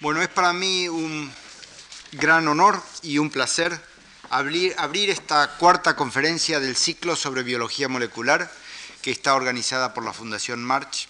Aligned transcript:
Bueno, 0.00 0.20
es 0.20 0.28
para 0.28 0.52
mí 0.52 0.90
un 0.90 1.32
gran 2.12 2.46
honor 2.48 2.82
y 3.00 3.16
un 3.16 3.30
placer 3.30 3.80
abrir, 4.28 4.74
esta 5.08 5.56
cuarta 5.56 5.96
conferencia 5.96 6.60
del 6.60 6.76
ciclo 6.76 7.16
sobre 7.16 7.42
biología 7.42 7.88
molecular 7.88 8.52
que 9.00 9.10
está 9.10 9.34
organizada 9.34 9.94
por 9.94 10.04
la 10.04 10.12
Fundación 10.12 10.62
March 10.62 11.08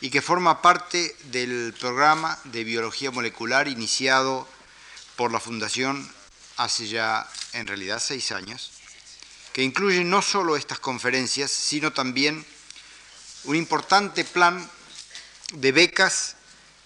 y 0.00 0.10
que 0.10 0.20
forma 0.20 0.62
parte 0.62 1.14
del 1.26 1.72
programa 1.78 2.36
de 2.42 2.64
biología 2.64 3.12
molecular 3.12 3.68
iniciado 3.68 4.48
por 5.14 5.30
la 5.30 5.38
Fundación 5.38 6.12
hace 6.56 6.88
ya 6.88 7.30
en 7.52 7.68
realidad 7.68 8.02
seis 8.04 8.32
años, 8.32 8.72
que 9.52 9.62
incluye 9.62 10.02
no 10.02 10.22
solo 10.22 10.56
estas 10.56 10.80
conferencias, 10.80 11.52
sino 11.52 11.92
también 11.92 12.44
un 13.44 13.54
importante 13.54 14.24
plan 14.24 14.68
de 15.52 15.70
becas 15.70 16.34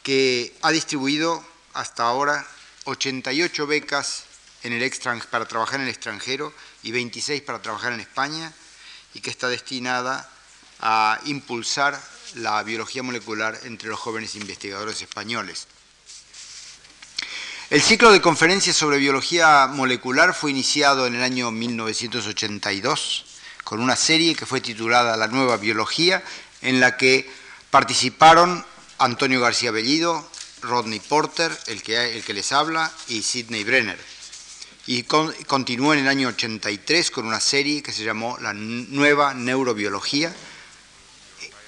que 0.07 0.55
ha 0.63 0.71
distribuido 0.71 1.45
hasta 1.75 2.05
ahora 2.05 2.47
88 2.85 3.67
becas 3.67 4.23
en 4.63 4.73
el 4.73 4.89
para 5.29 5.49
trabajar 5.49 5.81
en 5.81 5.87
el 5.87 5.93
extranjero 5.93 6.55
y 6.85 6.93
26 6.93 7.43
para 7.43 7.61
trabajar 7.61 7.93
en 7.93 7.99
España 7.99 8.53
y 9.15 9.21
que 9.21 9.31
está 9.31 9.49
destinada 9.49 10.31
a 10.79 11.19
impulsar 11.25 12.01
la 12.37 12.63
biología 12.63 13.03
molecular 13.03 13.59
entre 13.65 13.89
los 13.89 13.99
jóvenes 13.99 14.37
investigadores 14.37 15.03
españoles. 15.03 15.67
El 17.71 17.83
ciclo 17.83 18.13
de 18.13 18.21
conferencias 18.21 18.77
sobre 18.77 18.99
biología 18.99 19.67
molecular 19.67 20.35
fue 20.35 20.53
iniciado 20.53 21.09
en 21.09 21.17
el 21.17 21.23
año 21.25 21.51
1982 21.51 23.25
con 23.65 23.81
una 23.81 23.97
serie 23.97 24.37
que 24.37 24.47
fue 24.47 24.61
titulada 24.61 25.17
La 25.17 25.27
nueva 25.27 25.57
biología, 25.57 26.23
en 26.63 26.79
la 26.79 26.97
que 26.97 27.29
participaron 27.73 28.65
Antonio 28.99 29.41
García 29.41 29.71
Bellido, 29.71 30.29
Rodney 30.63 31.01
Porter, 31.01 31.57
el 31.67 31.83
que, 31.83 32.17
el 32.17 32.25
que 32.25 32.35
les 32.35 32.53
habla, 32.53 32.91
y 33.09 33.23
Sidney 33.23 33.65
Brenner. 33.65 33.99
Y 34.87 35.03
continuó 35.03 35.93
en 35.95 36.01
el 36.01 36.09
año 36.09 36.29
83 36.29 37.11
con 37.11 37.27
una 37.27 37.41
serie 37.41 37.83
que 37.83 37.93
se 37.93 38.05
llamó 38.05 38.39
La 38.41 38.53
Nueva 38.55 39.35
Neurobiología, 39.35 40.35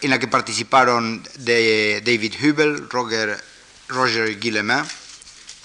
en 0.01 0.11
la 0.11 0.19
que 0.19 0.29
participaron 0.29 1.23
David 1.37 2.34
Hubel, 2.41 2.89
Roger, 2.89 3.43
Roger 3.89 4.39
Guillemin, 4.39 4.84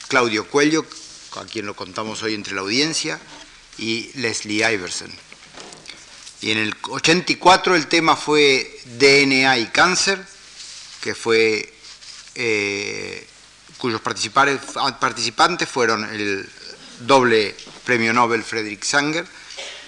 Claudio 0.08 0.48
Cuello, 0.48 0.86
a 1.38 1.46
quien 1.46 1.66
lo 1.66 1.76
contamos 1.76 2.24
hoy 2.24 2.34
entre 2.34 2.56
la 2.56 2.62
audiencia, 2.62 3.20
y 3.78 4.12
Leslie 4.16 4.70
Iverson. 4.74 5.12
Y 6.42 6.52
en 6.52 6.58
el 6.58 6.76
84 6.90 7.76
el 7.76 7.88
tema 7.88 8.16
fue 8.16 8.80
DNA 8.98 9.60
y 9.60 9.68
cáncer, 9.68 10.33
que 11.04 11.14
fue, 11.14 11.74
eh, 12.36 13.28
cuyos 13.78 14.00
participantes 14.00 15.70
fueron 15.70 16.06
el 16.06 16.50
doble 17.02 17.54
premio 17.84 18.14
Nobel 18.14 18.42
Frederick 18.42 18.86
Sanger, 18.86 19.28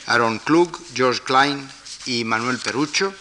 Aaron 0.08 0.40
Klug, 0.40 0.78
George 0.94 1.22
Klein 1.22 1.66
y 2.06 2.26
Manuel 2.26 2.60
Perucho. 2.60 3.16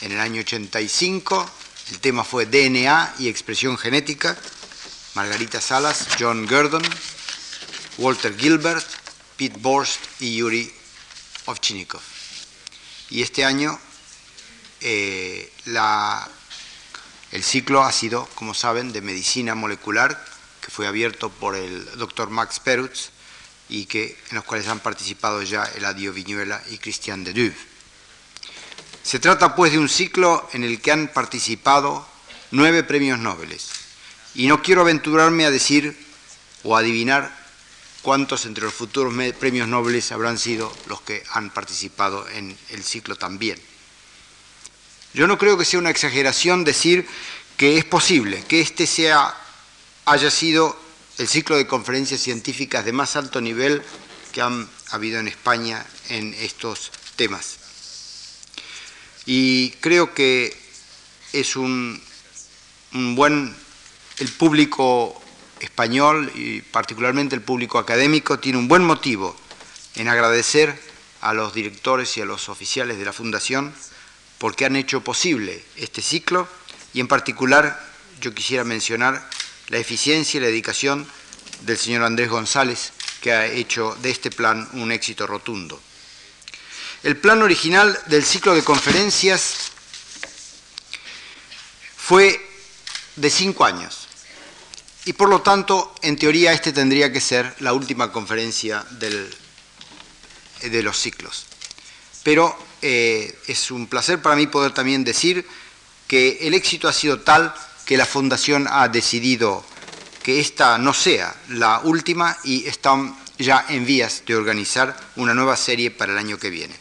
En 0.00 0.10
el 0.10 0.18
año 0.18 0.40
85 0.40 1.48
el 1.92 2.00
tema 2.00 2.24
fue 2.24 2.46
DNA 2.46 3.14
y 3.20 3.28
expresión 3.28 3.78
genética, 3.78 4.36
Margarita 5.14 5.60
Salas, 5.60 6.08
John 6.18 6.46
Gurdon, 6.48 6.82
Walter 7.98 8.36
Gilbert, 8.36 8.86
Pete 9.36 9.56
Borst 9.60 10.00
y 10.18 10.34
Yuri 10.34 10.72
Ovchinikov. 11.46 12.02
Y 13.10 13.22
este 13.22 13.44
año 13.44 13.78
eh, 14.80 15.52
la 15.66 16.28
el 17.32 17.44
ciclo 17.44 17.82
ha 17.82 17.92
sido, 17.92 18.28
como 18.34 18.54
saben, 18.54 18.92
de 18.92 19.00
medicina 19.00 19.54
molecular, 19.54 20.24
que 20.60 20.70
fue 20.70 20.86
abierto 20.86 21.30
por 21.30 21.54
el 21.54 21.84
doctor 21.96 22.30
Max 22.30 22.58
Perutz 22.58 23.10
y 23.68 23.86
que, 23.86 24.18
en 24.30 24.36
los 24.36 24.44
cuales 24.44 24.66
han 24.66 24.80
participado 24.80 25.42
ya 25.42 25.64
Eladio 25.76 26.12
Viñuela 26.12 26.60
y 26.70 26.78
Christian 26.78 27.22
Duve. 27.22 27.54
Se 29.02 29.20
trata 29.20 29.54
pues 29.54 29.72
de 29.72 29.78
un 29.78 29.88
ciclo 29.88 30.48
en 30.52 30.64
el 30.64 30.80
que 30.80 30.92
han 30.92 31.08
participado 31.08 32.06
nueve 32.50 32.82
premios 32.82 33.18
Nobel. 33.18 33.56
Y 34.34 34.46
no 34.46 34.62
quiero 34.62 34.82
aventurarme 34.82 35.44
a 35.46 35.50
decir 35.50 35.96
o 36.64 36.76
adivinar 36.76 37.34
cuántos 38.02 38.44
entre 38.44 38.64
los 38.64 38.74
futuros 38.74 39.14
premios 39.38 39.68
Nobel 39.68 40.02
habrán 40.10 40.38
sido 40.38 40.72
los 40.86 41.00
que 41.02 41.22
han 41.30 41.50
participado 41.50 42.28
en 42.28 42.56
el 42.70 42.82
ciclo 42.82 43.14
también. 43.16 43.60
Yo 45.12 45.26
no 45.26 45.38
creo 45.38 45.58
que 45.58 45.64
sea 45.64 45.80
una 45.80 45.90
exageración 45.90 46.64
decir 46.64 47.06
que 47.56 47.78
es 47.78 47.84
posible 47.84 48.42
que 48.48 48.60
este 48.60 48.86
sea, 48.86 49.36
haya 50.06 50.30
sido 50.30 50.78
el 51.18 51.28
ciclo 51.28 51.56
de 51.56 51.66
conferencias 51.66 52.20
científicas 52.20 52.84
de 52.84 52.92
más 52.92 53.16
alto 53.16 53.40
nivel 53.40 53.82
que 54.32 54.40
han 54.40 54.68
habido 54.90 55.18
en 55.18 55.28
España 55.28 55.84
en 56.08 56.32
estos 56.34 56.92
temas. 57.16 57.58
Y 59.26 59.70
creo 59.80 60.14
que 60.14 60.56
es 61.32 61.56
un, 61.56 62.00
un 62.94 63.14
buen, 63.14 63.54
el 64.18 64.28
público 64.32 65.20
español 65.60 66.32
y 66.34 66.62
particularmente 66.62 67.34
el 67.34 67.42
público 67.42 67.78
académico 67.78 68.38
tiene 68.38 68.58
un 68.58 68.68
buen 68.68 68.84
motivo 68.84 69.36
en 69.96 70.08
agradecer 70.08 70.80
a 71.20 71.34
los 71.34 71.52
directores 71.52 72.16
y 72.16 72.22
a 72.22 72.24
los 72.24 72.48
oficiales 72.48 72.98
de 72.98 73.04
la 73.04 73.12
Fundación 73.12 73.74
porque 74.40 74.64
han 74.64 74.74
hecho 74.74 75.02
posible 75.02 75.62
este 75.76 76.00
ciclo 76.00 76.48
y 76.94 77.00
en 77.00 77.08
particular 77.08 77.78
yo 78.22 78.34
quisiera 78.34 78.64
mencionar 78.64 79.28
la 79.68 79.76
eficiencia 79.76 80.38
y 80.38 80.40
la 80.40 80.46
dedicación 80.46 81.06
del 81.60 81.76
señor 81.76 82.04
Andrés 82.04 82.30
González, 82.30 82.92
que 83.20 83.32
ha 83.32 83.44
hecho 83.44 83.94
de 84.00 84.10
este 84.10 84.30
plan 84.30 84.66
un 84.72 84.92
éxito 84.92 85.26
rotundo. 85.26 85.78
El 87.02 87.18
plan 87.18 87.42
original 87.42 87.98
del 88.06 88.24
ciclo 88.24 88.54
de 88.54 88.64
conferencias 88.64 89.72
fue 91.98 92.40
de 93.16 93.28
cinco 93.28 93.66
años 93.66 94.08
y 95.04 95.12
por 95.12 95.28
lo 95.28 95.42
tanto, 95.42 95.94
en 96.00 96.16
teoría, 96.16 96.54
este 96.54 96.72
tendría 96.72 97.12
que 97.12 97.20
ser 97.20 97.54
la 97.60 97.74
última 97.74 98.10
conferencia 98.10 98.86
de 98.90 100.82
los 100.82 100.98
ciclos. 100.98 101.44
Pero 102.22 102.69
eh, 102.82 103.38
es 103.46 103.70
un 103.70 103.86
placer 103.86 104.20
para 104.20 104.36
mí 104.36 104.46
poder 104.46 104.72
también 104.72 105.04
decir 105.04 105.46
que 106.06 106.38
el 106.42 106.54
éxito 106.54 106.88
ha 106.88 106.92
sido 106.92 107.20
tal 107.20 107.54
que 107.84 107.96
la 107.96 108.06
Fundación 108.06 108.66
ha 108.70 108.88
decidido 108.88 109.64
que 110.22 110.40
esta 110.40 110.78
no 110.78 110.92
sea 110.92 111.34
la 111.48 111.80
última 111.80 112.36
y 112.44 112.66
están 112.66 113.16
ya 113.38 113.64
en 113.68 113.86
vías 113.86 114.22
de 114.26 114.36
organizar 114.36 114.96
una 115.16 115.34
nueva 115.34 115.56
serie 115.56 115.90
para 115.90 116.12
el 116.12 116.18
año 116.18 116.38
que 116.38 116.50
viene. 116.50 116.74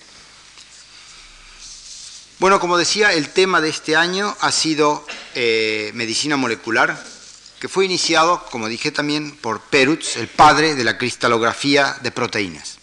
Bueno, 2.40 2.59
como 2.59 2.78
decía, 2.78 3.12
el 3.14 3.30
tema 3.30 3.59
de 3.59 3.70
este 3.70 3.96
año 3.96 4.36
ha 4.40 4.52
sido 4.52 5.06
eh, 5.36 5.92
medicina 5.94 6.38
molecular, 6.38 7.02
que 7.59 7.68
fue 7.68 7.86
iniciado, 7.86 8.46
como 8.50 8.70
dije 8.70 8.92
también, 8.92 9.36
por 9.36 9.59
Perutz, 9.62 10.16
el 10.16 10.30
padre 10.30 10.76
de 10.76 10.86
la 10.86 10.98
cristalografía 10.98 11.98
de 12.02 12.12
proteínas. 12.12 12.78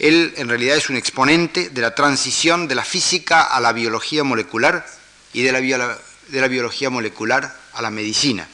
Él 0.00 0.32
en 0.38 0.48
realidad 0.48 0.78
es 0.78 0.88
un 0.88 0.96
exponente 0.96 1.68
de 1.68 1.80
la 1.82 1.94
transición 1.94 2.66
de 2.66 2.74
la 2.74 2.84
física 2.84 3.42
a 3.42 3.60
la 3.60 3.72
biología 3.72 4.24
molecular 4.24 4.86
y 5.34 5.42
de 5.42 5.52
la, 5.52 6.48
biología 6.48 6.88
molecular 6.88 7.54
a 7.74 7.82
la 7.82 7.90
medicina. 7.90 8.48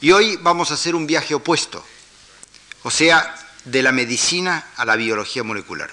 Y 0.00 0.12
hoy 0.12 0.38
vamos 0.40 0.70
a 0.70 0.74
hacer 0.74 0.94
un 0.94 1.06
viaje 1.06 1.34
opuesto, 1.34 1.84
o 2.82 2.90
sea, 2.90 3.34
de 3.66 3.82
la 3.82 3.92
medicina 3.92 4.68
a 4.76 4.86
la 4.86 4.96
biología 4.96 5.44
molecular. 5.44 5.90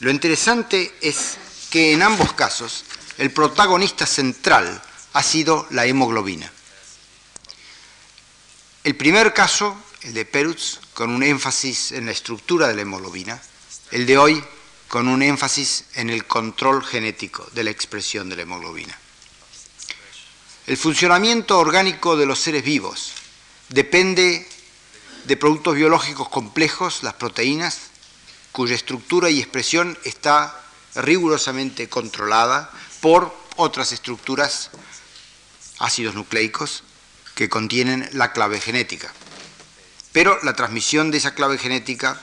Lo 0.00 0.10
interesante 0.10 0.92
es 1.00 1.38
que 1.70 1.94
en 1.94 2.02
ambos 2.02 2.34
casos 2.34 2.84
el 3.16 3.30
protagonista 3.30 4.04
central 4.04 4.82
ha 5.14 5.22
sido 5.22 5.66
la 5.70 5.86
hemoglobina. 5.86 6.52
El 8.84 8.94
primer 8.94 9.32
caso, 9.32 9.74
el 10.04 10.14
de 10.14 10.24
Perutz, 10.24 10.80
con 10.94 11.10
un 11.10 11.22
énfasis 11.22 11.92
en 11.92 12.06
la 12.06 12.12
estructura 12.12 12.68
de 12.68 12.74
la 12.74 12.82
hemoglobina, 12.82 13.40
el 13.90 14.06
de 14.06 14.18
hoy 14.18 14.44
con 14.88 15.08
un 15.08 15.22
énfasis 15.22 15.84
en 15.94 16.10
el 16.10 16.26
control 16.26 16.84
genético 16.84 17.48
de 17.52 17.64
la 17.64 17.70
expresión 17.70 18.28
de 18.28 18.36
la 18.36 18.42
hemoglobina. 18.42 18.98
El 20.66 20.76
funcionamiento 20.76 21.58
orgánico 21.58 22.16
de 22.16 22.26
los 22.26 22.38
seres 22.38 22.64
vivos 22.64 23.12
depende 23.68 24.46
de 25.24 25.36
productos 25.36 25.76
biológicos 25.76 26.28
complejos, 26.28 27.02
las 27.02 27.14
proteínas, 27.14 27.78
cuya 28.50 28.74
estructura 28.74 29.30
y 29.30 29.40
expresión 29.40 29.98
está 30.04 30.60
rigurosamente 30.94 31.88
controlada 31.88 32.70
por 33.00 33.34
otras 33.56 33.92
estructuras, 33.92 34.70
ácidos 35.78 36.14
nucleicos, 36.14 36.84
que 37.34 37.48
contienen 37.48 38.08
la 38.12 38.32
clave 38.32 38.60
genética. 38.60 39.12
Pero 40.12 40.38
la 40.42 40.54
transmisión 40.54 41.10
de 41.10 41.18
esa 41.18 41.34
clave 41.34 41.58
genética 41.58 42.20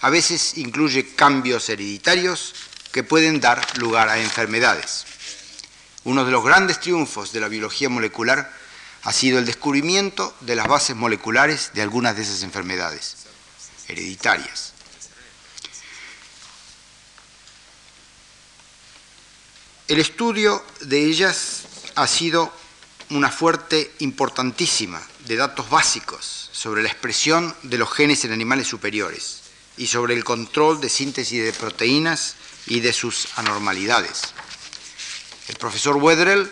a 0.00 0.10
veces 0.10 0.58
incluye 0.58 1.14
cambios 1.14 1.68
hereditarios 1.68 2.54
que 2.92 3.04
pueden 3.04 3.40
dar 3.40 3.78
lugar 3.78 4.08
a 4.08 4.18
enfermedades. 4.18 5.04
Uno 6.04 6.24
de 6.24 6.32
los 6.32 6.44
grandes 6.44 6.80
triunfos 6.80 7.32
de 7.32 7.40
la 7.40 7.48
biología 7.48 7.88
molecular 7.88 8.52
ha 9.02 9.12
sido 9.12 9.38
el 9.38 9.46
descubrimiento 9.46 10.34
de 10.40 10.56
las 10.56 10.66
bases 10.66 10.96
moleculares 10.96 11.70
de 11.74 11.82
algunas 11.82 12.16
de 12.16 12.22
esas 12.22 12.42
enfermedades 12.42 13.16
hereditarias. 13.86 14.72
El 19.86 20.00
estudio 20.00 20.64
de 20.80 21.04
ellas 21.04 21.62
ha 21.94 22.06
sido 22.06 22.52
una 23.10 23.30
fuerte 23.30 23.92
importantísima 24.00 25.00
de 25.20 25.36
datos 25.36 25.70
básicos 25.70 26.47
sobre 26.58 26.82
la 26.82 26.88
expresión 26.88 27.54
de 27.62 27.78
los 27.78 27.88
genes 27.92 28.24
en 28.24 28.32
animales 28.32 28.66
superiores 28.66 29.42
y 29.76 29.86
sobre 29.86 30.14
el 30.14 30.24
control 30.24 30.80
de 30.80 30.88
síntesis 30.88 31.44
de 31.44 31.52
proteínas 31.52 32.34
y 32.66 32.80
de 32.80 32.92
sus 32.92 33.28
anormalidades. 33.36 34.22
El 35.46 35.54
profesor 35.54 35.94
Wetherell 35.98 36.50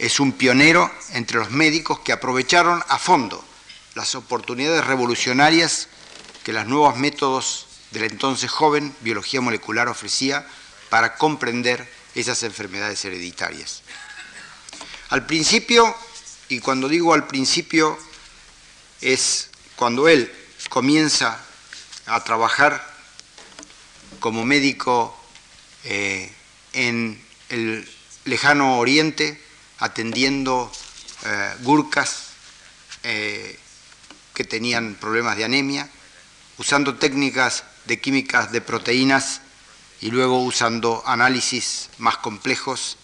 es 0.00 0.18
un 0.18 0.32
pionero 0.32 0.90
entre 1.12 1.38
los 1.38 1.52
médicos 1.52 2.00
que 2.00 2.10
aprovecharon 2.10 2.82
a 2.88 2.98
fondo 2.98 3.44
las 3.94 4.16
oportunidades 4.16 4.84
revolucionarias 4.84 5.86
que 6.42 6.52
los 6.52 6.66
nuevos 6.66 6.96
métodos 6.96 7.66
de 7.92 8.00
la 8.00 8.06
entonces 8.06 8.50
joven 8.50 8.92
biología 9.02 9.40
molecular 9.40 9.86
ofrecía 9.86 10.48
para 10.90 11.14
comprender 11.14 11.88
esas 12.16 12.42
enfermedades 12.42 13.04
hereditarias. 13.04 13.82
Al 15.10 15.26
principio, 15.26 15.94
y 16.48 16.58
cuando 16.58 16.88
digo 16.88 17.14
al 17.14 17.28
principio, 17.28 17.96
es 19.00 19.50
cuando 19.76 20.08
él 20.08 20.32
comienza 20.68 21.40
a 22.06 22.24
trabajar 22.24 22.84
como 24.20 24.44
médico 24.44 25.16
eh, 25.84 26.32
en 26.72 27.22
el 27.48 27.88
lejano 28.24 28.78
oriente, 28.78 29.40
atendiendo 29.78 30.70
eh, 31.24 31.54
gurkas 31.60 32.28
eh, 33.04 33.58
que 34.34 34.44
tenían 34.44 34.94
problemas 34.94 35.36
de 35.36 35.44
anemia, 35.44 35.88
usando 36.58 36.96
técnicas 36.96 37.64
de 37.86 38.00
químicas 38.00 38.52
de 38.52 38.60
proteínas 38.60 39.40
y 40.00 40.10
luego 40.10 40.42
usando 40.42 41.02
análisis 41.06 41.90
más 41.98 42.18
complejos 42.18 42.98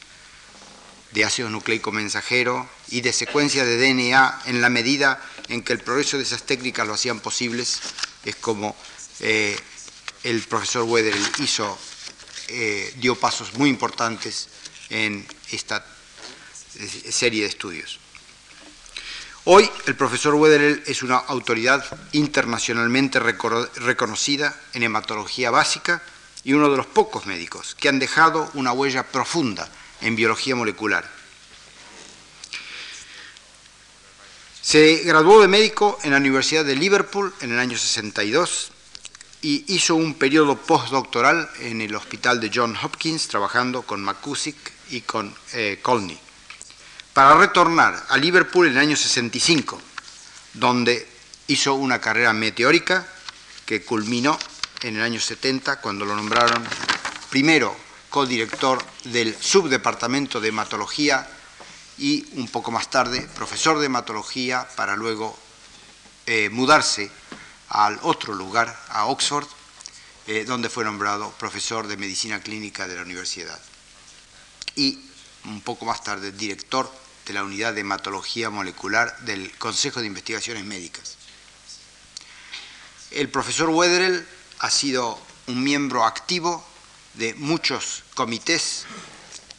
de 1.14 1.24
ácido 1.24 1.48
nucleico 1.48 1.92
mensajero 1.92 2.68
y 2.88 3.00
de 3.00 3.12
secuencia 3.12 3.64
de 3.64 3.78
DNA 3.78 4.42
en 4.46 4.60
la 4.60 4.68
medida 4.68 5.22
en 5.48 5.62
que 5.62 5.72
el 5.72 5.78
progreso 5.78 6.18
de 6.18 6.24
esas 6.24 6.42
técnicas 6.42 6.86
lo 6.86 6.94
hacían 6.94 7.20
posibles, 7.20 7.80
es 8.24 8.36
como 8.36 8.76
eh, 9.20 9.56
el 10.24 10.42
profesor 10.42 10.82
Weather 10.82 11.16
hizo, 11.38 11.78
dio 12.96 13.14
pasos 13.14 13.54
muy 13.54 13.70
importantes 13.70 14.48
en 14.90 15.26
esta 15.50 15.84
serie 17.10 17.42
de 17.42 17.48
estudios. 17.48 18.00
Hoy 19.46 19.70
el 19.86 19.94
profesor 19.94 20.34
Wetherell 20.34 20.82
es 20.86 21.02
una 21.02 21.16
autoridad 21.16 21.84
internacionalmente 22.12 23.20
reconocida 23.20 24.58
en 24.72 24.84
hematología 24.84 25.50
básica 25.50 26.02
y 26.44 26.54
uno 26.54 26.70
de 26.70 26.78
los 26.78 26.86
pocos 26.86 27.26
médicos 27.26 27.74
que 27.78 27.90
han 27.90 27.98
dejado 27.98 28.50
una 28.54 28.72
huella 28.72 29.02
profunda 29.02 29.70
en 30.00 30.16
biología 30.16 30.56
molecular. 30.56 31.08
Se 34.62 35.02
graduó 35.04 35.40
de 35.40 35.48
médico 35.48 35.98
en 36.02 36.12
la 36.12 36.16
Universidad 36.16 36.64
de 36.64 36.76
Liverpool 36.76 37.34
en 37.40 37.52
el 37.52 37.58
año 37.58 37.76
62 37.76 38.72
y 39.42 39.64
hizo 39.74 39.94
un 39.94 40.14
periodo 40.14 40.56
postdoctoral 40.56 41.50
en 41.60 41.80
el 41.82 41.94
hospital 41.94 42.40
de 42.40 42.50
John 42.52 42.76
Hopkins 42.82 43.28
trabajando 43.28 43.82
con 43.82 44.02
McCusick 44.02 44.56
y 44.90 45.02
con 45.02 45.34
eh, 45.52 45.78
Colney 45.82 46.18
para 47.14 47.38
retornar 47.38 48.04
a 48.08 48.18
Liverpool 48.18 48.66
en 48.66 48.72
el 48.72 48.78
año 48.78 48.96
65, 48.96 49.80
donde 50.54 51.06
hizo 51.46 51.74
una 51.74 52.00
carrera 52.00 52.32
meteórica 52.32 53.06
que 53.64 53.82
culminó 53.82 54.36
en 54.82 54.96
el 54.96 55.02
año 55.02 55.20
70 55.20 55.80
cuando 55.80 56.04
lo 56.04 56.16
nombraron 56.16 56.62
primero 57.30 57.83
codirector 58.14 58.78
del 59.02 59.34
subdepartamento 59.34 60.40
de 60.40 60.50
hematología 60.50 61.28
y 61.98 62.24
un 62.34 62.46
poco 62.46 62.70
más 62.70 62.88
tarde 62.88 63.28
profesor 63.34 63.80
de 63.80 63.86
hematología 63.86 64.68
para 64.76 64.94
luego 64.94 65.36
eh, 66.26 66.48
mudarse 66.48 67.10
al 67.70 67.98
otro 68.02 68.32
lugar, 68.32 68.80
a 68.90 69.06
Oxford, 69.06 69.48
eh, 70.28 70.44
donde 70.44 70.68
fue 70.68 70.84
nombrado 70.84 71.32
profesor 71.40 71.88
de 71.88 71.96
medicina 71.96 72.38
clínica 72.38 72.86
de 72.86 72.94
la 72.94 73.02
universidad. 73.02 73.60
Y 74.76 75.00
un 75.46 75.60
poco 75.62 75.84
más 75.84 76.04
tarde 76.04 76.30
director 76.30 76.88
de 77.26 77.32
la 77.32 77.42
unidad 77.42 77.74
de 77.74 77.80
hematología 77.80 78.48
molecular 78.48 79.18
del 79.22 79.50
Consejo 79.58 79.98
de 79.98 80.06
Investigaciones 80.06 80.64
Médicas. 80.64 81.16
El 83.10 83.28
profesor 83.28 83.70
Wetherell 83.70 84.24
ha 84.60 84.70
sido 84.70 85.18
un 85.48 85.64
miembro 85.64 86.04
activo 86.04 86.64
de 87.14 87.34
muchos 87.34 88.03
comités, 88.14 88.84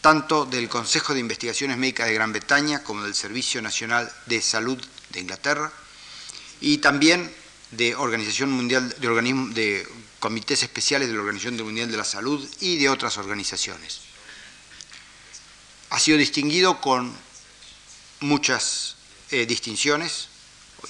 tanto 0.02 0.46
del 0.46 0.70
Consejo 0.70 1.14
de 1.14 1.20
Investigaciones 1.20 1.78
Médicas 1.78 2.08
de 2.08 2.14
Gran 2.14 2.32
Bretaña 2.32 2.84
como 2.84 3.04
del 3.04 3.16
Servicio 3.16 3.62
Nacional 3.62 4.12
de 4.26 4.42
Salud 4.42 4.82
de 5.10 5.20
Inglaterra, 5.20 5.72
y 6.62 6.78
también 6.78 7.34
de 7.72 7.96
Organización 7.96 8.52
Mundial, 8.52 8.96
de, 8.98 9.08
organismos, 9.08 9.54
de 9.54 9.88
comités 10.20 10.64
especiales 10.64 11.08
de 11.08 11.14
la 11.14 11.20
Organización 11.20 11.58
Mundial 11.64 11.92
de 11.92 11.98
la 11.98 12.06
Salud 12.06 12.48
y 12.62 12.78
de 12.78 12.90
otras 12.90 13.18
organizaciones. 13.18 14.02
Ha 15.90 16.00
sido 16.00 16.18
distinguido 16.18 16.82
con 16.82 17.14
muchas 18.22 18.96
eh, 19.32 19.46
distinciones 19.46 20.30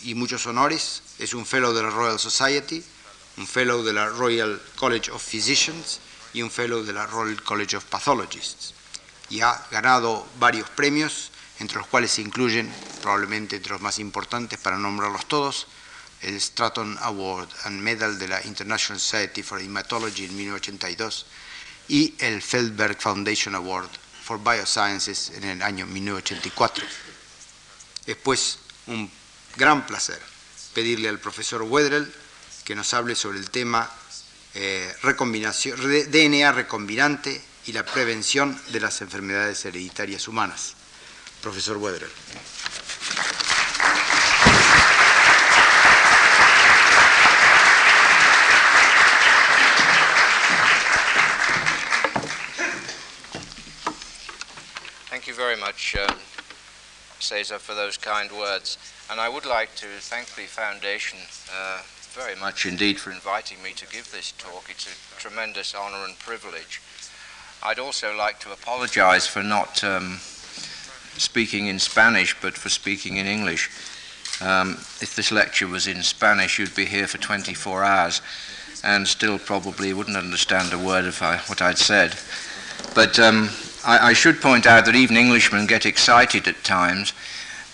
y 0.03 0.13
muchos 0.13 0.45
honores. 0.45 1.01
Es 1.19 1.33
un 1.33 1.45
fellow 1.45 1.73
de 1.73 1.83
la 1.83 1.89
Royal 1.89 2.19
Society, 2.19 2.83
un 3.37 3.47
fellow 3.47 3.83
de 3.83 3.93
la 3.93 4.07
Royal 4.07 4.61
College 4.75 5.11
of 5.11 5.23
Physicians 5.23 5.99
y 6.35 6.41
un 6.41 6.51
fellow 6.51 6.83
de 6.83 6.91
la 6.91 7.07
Royal 7.07 7.41
College 7.41 7.77
of 7.77 7.85
Pathologists. 7.85 8.73
Y 9.29 9.39
ha 9.39 9.65
ganado 9.71 10.27
varios 10.37 10.69
premios, 10.69 11.31
entre 11.59 11.77
los 11.77 11.87
cuales 11.87 12.11
se 12.11 12.21
incluyen, 12.21 12.71
probablemente 13.01 13.55
entre 13.55 13.71
los 13.71 13.81
más 13.81 13.99
importantes, 13.99 14.59
para 14.59 14.77
nombrarlos 14.77 15.27
todos, 15.27 15.67
el 16.21 16.39
Stratton 16.39 16.97
Award 17.01 17.47
and 17.63 17.81
Medal 17.81 18.19
de 18.19 18.27
la 18.27 18.45
International 18.45 18.99
Society 18.99 19.43
for 19.43 19.61
Hematology 19.61 20.25
en 20.25 20.35
1982 20.35 21.25
y 21.87 22.15
el 22.19 22.41
Feldberg 22.41 22.99
Foundation 22.99 23.55
Award 23.55 23.89
for 24.23 24.37
Biosciences 24.43 25.29
en 25.35 25.45
el 25.45 25.61
año 25.61 25.85
1984. 25.85 26.85
Es 28.07 28.17
pues 28.17 28.59
un 28.87 29.09
gran 29.55 29.85
placer 29.85 30.21
pedirle 30.73 31.07
al 31.07 31.19
profesor 31.19 31.61
Wedrell 31.61 32.13
que 32.65 32.75
nos 32.75 32.93
hable 32.93 33.15
sobre 33.15 33.39
el 33.39 33.49
tema 33.49 33.89
eh, 34.55 34.93
DNA 36.09 36.51
recombinante 36.51 37.41
y 37.65 37.73
la 37.73 37.83
prevención 37.83 38.59
de 38.69 38.79
las 38.79 39.01
enfermedades 39.01 39.65
hereditarias 39.65 40.27
humanas. 40.27 40.75
Profesor 41.41 41.77
Wedrell. 41.77 42.09
Thank 55.09 55.27
you 55.27 55.33
very 55.33 55.57
much. 55.57 55.95
Uh, 55.95 56.07
Cesar, 57.19 57.59
for 57.59 57.73
those 57.73 57.97
kind 57.97 58.31
words. 58.31 58.77
And 59.09 59.19
I 59.19 59.29
would 59.29 59.45
like 59.45 59.73
to 59.75 59.87
thank 59.99 60.27
the 60.35 60.45
Foundation 60.45 61.19
uh, 61.51 61.81
very 62.15 62.35
much 62.35 62.65
indeed 62.65 62.97
for 62.97 63.11
inviting 63.11 63.61
me 63.61 63.73
to 63.73 63.85
give 63.87 64.09
this 64.13 64.31
talk. 64.37 64.63
It's 64.69 64.87
a 64.87 65.19
tremendous 65.19 65.75
honor 65.75 66.05
and 66.05 66.17
privilege. 66.17 66.81
I'd 67.61 67.77
also 67.77 68.15
like 68.15 68.39
to 68.39 68.53
apologize 68.53 69.27
for 69.27 69.43
not 69.43 69.83
um, 69.83 70.19
speaking 71.17 71.67
in 71.67 71.77
Spanish, 71.77 72.33
but 72.41 72.53
for 72.53 72.69
speaking 72.69 73.17
in 73.17 73.25
English. 73.25 73.69
Um, 74.41 74.75
if 75.01 75.13
this 75.17 75.29
lecture 75.29 75.67
was 75.67 75.87
in 75.87 76.01
Spanish, 76.03 76.57
you'd 76.57 76.73
be 76.73 76.85
here 76.85 77.05
for 77.05 77.17
24 77.17 77.83
hours 77.83 78.21
and 78.81 79.05
still 79.05 79.37
probably 79.37 79.91
wouldn't 79.91 80.15
understand 80.15 80.71
a 80.71 80.79
word 80.79 81.03
of 81.03 81.21
I, 81.21 81.37
what 81.47 81.61
I'd 81.61 81.77
said. 81.77 82.15
But 82.93 83.19
um, 83.19 83.49
I, 83.85 84.09
I, 84.09 84.13
should 84.13 84.39
point 84.41 84.65
out 84.67 84.85
that 84.85 84.95
even 84.95 85.17
Englishmen 85.17 85.65
get 85.65 85.85
excited 85.85 86.47
at 86.47 86.63
times, 86.63 87.11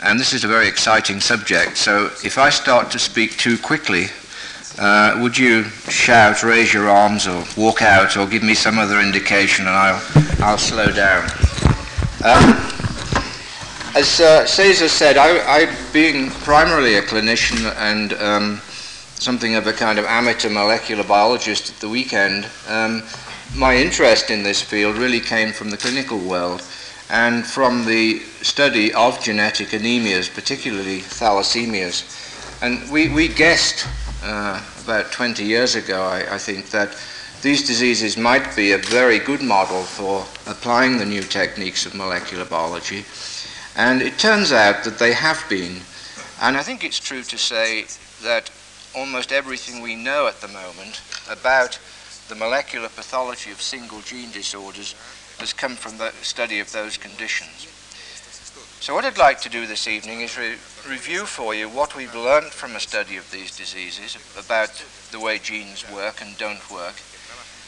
and 0.01 0.19
this 0.19 0.33
is 0.33 0.43
a 0.43 0.47
very 0.47 0.67
exciting 0.67 1.19
subject. 1.19 1.77
So 1.77 2.05
if 2.23 2.39
I 2.39 2.49
start 2.49 2.89
to 2.91 2.99
speak 2.99 3.37
too 3.37 3.57
quickly, 3.57 4.07
uh, 4.79 5.19
would 5.21 5.37
you 5.37 5.63
shout, 5.89 6.43
raise 6.43 6.73
your 6.73 6.89
arms, 6.89 7.27
or 7.27 7.43
walk 7.57 7.81
out, 7.81 8.17
or 8.17 8.25
give 8.25 8.43
me 8.43 8.53
some 8.53 8.77
other 8.79 8.99
indication, 8.99 9.67
and 9.67 9.75
I'll, 9.75 10.01
I'll 10.39 10.57
slow 10.57 10.87
down. 10.87 11.23
Um, 12.23 12.55
as 13.95 14.19
uh, 14.21 14.45
Cesar 14.45 14.87
said, 14.87 15.17
I, 15.17 15.39
I, 15.45 15.75
being 15.91 16.29
primarily 16.29 16.95
a 16.95 17.01
clinician 17.01 17.73
and 17.77 18.13
um, 18.13 18.61
something 19.15 19.55
of 19.55 19.67
a 19.67 19.73
kind 19.73 19.99
of 19.99 20.05
amateur 20.05 20.49
molecular 20.49 21.03
biologist 21.03 21.69
at 21.69 21.75
the 21.81 21.89
weekend, 21.89 22.47
um, 22.67 23.03
my 23.55 23.75
interest 23.75 24.29
in 24.31 24.43
this 24.43 24.61
field 24.61 24.97
really 24.97 25.19
came 25.19 25.51
from 25.51 25.69
the 25.69 25.77
clinical 25.77 26.17
world. 26.17 26.61
and 27.11 27.45
from 27.45 27.85
the 27.85 28.19
study 28.41 28.93
of 28.93 29.21
genetic 29.21 29.67
anemias, 29.69 30.33
particularly 30.33 30.99
thalassemias. 30.99 32.07
And 32.63 32.89
we, 32.89 33.09
we 33.09 33.27
guessed 33.27 33.85
uh, 34.23 34.61
about 34.83 35.11
20 35.11 35.43
years 35.43 35.75
ago, 35.75 36.03
I, 36.03 36.35
I 36.35 36.37
think, 36.37 36.69
that 36.69 36.95
these 37.41 37.65
diseases 37.65 38.17
might 38.17 38.55
be 38.55 38.71
a 38.71 38.77
very 38.77 39.17
good 39.17 39.41
model 39.41 39.81
for 39.81 40.25
applying 40.49 40.97
the 40.97 41.05
new 41.05 41.23
techniques 41.23 41.85
of 41.85 41.95
molecular 41.95 42.45
biology. 42.45 43.03
And 43.75 44.01
it 44.01 44.19
turns 44.19 44.51
out 44.51 44.83
that 44.83 44.99
they 44.99 45.13
have 45.13 45.43
been. 45.49 45.77
And 46.41 46.55
I 46.55 46.63
think 46.63 46.83
it's 46.83 46.99
true 46.99 47.23
to 47.23 47.37
say 47.37 47.85
that 48.21 48.51
almost 48.95 49.31
everything 49.31 49.81
we 49.81 49.95
know 49.95 50.27
at 50.27 50.41
the 50.41 50.49
moment 50.49 51.01
about 51.29 51.79
the 52.27 52.35
molecular 52.35 52.89
pathology 52.89 53.51
of 53.51 53.61
single 53.61 54.01
gene 54.01 54.31
disorders 54.31 54.95
has 55.39 55.53
come 55.53 55.75
from 55.75 55.97
the 55.97 56.11
study 56.21 56.59
of 56.59 56.71
those 56.71 56.97
conditions. 56.97 57.67
So 58.81 58.95
what 58.95 59.05
I'd 59.05 59.19
like 59.19 59.39
to 59.41 59.49
do 59.49 59.67
this 59.67 59.87
evening 59.87 60.21
is 60.21 60.39
re- 60.39 60.57
review 60.89 61.27
for 61.27 61.53
you 61.53 61.69
what 61.69 61.95
we've 61.95 62.15
learned 62.15 62.51
from 62.51 62.75
a 62.75 62.79
study 62.79 63.15
of 63.15 63.29
these 63.29 63.55
diseases 63.55 64.17
about 64.35 64.83
the 65.11 65.19
way 65.19 65.37
genes 65.37 65.85
work 65.93 66.19
and 66.19 66.35
don't 66.39 66.67
work, 66.71 66.95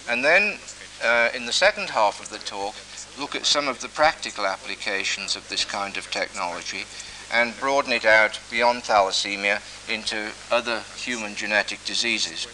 and 0.09 0.25
then 0.25 0.57
uh, 1.03 1.29
in 1.35 1.45
the 1.45 1.53
second 1.53 1.91
half 1.91 2.19
of 2.19 2.29
the 2.29 2.39
talk, 2.39 2.73
look 3.19 3.35
at 3.35 3.45
some 3.45 3.67
of 3.67 3.79
the 3.79 3.89
practical 3.89 4.47
applications 4.47 5.35
of 5.35 5.47
this 5.49 5.63
kind 5.63 5.97
of 5.97 6.09
technology 6.09 6.85
and 7.31 7.55
broaden 7.59 7.93
it 7.93 8.05
out 8.05 8.39
beyond 8.49 8.81
thalassemia 8.81 9.61
into 9.93 10.31
other 10.49 10.81
human 10.95 11.35
genetic 11.35 11.85
diseases. 11.85 12.47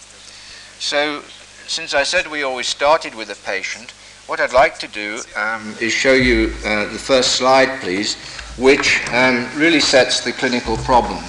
So, 0.79 1.21
since 1.65 1.93
I 1.93 2.03
said 2.03 2.27
we 2.27 2.43
always 2.43 2.67
started 2.67 3.15
with 3.15 3.29
a 3.29 3.45
patient, 3.45 3.93
what 4.27 4.41
I'd 4.41 4.53
like 4.53 4.77
to 4.79 4.87
do 4.87 5.21
um, 5.35 5.75
is 5.79 5.93
show 5.93 6.13
you 6.13 6.53
uh, 6.63 6.91
the 6.91 6.99
first 6.99 7.37
slide, 7.37 7.79
please, 7.79 8.15
which 8.59 9.01
um, 9.11 9.47
really 9.55 9.79
sets 9.79 10.19
the 10.21 10.33
clinical 10.33 10.75
problem. 10.77 11.23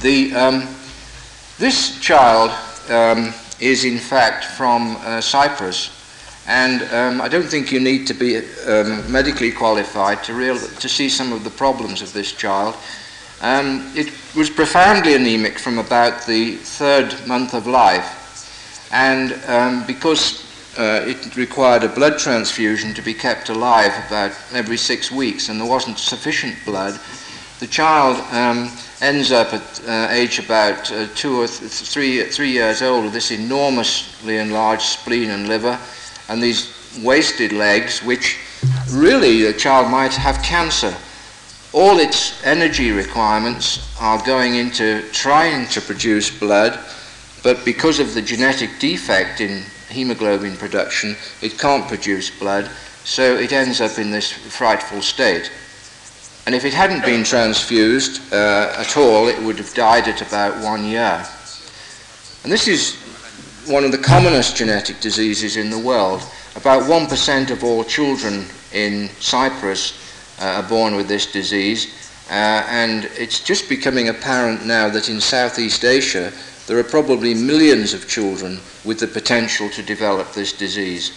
The, 0.00 0.32
um, 0.34 0.68
this 1.58 1.98
child 2.00 2.50
um, 2.88 3.34
is 3.60 3.84
in 3.84 3.98
fact 3.98 4.44
from 4.44 4.96
uh, 5.00 5.20
Cyprus. 5.20 5.90
And 6.46 6.82
um, 6.92 7.20
I 7.20 7.28
don't 7.28 7.48
think 7.48 7.72
you 7.72 7.80
need 7.80 8.06
to 8.06 8.14
be 8.14 8.36
um, 8.66 9.10
medically 9.10 9.50
qualified 9.50 10.22
to, 10.24 10.34
real, 10.34 10.58
to 10.58 10.88
see 10.88 11.08
some 11.08 11.32
of 11.32 11.42
the 11.42 11.50
problems 11.50 12.02
of 12.02 12.12
this 12.12 12.32
child. 12.32 12.76
Um, 13.40 13.90
it 13.96 14.12
was 14.36 14.50
profoundly 14.50 15.14
anemic 15.14 15.58
from 15.58 15.78
about 15.78 16.26
the 16.26 16.56
third 16.56 17.26
month 17.26 17.54
of 17.54 17.66
life. 17.66 18.20
And 18.92 19.32
um, 19.48 19.86
because 19.86 20.43
uh, 20.76 21.04
it 21.06 21.36
required 21.36 21.84
a 21.84 21.88
blood 21.88 22.18
transfusion 22.18 22.94
to 22.94 23.02
be 23.02 23.14
kept 23.14 23.48
alive 23.48 23.92
about 24.06 24.32
every 24.52 24.76
six 24.76 25.10
weeks, 25.10 25.48
and 25.48 25.60
there 25.60 25.68
wasn't 25.68 25.98
sufficient 25.98 26.56
blood, 26.64 26.98
the 27.60 27.66
child 27.66 28.16
um, 28.32 28.70
ends 29.00 29.32
up 29.32 29.54
at 29.54 29.80
uh, 29.88 30.08
age 30.10 30.38
about 30.38 30.90
uh, 30.90 31.06
two 31.14 31.40
or 31.40 31.46
th- 31.46 31.70
three, 31.70 32.22
three 32.24 32.50
years 32.50 32.82
old 32.82 33.04
with 33.04 33.12
this 33.12 33.30
enormously 33.30 34.38
enlarged 34.38 34.82
spleen 34.82 35.30
and 35.30 35.48
liver 35.48 35.78
and 36.28 36.42
these 36.42 36.72
wasted 37.02 37.52
legs, 37.52 38.02
which 38.02 38.38
really 38.90 39.42
the 39.42 39.52
child 39.52 39.90
might 39.90 40.12
have 40.12 40.42
cancer. 40.42 40.94
All 41.72 41.98
its 41.98 42.44
energy 42.44 42.90
requirements 42.90 43.94
are 44.00 44.22
going 44.24 44.56
into 44.56 45.02
trying 45.12 45.66
to 45.68 45.80
produce 45.80 46.30
blood, 46.30 46.78
but 47.42 47.64
because 47.64 47.98
of 47.98 48.14
the 48.14 48.22
genetic 48.22 48.78
defect 48.78 49.40
in 49.40 49.64
hemoglobin 49.94 50.56
production, 50.56 51.16
it 51.40 51.58
can't 51.58 51.88
produce 51.88 52.30
blood, 52.30 52.70
so 53.04 53.36
it 53.36 53.52
ends 53.52 53.80
up 53.80 53.98
in 53.98 54.10
this 54.10 54.30
frightful 54.30 55.00
state. 55.00 55.50
And 56.46 56.54
if 56.54 56.64
it 56.64 56.74
hadn't 56.74 57.04
been 57.04 57.24
transfused 57.24 58.20
uh, 58.32 58.74
at 58.76 58.96
all, 58.98 59.28
it 59.28 59.40
would 59.42 59.56
have 59.56 59.72
died 59.72 60.08
at 60.08 60.20
about 60.20 60.62
one 60.62 60.84
year. 60.84 61.24
And 62.42 62.52
this 62.52 62.68
is 62.68 62.96
one 63.66 63.84
of 63.84 63.92
the 63.92 63.98
commonest 63.98 64.56
genetic 64.56 65.00
diseases 65.00 65.56
in 65.56 65.70
the 65.70 65.78
world. 65.78 66.22
About 66.56 66.82
1% 66.82 67.50
of 67.50 67.64
all 67.64 67.82
children 67.82 68.44
in 68.72 69.08
Cyprus 69.20 69.98
uh, 70.40 70.60
are 70.62 70.68
born 70.68 70.96
with 70.96 71.08
this 71.08 71.32
disease, 71.32 72.12
uh, 72.30 72.66
and 72.68 73.06
it's 73.16 73.40
just 73.40 73.68
becoming 73.68 74.08
apparent 74.08 74.66
now 74.66 74.88
that 74.90 75.08
in 75.08 75.20
Southeast 75.20 75.84
Asia 75.84 76.32
there 76.66 76.78
are 76.78 76.84
probably 76.84 77.34
millions 77.34 77.92
of 77.92 78.08
children 78.08 78.60
with 78.84 78.98
the 78.98 79.06
potential 79.06 79.68
to 79.70 79.82
develop 79.82 80.32
this 80.32 80.52
disease. 80.52 81.12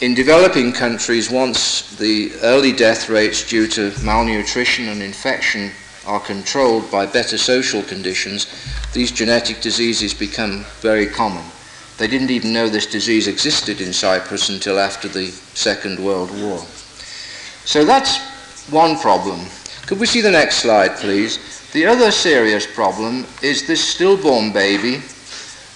In 0.00 0.14
developing 0.14 0.72
countries, 0.72 1.30
once 1.30 1.96
the 1.96 2.32
early 2.42 2.72
death 2.72 3.08
rates 3.08 3.48
due 3.48 3.66
to 3.68 3.92
malnutrition 4.04 4.88
and 4.88 5.02
infection 5.02 5.72
are 6.06 6.20
controlled 6.20 6.90
by 6.90 7.04
better 7.04 7.36
social 7.36 7.82
conditions, 7.82 8.46
these 8.92 9.10
genetic 9.10 9.60
diseases 9.60 10.14
become 10.14 10.64
very 10.80 11.06
common. 11.06 11.44
They 11.98 12.06
didn't 12.06 12.30
even 12.30 12.52
know 12.52 12.68
this 12.68 12.86
disease 12.86 13.26
existed 13.26 13.80
in 13.80 13.92
Cyprus 13.92 14.48
until 14.48 14.78
after 14.78 15.08
the 15.08 15.26
Second 15.54 15.98
World 15.98 16.30
War. 16.40 16.58
So 17.64 17.84
that's 17.84 18.18
one 18.70 18.98
problem. 18.98 19.40
Could 19.86 19.98
we 19.98 20.06
see 20.06 20.20
the 20.20 20.30
next 20.30 20.58
slide, 20.58 20.96
please? 20.96 21.57
The 21.72 21.84
other 21.84 22.10
serious 22.10 22.66
problem 22.66 23.26
is 23.42 23.66
this 23.66 23.86
stillborn 23.86 24.54
baby 24.54 25.02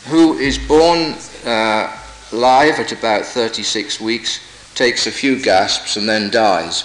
who 0.06 0.38
is 0.38 0.56
born 0.56 1.14
uh, 1.44 1.94
live 2.32 2.78
at 2.80 2.92
about 2.92 3.26
36 3.26 4.00
weeks, 4.00 4.40
takes 4.75 5.06
a 5.06 5.11
few 5.11 5.38
gasps, 5.42 5.99
and 5.99 6.08
then 6.08 6.30
dies. 6.30 6.84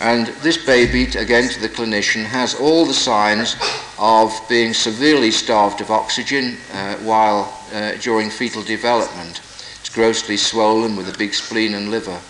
And 0.00 0.26
this 0.42 0.58
baby, 0.58 1.04
again 1.16 1.48
to 1.48 1.60
the 1.60 1.70
clinician, 1.70 2.24
has 2.24 2.54
all 2.54 2.84
the 2.84 2.92
signs 2.92 3.56
of 3.98 4.38
being 4.46 4.74
severely 4.74 5.30
starved 5.30 5.80
of 5.80 5.90
oxygen 5.90 6.58
uh, 6.74 6.96
while 6.96 7.50
uh, 7.72 7.92
during 8.02 8.28
fetal 8.28 8.62
development. 8.62 9.40
It's 9.80 9.88
grossly 9.88 10.36
swollen 10.36 10.96
with 10.96 11.08
a 11.08 11.16
big 11.16 11.32
spleen 11.32 11.72
and 11.72 11.90
liver. 11.90 12.20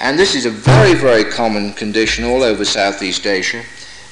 And 0.00 0.18
this 0.18 0.34
is 0.34 0.46
a 0.46 0.50
very, 0.50 0.94
very 0.94 1.22
common 1.22 1.72
condition 1.74 2.24
all 2.24 2.42
over 2.42 2.64
Southeast 2.64 3.26
Asia. 3.26 3.62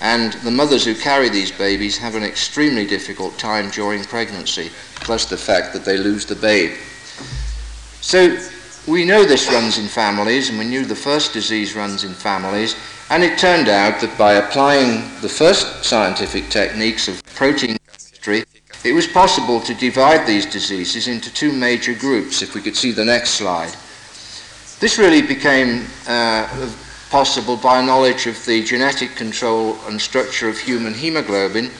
And 0.00 0.32
the 0.44 0.50
mothers 0.50 0.84
who 0.84 0.94
carry 0.94 1.28
these 1.28 1.50
babies 1.50 1.98
have 1.98 2.14
an 2.14 2.22
extremely 2.22 2.86
difficult 2.86 3.36
time 3.38 3.70
during 3.70 4.04
pregnancy, 4.04 4.70
plus 4.96 5.24
the 5.24 5.36
fact 5.36 5.72
that 5.72 5.84
they 5.84 5.96
lose 5.96 6.24
the 6.24 6.36
babe. 6.36 6.76
So 8.00 8.38
we 8.86 9.04
know 9.04 9.24
this 9.24 9.50
runs 9.50 9.76
in 9.76 9.86
families, 9.86 10.50
and 10.50 10.58
we 10.58 10.64
knew 10.64 10.84
the 10.84 10.94
first 10.94 11.32
disease 11.32 11.74
runs 11.74 12.04
in 12.04 12.12
families, 12.14 12.76
and 13.10 13.24
it 13.24 13.38
turned 13.38 13.68
out 13.68 14.00
that 14.00 14.16
by 14.16 14.34
applying 14.34 15.02
the 15.20 15.28
first 15.28 15.84
scientific 15.84 16.48
techniques 16.48 17.08
of 17.08 17.22
protein 17.34 17.76
chemistry, 17.88 18.44
it 18.84 18.92
was 18.92 19.06
possible 19.06 19.60
to 19.60 19.74
divide 19.74 20.26
these 20.26 20.46
diseases 20.46 21.08
into 21.08 21.32
two 21.34 21.52
major 21.52 21.94
groups, 21.94 22.40
if 22.40 22.54
we 22.54 22.60
could 22.60 22.76
see 22.76 22.92
the 22.92 23.04
next 23.04 23.30
slide. 23.30 23.74
This 24.78 24.96
really 24.96 25.22
became 25.22 25.86
uh, 26.06 26.46
possible 27.10 27.56
by 27.56 27.84
knowledge 27.84 28.26
of 28.26 28.44
the 28.44 28.62
genetic 28.62 29.16
control 29.16 29.76
and 29.86 30.00
structure 30.00 30.48
of 30.48 30.58
human 30.58 30.94
hemoglobin. 30.94 31.70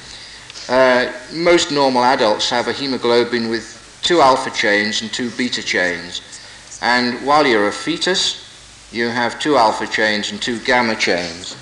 Uh, 0.69 1.13
most 1.33 1.71
normal 1.71 2.05
adults 2.05 2.51
have 2.51 2.69
a 2.69 2.73
hemoglobin 2.73 3.49
with 3.49 3.75
two 4.03 4.21
alpha 4.21 4.51
chains 4.51 5.03
and 5.03 5.13
two 5.13 5.31
beta 5.31 5.63
chains. 5.63 6.23
And 6.81 7.27
while 7.27 7.47
you're 7.47 7.69
a 7.69 7.73
fetus, 7.73 8.45
you 8.93 9.09
have 9.09 9.39
two 9.39 9.57
alpha 9.57 9.87
chains 9.87 10.31
and 10.31 10.41
two 10.41 10.59
gamma 10.61 10.97
chains. 10.97 11.57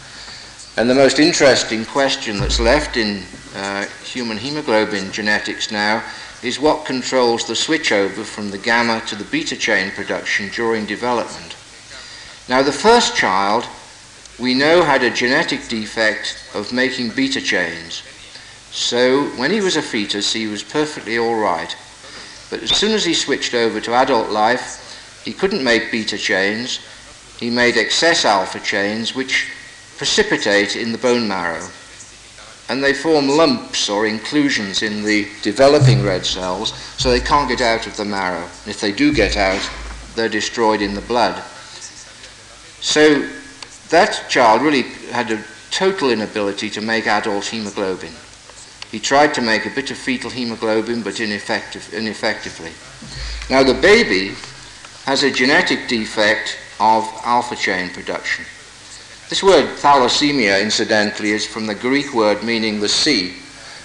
And 0.77 0.89
the 0.89 0.95
most 0.95 1.19
interesting 1.19 1.85
question 1.87 2.39
that's 2.39 2.61
left 2.61 2.97
in 2.97 3.23
uh, 3.55 3.87
human 4.05 4.37
hemoglobin 4.37 5.11
genetics 5.11 5.73
now 5.73 6.05
is 6.43 6.61
what 6.61 6.85
controls 6.85 7.47
the 7.47 7.55
switchover 7.55 8.25
from 8.25 8.51
the 8.51 8.59
gamma 8.59 9.01
to 9.07 9.17
the 9.17 9.25
beta 9.25 9.57
chain 9.57 9.91
production 9.93 10.51
during 10.51 10.85
development. 10.85 11.56
Now, 12.49 12.63
the 12.63 12.73
first 12.73 13.17
child 13.17 13.67
we 14.39 14.55
know 14.55 14.83
had 14.83 15.03
a 15.03 15.11
genetic 15.11 15.67
defect 15.69 16.51
of 16.55 16.73
making 16.73 17.11
beta 17.11 17.41
chains. 17.41 18.03
So, 18.71 19.25
when 19.39 19.51
he 19.51 19.61
was 19.61 19.77
a 19.77 19.83
fetus, 19.83 20.33
he 20.33 20.47
was 20.47 20.63
perfectly 20.63 21.19
all 21.19 21.37
right. 21.37 21.75
But 22.51 22.63
as 22.63 22.77
soon 22.77 22.93
as 22.93 23.05
he 23.05 23.15
switched 23.15 23.55
over 23.55 23.81
to 23.81 23.95
adult 23.95 24.31
life, 24.31 25.23
he 25.25 25.33
couldn't 25.33 25.65
make 25.65 25.91
beta 25.91 26.19
chains. 26.19 26.81
He 27.41 27.51
made 27.51 27.77
excess 27.77 28.25
alpha 28.25 28.61
chains, 28.61 29.15
which 29.15 29.51
precipitate 29.97 30.77
in 30.77 30.93
the 30.93 30.99
bone 30.99 31.27
marrow. 31.27 31.67
And 32.69 32.83
they 32.83 32.93
form 32.93 33.29
lumps 33.29 33.89
or 33.89 34.07
inclusions 34.07 34.83
in 34.83 35.03
the 35.03 35.27
developing 35.43 36.03
red 36.03 36.27
cells, 36.27 36.75
so 36.99 37.11
they 37.11 37.21
can't 37.21 37.49
get 37.49 37.61
out 37.61 37.87
of 37.87 37.97
the 37.97 38.05
marrow. 38.05 38.43
And 38.43 38.69
if 38.69 38.81
they 38.81 38.93
do 38.93 39.13
get 39.13 39.37
out, 39.37 39.69
they're 40.15 40.29
destroyed 40.29 40.83
in 40.83 40.95
the 40.95 41.01
blood. 41.01 41.43
So 42.81 43.29
that 43.91 44.27
child 44.29 44.63
really 44.63 44.83
had 45.11 45.31
a 45.31 45.43
total 45.71 46.11
inability 46.11 46.71
to 46.71 46.81
make 46.81 47.07
adult 47.07 47.47
hemoglobin. 47.47 48.13
He 48.91 49.01
tried 49.01 49.35
to 49.35 49.43
make 49.43 49.67
a 49.67 49.71
bit 49.71 49.91
of 49.91 49.99
fetal 49.99 50.31
hemoglobin, 50.31 51.03
but 51.03 51.21
ineffective, 51.21 51.93
ineffectively. 51.93 52.73
Now, 53.51 53.63
the 53.63 53.81
baby 53.81 54.35
has 55.05 55.23
a 55.23 55.31
genetic 55.31 55.89
defect 55.89 56.57
of 56.81 57.05
alpha 57.25 57.57
chain 57.57 57.91
production. 57.91 58.45
This 59.29 59.43
word 59.43 59.67
thalassemia, 59.79 60.63
incidentally, 60.63 61.33
is 61.33 61.47
from 61.47 61.67
the 61.67 61.75
Greek 61.75 62.15
word 62.15 62.45
meaning 62.45 62.81
the 62.81 62.89
sea, 62.89 63.35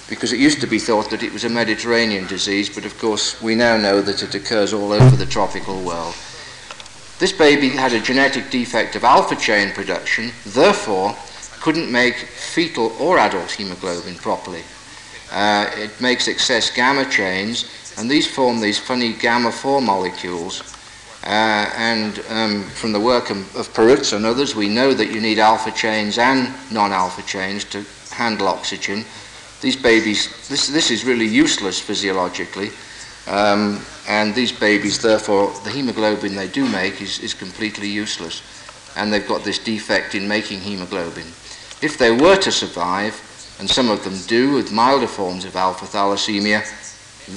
because 0.07 0.33
it 0.33 0.39
used 0.39 0.61
to 0.61 0.67
be 0.67 0.77
thought 0.77 1.09
that 1.09 1.23
it 1.23 1.33
was 1.33 1.45
a 1.45 1.49
Mediterranean 1.49 2.27
disease, 2.27 2.69
but 2.69 2.85
of 2.85 2.97
course 2.99 3.41
we 3.41 3.55
now 3.55 3.77
know 3.77 4.01
that 4.01 4.21
it 4.21 4.35
occurs 4.35 4.73
all 4.73 4.91
over 4.91 5.15
the 5.15 5.25
tropical 5.25 5.81
world. 5.81 6.15
This 7.21 7.31
baby 7.31 7.69
had 7.69 7.93
a 7.93 7.99
genetic 7.99 8.49
defect 8.49 8.95
of 8.95 9.03
alpha 9.03 9.35
chain 9.35 9.73
production, 9.73 10.31
therefore 10.43 11.15
couldn't 11.61 11.91
make 11.91 12.15
fetal 12.15 12.93
or 12.99 13.19
adult 13.19 13.51
hemoglobin 13.51 14.15
properly. 14.15 14.63
Uh, 15.31 15.69
it 15.75 15.91
makes 16.01 16.27
excess 16.27 16.71
gamma 16.71 17.07
chains, 17.11 17.93
and 17.99 18.09
these 18.09 18.25
form 18.25 18.59
these 18.59 18.79
funny 18.79 19.13
gamma 19.13 19.51
4 19.51 19.83
molecules 19.83 20.63
uh, 21.23 21.71
and 21.77 22.23
um, 22.29 22.63
from 22.63 22.91
the 22.91 22.99
work 22.99 23.29
of, 23.29 23.55
of 23.55 23.71
Perutz 23.71 24.13
and 24.13 24.25
others, 24.25 24.55
we 24.55 24.67
know 24.67 24.91
that 24.91 25.11
you 25.11 25.21
need 25.21 25.37
alpha 25.37 25.69
chains 25.69 26.17
and 26.17 26.51
non-alpha 26.71 27.21
chains 27.21 27.63
to 27.65 27.85
handle 28.09 28.47
oxygen. 28.47 29.05
These 29.61 29.75
babies, 29.75 30.49
this, 30.49 30.69
this 30.69 30.89
is 30.89 31.05
really 31.05 31.27
useless 31.27 31.79
physiologically, 31.79 32.71
um, 33.27 33.85
and 34.11 34.35
these 34.35 34.51
babies, 34.51 35.01
therefore, 35.01 35.53
the 35.63 35.69
hemoglobin 35.69 36.35
they 36.35 36.49
do 36.49 36.67
make 36.67 37.01
is, 37.01 37.19
is 37.19 37.33
completely 37.33 37.87
useless, 37.87 38.41
and 38.97 39.11
they've 39.11 39.25
got 39.25 39.45
this 39.45 39.57
defect 39.57 40.15
in 40.15 40.27
making 40.27 40.59
hemoglobin. 40.59 41.27
If 41.81 41.97
they 41.97 42.11
were 42.11 42.35
to 42.35 42.51
survive, 42.51 43.15
and 43.57 43.69
some 43.69 43.89
of 43.89 44.03
them 44.03 44.17
do 44.27 44.51
with 44.51 44.69
milder 44.73 45.07
forms 45.07 45.45
of 45.45 45.55
alpha 45.55 45.85
thalassemia, 45.85 46.61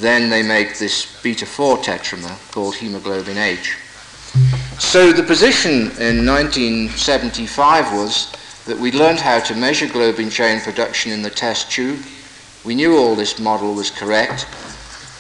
then 0.01 0.29
they 0.29 0.43
make 0.43 0.77
this 0.77 1.23
beta 1.23 1.47
4 1.47 1.77
tetramer 1.77 2.37
called 2.51 2.75
hemoglobin 2.75 3.39
H. 3.39 3.77
So 4.81 5.13
the 5.13 5.23
position 5.23 5.93
in 6.01 6.27
1975 6.27 7.93
was 7.93 8.33
that 8.65 8.77
we 8.77 8.91
learned 8.91 9.21
how 9.21 9.39
to 9.39 9.55
measure 9.55 9.87
globin 9.87 10.29
chain 10.29 10.61
production 10.61 11.13
in 11.13 11.23
the 11.23 11.31
test 11.31 11.71
tube. 11.71 12.01
We 12.65 12.75
knew 12.75 12.97
all 12.97 13.15
this 13.15 13.39
model 13.39 13.75
was 13.75 13.93
correct. 13.93 14.49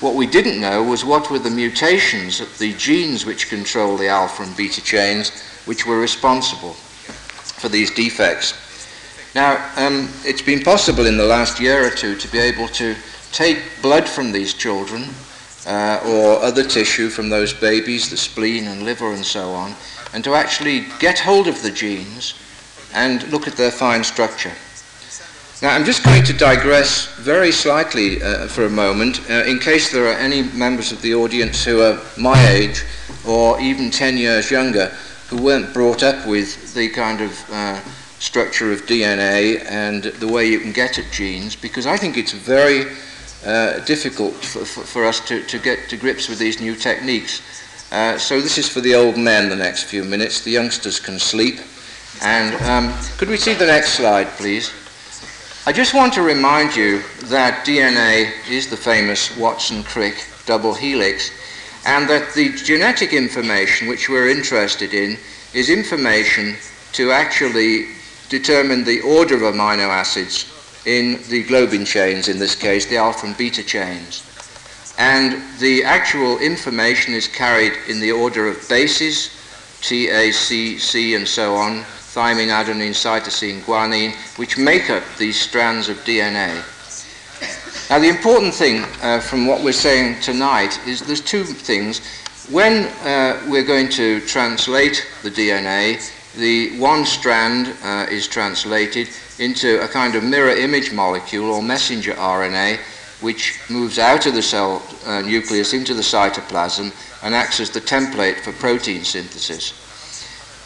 What 0.04 0.16
we 0.16 0.26
didn't 0.26 0.61
know 0.61 0.82
was 0.82 1.02
what 1.02 1.30
were 1.30 1.38
the 1.38 1.49
mutations 1.49 2.38
of 2.38 2.58
the 2.58 2.75
genes 2.75 3.25
which 3.25 3.49
control 3.49 3.96
the 3.96 4.08
alpha 4.08 4.42
and 4.42 4.54
beta 4.54 4.82
chains 4.82 5.30
which 5.64 5.87
were 5.87 5.99
responsible 5.99 6.75
for 6.75 7.70
these 7.70 7.90
defects. 7.90 8.52
Now, 9.34 9.66
um, 9.76 10.11
it's 10.23 10.42
been 10.42 10.62
possible 10.62 11.06
in 11.06 11.16
the 11.16 11.25
last 11.25 11.58
year 11.58 11.87
or 11.87 11.88
two 11.88 12.16
to 12.16 12.28
be 12.28 12.38
able 12.38 12.68
to 12.68 12.94
take 13.32 13.62
blood 13.80 14.06
from 14.06 14.30
these 14.30 14.52
children 14.52 15.08
uh, 15.66 16.02
or 16.04 16.44
other 16.44 16.64
tissue 16.64 17.08
from 17.08 17.30
those 17.30 17.54
babies, 17.54 18.11
the 18.11 18.18
spleen 18.18 18.66
and 18.66 18.82
liver 18.82 19.14
and 19.14 19.25
so 19.25 19.52
on, 19.52 19.75
and 20.12 20.23
to 20.25 20.34
actually 20.34 20.84
get 20.99 21.18
hold 21.18 21.49
of 21.49 21.62
the 21.62 21.70
genes 21.70 22.34
and 22.92 23.26
look 23.32 23.49
at 23.49 23.56
their 23.56 23.70
fine 23.70 24.04
structure. 24.04 24.52
Now, 25.64 25.71
I'm 25.71 25.87
just 25.87 26.04
going 26.04 26.23
to 26.25 26.35
digress 26.35 27.06
very 27.14 27.50
slightly 27.50 28.23
uh, 28.23 28.49
for 28.49 28.66
a 28.66 28.68
moment 28.68 29.30
uh, 29.30 29.44
in 29.47 29.59
case 29.59 29.90
there 29.90 30.04
are 30.04 30.18
any 30.18 30.42
members 30.42 30.92
of 30.92 31.00
the 31.00 31.14
audience 31.14 31.64
who 31.64 31.80
are 31.80 31.99
my 32.18 32.38
age 32.50 32.85
or 33.26 33.59
even 33.59 33.90
10 33.90 34.18
years 34.18 34.50
younger 34.50 34.88
who 35.28 35.42
weren't 35.42 35.73
brought 35.73 36.02
up 36.02 36.26
with 36.26 36.75
the 36.75 36.90
kind 36.90 37.23
of 37.23 37.50
uh, 37.50 37.80
structure 38.18 38.73
of 38.73 38.83
DNA 38.83 39.64
and 39.71 40.02
the 40.02 40.28
way 40.28 40.47
you 40.47 40.61
can 40.61 40.71
get 40.71 40.99
at 40.99 41.11
genes, 41.11 41.56
because 41.56 41.87
I 41.87 41.97
think 41.97 42.18
it's 42.18 42.33
very 42.33 42.85
uh, 43.47 43.78
difficult 43.87 44.35
for, 44.35 44.66
for, 44.66 44.83
for, 44.83 45.04
us 45.06 45.26
to, 45.28 45.42
to 45.47 45.59
get 45.59 45.88
to 45.88 45.97
grips 45.97 46.28
with 46.28 46.38
these 46.38 46.61
new 46.61 46.75
techniques. 46.75 47.40
Uh, 47.90 48.18
so 48.18 48.38
this 48.38 48.59
is 48.59 48.68
for 48.68 48.83
the 48.83 48.94
old 48.94 49.16
men 49.16 49.49
the 49.49 49.56
next 49.56 49.85
few 49.85 50.04
minutes. 50.04 50.42
The 50.42 50.50
youngsters 50.50 51.00
can 51.00 51.18
sleep. 51.18 51.59
And 52.21 52.54
um, 52.64 52.94
could 53.16 53.30
we 53.30 53.38
see 53.38 53.54
the 53.54 53.66
next 53.66 53.94
slide, 53.94 54.26
please? 54.37 54.71
I 55.66 55.73
just 55.73 55.94
want 55.94 56.12
to 56.12 56.21
remind 56.21 56.76
you 56.76 57.00
that 57.23 57.64
DNA 57.64 58.30
is 58.50 58.68
the 58.68 58.76
famous 58.76 59.34
Watson-Crick 59.34 60.26
double 60.45 60.75
helix, 60.75 61.30
and 61.86 62.06
that 62.10 62.34
the 62.34 62.52
genetic 62.52 63.15
information 63.15 63.88
which 63.88 64.10
we're 64.10 64.28
interested 64.28 64.93
in 64.93 65.17
is 65.54 65.71
information 65.71 66.56
to 66.93 67.12
actually 67.12 67.86
determine 68.28 68.84
the 68.84 69.00
order 69.00 69.36
of 69.36 69.54
amino 69.54 69.88
acids 69.88 70.52
in 70.84 71.15
the 71.30 71.43
globin 71.45 71.86
chains, 71.86 72.28
in 72.28 72.38
this 72.38 72.54
case, 72.54 72.84
the 72.84 72.99
alpha 72.99 73.25
and 73.25 73.36
beta 73.38 73.62
chains. 73.62 74.23
And 74.99 75.43
the 75.60 75.82
actual 75.82 76.41
information 76.41 77.15
is 77.15 77.26
carried 77.26 77.73
in 77.88 78.00
the 78.00 78.12
order 78.12 78.49
of 78.49 78.69
bases, 78.69 79.30
T, 79.80 80.10
A, 80.10 80.30
C, 80.30 80.76
C, 80.76 81.15
and 81.15 81.26
so 81.26 81.54
on, 81.54 81.86
thymine, 82.14 82.48
adenine, 82.48 82.94
cytosine, 82.94 83.60
guanine, 83.62 84.14
which 84.38 84.56
make 84.56 84.88
up 84.88 85.02
these 85.18 85.38
strands 85.38 85.88
of 85.88 85.96
DNA. 86.04 86.62
Now, 87.90 87.98
the 87.98 88.08
important 88.08 88.54
thing 88.54 88.84
uh, 89.02 89.20
from 89.20 89.46
what 89.46 89.62
we're 89.62 89.72
saying 89.72 90.20
tonight 90.20 90.78
is 90.86 91.00
there's 91.00 91.20
two 91.20 91.44
things. 91.44 92.00
When 92.50 92.84
uh, 93.04 93.42
we're 93.48 93.64
going 93.64 93.88
to 93.90 94.20
translate 94.20 95.06
the 95.22 95.30
DNA, 95.30 95.98
the 96.36 96.78
one 96.78 97.04
strand 97.04 97.74
uh, 97.82 98.06
is 98.10 98.28
translated 98.28 99.08
into 99.38 99.82
a 99.82 99.88
kind 99.88 100.14
of 100.14 100.22
mirror 100.22 100.54
image 100.54 100.92
molecule 100.92 101.50
or 101.50 101.62
messenger 101.62 102.12
RNA 102.14 102.78
which 103.20 103.58
moves 103.70 103.98
out 103.98 104.26
of 104.26 104.34
the 104.34 104.42
cell 104.42 104.82
uh, 105.06 105.22
nucleus 105.22 105.72
into 105.72 105.94
the 105.94 106.02
cytoplasm 106.02 106.92
and 107.22 107.34
acts 107.34 107.58
as 107.58 107.70
the 107.70 107.80
template 107.80 108.38
for 108.40 108.52
protein 108.52 109.02
synthesis. 109.02 109.83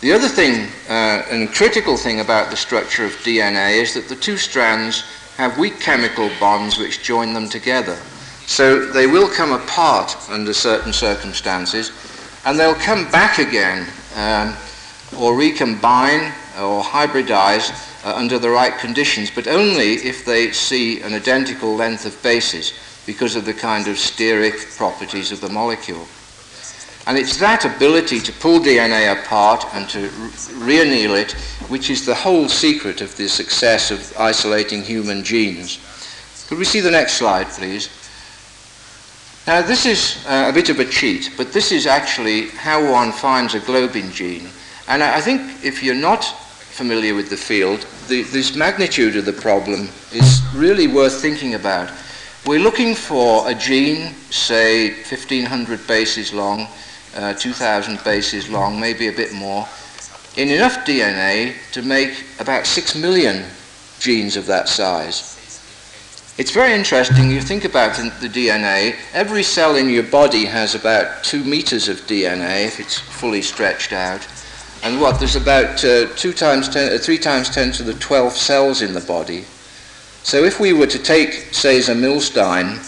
The 0.00 0.12
other 0.12 0.28
thing 0.28 0.68
uh, 0.88 1.26
and 1.28 1.52
critical 1.52 1.96
thing 1.96 2.20
about 2.20 2.50
the 2.50 2.56
structure 2.56 3.04
of 3.04 3.10
DNA 3.24 3.82
is 3.82 3.94
that 3.94 4.08
the 4.08 4.14
two 4.14 4.36
strands 4.36 5.02
have 5.36 5.58
weak 5.58 5.80
chemical 5.80 6.30
bonds 6.38 6.78
which 6.78 7.02
join 7.02 7.34
them 7.34 7.48
together. 7.48 7.96
So 8.46 8.86
they 8.86 9.08
will 9.08 9.28
come 9.28 9.50
apart 9.50 10.16
under 10.30 10.52
certain 10.52 10.92
circumstances 10.92 11.90
and 12.44 12.56
they'll 12.56 12.76
come 12.76 13.10
back 13.10 13.40
again 13.40 13.88
um, 14.14 14.54
or 15.18 15.36
recombine 15.36 16.32
or 16.60 16.80
hybridize 16.80 17.72
uh, 18.04 18.14
under 18.14 18.38
the 18.38 18.50
right 18.50 18.78
conditions, 18.78 19.32
but 19.32 19.48
only 19.48 19.94
if 19.94 20.24
they 20.24 20.52
see 20.52 21.00
an 21.00 21.12
identical 21.12 21.74
length 21.74 22.06
of 22.06 22.22
bases 22.22 22.72
because 23.04 23.34
of 23.34 23.44
the 23.44 23.54
kind 23.54 23.88
of 23.88 23.96
steric 23.96 24.76
properties 24.76 25.32
of 25.32 25.40
the 25.40 25.48
molecule. 25.48 26.06
And 27.08 27.16
it's 27.16 27.38
that 27.38 27.64
ability 27.64 28.20
to 28.20 28.32
pull 28.32 28.60
DNA 28.60 29.10
apart 29.10 29.64
and 29.72 29.88
to 29.88 30.10
re-anneal 30.56 31.14
it 31.14 31.32
which 31.68 31.88
is 31.88 32.04
the 32.04 32.14
whole 32.14 32.48
secret 32.48 33.00
of 33.00 33.16
the 33.16 33.28
success 33.28 33.90
of 33.90 34.14
isolating 34.18 34.82
human 34.82 35.24
genes. 35.24 35.78
Could 36.48 36.58
we 36.58 36.66
see 36.66 36.80
the 36.80 36.90
next 36.90 37.14
slide, 37.14 37.46
please? 37.46 37.88
Now, 39.46 39.62
this 39.62 39.86
is 39.86 40.22
uh, 40.26 40.50
a 40.50 40.52
bit 40.52 40.68
of 40.68 40.80
a 40.80 40.84
cheat, 40.84 41.32
but 41.38 41.50
this 41.50 41.72
is 41.72 41.86
actually 41.86 42.48
how 42.48 42.92
one 42.92 43.12
finds 43.12 43.54
a 43.54 43.60
globin 43.60 44.12
gene. 44.12 44.48
And 44.86 45.02
I 45.02 45.22
think 45.22 45.64
if 45.64 45.82
you're 45.82 45.94
not 45.94 46.24
familiar 46.24 47.14
with 47.14 47.30
the 47.30 47.38
field, 47.38 47.86
the, 48.08 48.22
this 48.24 48.54
magnitude 48.54 49.16
of 49.16 49.24
the 49.24 49.32
problem 49.32 49.88
is 50.12 50.42
really 50.54 50.86
worth 50.86 51.22
thinking 51.22 51.54
about. 51.54 51.90
We're 52.46 52.60
looking 52.60 52.94
for 52.94 53.48
a 53.48 53.54
gene, 53.54 54.12
say 54.30 54.90
1500 54.90 55.86
bases 55.86 56.34
long, 56.34 56.68
uh, 57.16 57.34
2000 57.34 58.02
bases 58.04 58.48
long, 58.48 58.78
maybe 58.78 59.08
a 59.08 59.12
bit 59.12 59.32
more, 59.32 59.66
in 60.36 60.48
enough 60.48 60.84
DNA 60.86 61.54
to 61.72 61.82
make 61.82 62.24
about 62.38 62.66
6 62.66 62.94
million 62.96 63.44
genes 63.98 64.36
of 64.36 64.46
that 64.46 64.68
size. 64.68 65.34
It's 66.38 66.52
very 66.52 66.72
interesting, 66.72 67.30
you 67.30 67.40
think 67.40 67.64
about 67.64 67.96
the 67.96 68.28
DNA, 68.28 68.94
every 69.12 69.42
cell 69.42 69.74
in 69.74 69.90
your 69.90 70.04
body 70.04 70.44
has 70.44 70.76
about 70.76 71.24
2 71.24 71.42
meters 71.42 71.88
of 71.88 71.96
DNA 72.02 72.66
if 72.66 72.78
it's 72.78 72.98
fully 72.98 73.42
stretched 73.42 73.92
out. 73.92 74.26
And 74.84 75.00
what? 75.00 75.18
There's 75.18 75.36
about 75.36 75.84
uh, 75.84 76.06
two 76.14 76.32
times 76.32 76.68
ten, 76.68 76.92
uh, 76.92 76.98
three 76.98 77.18
times 77.18 77.50
ten 77.50 77.72
to 77.72 77.82
the 77.82 77.94
12 77.94 78.32
cells 78.32 78.80
in 78.80 78.92
the 78.92 79.00
body. 79.00 79.44
So 80.22 80.44
if 80.44 80.60
we 80.60 80.72
were 80.72 80.86
to 80.86 80.98
take 80.98 81.52
Cesar 81.52 81.94
Milstein 81.94 82.78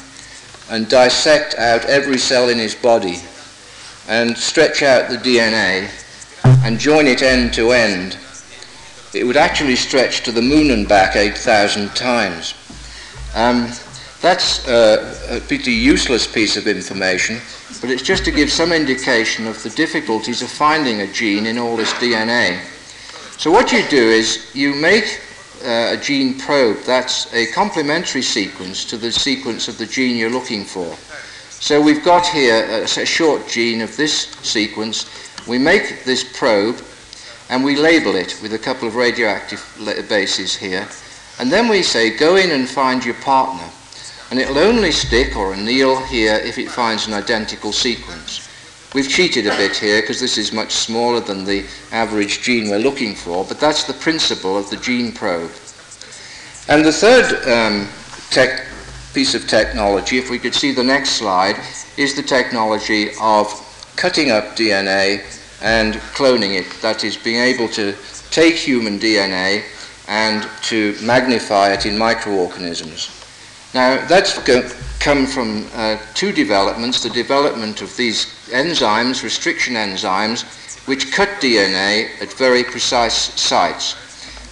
and 0.70 0.88
dissect 0.88 1.56
out 1.56 1.85
every 1.87 2.18
cell 2.18 2.48
in 2.48 2.59
his 2.59 2.74
body 2.74 3.16
and 4.10 4.36
stretch 4.36 4.82
out 4.82 5.08
the 5.08 5.16
DNA 5.16 5.88
and 6.64 6.80
join 6.80 7.06
it 7.06 7.22
end 7.22 7.54
to 7.54 7.70
end, 7.70 8.18
it 9.14 9.22
would 9.22 9.36
actually 9.36 9.76
stretch 9.76 10.24
to 10.24 10.32
the 10.32 10.42
moon 10.42 10.72
and 10.72 10.88
back 10.88 11.14
8,000 11.14 11.94
times. 11.94 12.54
Um, 13.36 13.70
that's 14.20 14.66
uh, 14.66 15.16
a 15.30 15.40
pretty 15.40 15.70
useless 15.70 16.26
piece 16.26 16.56
of 16.56 16.66
information, 16.66 17.40
but 17.80 17.88
it's 17.88 18.02
just 18.02 18.24
to 18.24 18.32
give 18.32 18.50
some 18.50 18.72
indication 18.72 19.46
of 19.46 19.62
the 19.62 19.70
difficulties 19.70 20.42
of 20.42 20.50
finding 20.50 21.02
a 21.02 21.12
gene 21.12 21.46
in 21.46 21.56
all 21.56 21.76
this 21.76 21.92
DNA. 21.94 22.60
So 23.38 23.52
what 23.52 23.70
you 23.70 23.86
do 23.88 23.96
is 23.96 24.50
you 24.54 24.74
make 24.74 25.20
uh, 25.64 25.94
a 25.94 25.96
gene 25.96 26.36
probe. 26.36 26.78
That's 26.82 27.32
a 27.32 27.46
complementary 27.52 28.22
sequence 28.22 28.84
to 28.86 28.96
the 28.96 29.12
sequence 29.12 29.68
of 29.68 29.78
the 29.78 29.86
gene 29.86 30.16
you're 30.16 30.30
looking 30.30 30.64
for. 30.64 30.96
So 31.60 31.78
we've 31.80 32.02
got 32.02 32.26
here 32.26 32.66
a, 32.70 32.82
a 32.84 33.06
short 33.06 33.46
gene 33.46 33.82
of 33.82 33.94
this 33.96 34.30
sequence, 34.42 35.06
We 35.46 35.58
make 35.58 36.04
this 36.04 36.24
probe 36.38 36.82
and 37.50 37.62
we 37.62 37.76
label 37.76 38.16
it 38.16 38.38
with 38.42 38.54
a 38.54 38.58
couple 38.58 38.88
of 38.88 38.96
radioactive 38.96 39.62
bases 40.08 40.56
here. 40.56 40.88
And 41.38 41.52
then 41.52 41.68
we 41.68 41.82
say, 41.82 42.16
go 42.16 42.36
in 42.36 42.50
and 42.50 42.68
find 42.68 43.04
your 43.04 43.14
partner. 43.16 43.68
And 44.30 44.38
it'll 44.38 44.58
only 44.58 44.90
stick 44.90 45.36
or 45.36 45.52
anneal 45.52 46.00
here 46.06 46.34
if 46.34 46.56
it 46.58 46.70
finds 46.70 47.06
an 47.06 47.12
identical 47.12 47.72
sequence. 47.72 48.48
We've 48.94 49.08
cheated 49.08 49.46
a 49.46 49.56
bit 49.56 49.76
here 49.76 50.00
because 50.00 50.18
this 50.18 50.38
is 50.38 50.52
much 50.52 50.72
smaller 50.72 51.20
than 51.20 51.44
the 51.44 51.66
average 51.92 52.40
gene 52.40 52.70
we're 52.70 52.78
looking 52.78 53.14
for, 53.14 53.44
but 53.44 53.60
that's 53.60 53.84
the 53.84 53.92
principle 53.92 54.56
of 54.56 54.70
the 54.70 54.76
gene 54.78 55.12
probe. 55.12 55.52
And 56.68 56.84
the 56.84 56.92
third 56.92 57.26
um, 57.48 57.88
tech, 58.30 58.66
piece 59.12 59.34
of 59.34 59.46
technology, 59.46 60.18
if 60.18 60.30
we 60.30 60.38
could 60.38 60.54
see 60.54 60.72
the 60.72 60.82
next 60.82 61.10
slide, 61.10 61.56
is 61.96 62.14
the 62.14 62.22
technology 62.22 63.10
of 63.20 63.46
cutting 63.96 64.30
up 64.30 64.56
DNA 64.56 65.22
and 65.62 65.94
cloning 66.14 66.58
it. 66.58 66.66
That 66.80 67.04
is, 67.04 67.16
being 67.16 67.40
able 67.40 67.68
to 67.68 67.94
take 68.30 68.54
human 68.54 68.98
DNA 68.98 69.64
and 70.08 70.48
to 70.62 70.96
magnify 71.02 71.72
it 71.72 71.86
in 71.86 71.96
microorganisms. 71.96 73.16
Now, 73.74 74.04
that's 74.06 74.38
come 74.98 75.26
from 75.26 75.66
uh, 75.74 75.96
two 76.14 76.32
developments 76.32 77.02
the 77.02 77.10
development 77.10 77.82
of 77.82 77.96
these 77.96 78.26
enzymes, 78.50 79.22
restriction 79.22 79.74
enzymes, 79.74 80.42
which 80.88 81.12
cut 81.12 81.28
DNA 81.40 82.20
at 82.20 82.32
very 82.32 82.64
precise 82.64 83.40
sites. 83.40 83.94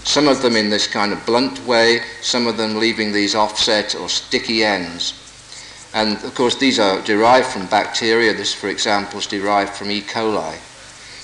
Some 0.09 0.27
of 0.27 0.41
them 0.41 0.57
in 0.57 0.71
this 0.71 0.87
kind 0.87 1.13
of 1.13 1.27
blunt 1.27 1.63
way, 1.67 2.01
some 2.23 2.47
of 2.47 2.57
them 2.57 2.77
leaving 2.79 3.13
these 3.13 3.35
offset 3.35 3.95
or 3.95 4.09
sticky 4.09 4.65
ends. 4.65 5.13
And 5.93 6.17
of 6.25 6.35
course, 6.35 6.55
these 6.55 6.79
are 6.79 7.03
derived 7.03 7.49
from 7.49 7.67
bacteria. 7.67 8.33
This, 8.33 8.55
for 8.55 8.69
example, 8.69 9.19
is 9.19 9.27
derived 9.27 9.75
from 9.75 9.91
E. 9.91 10.01
coli. 10.01 10.57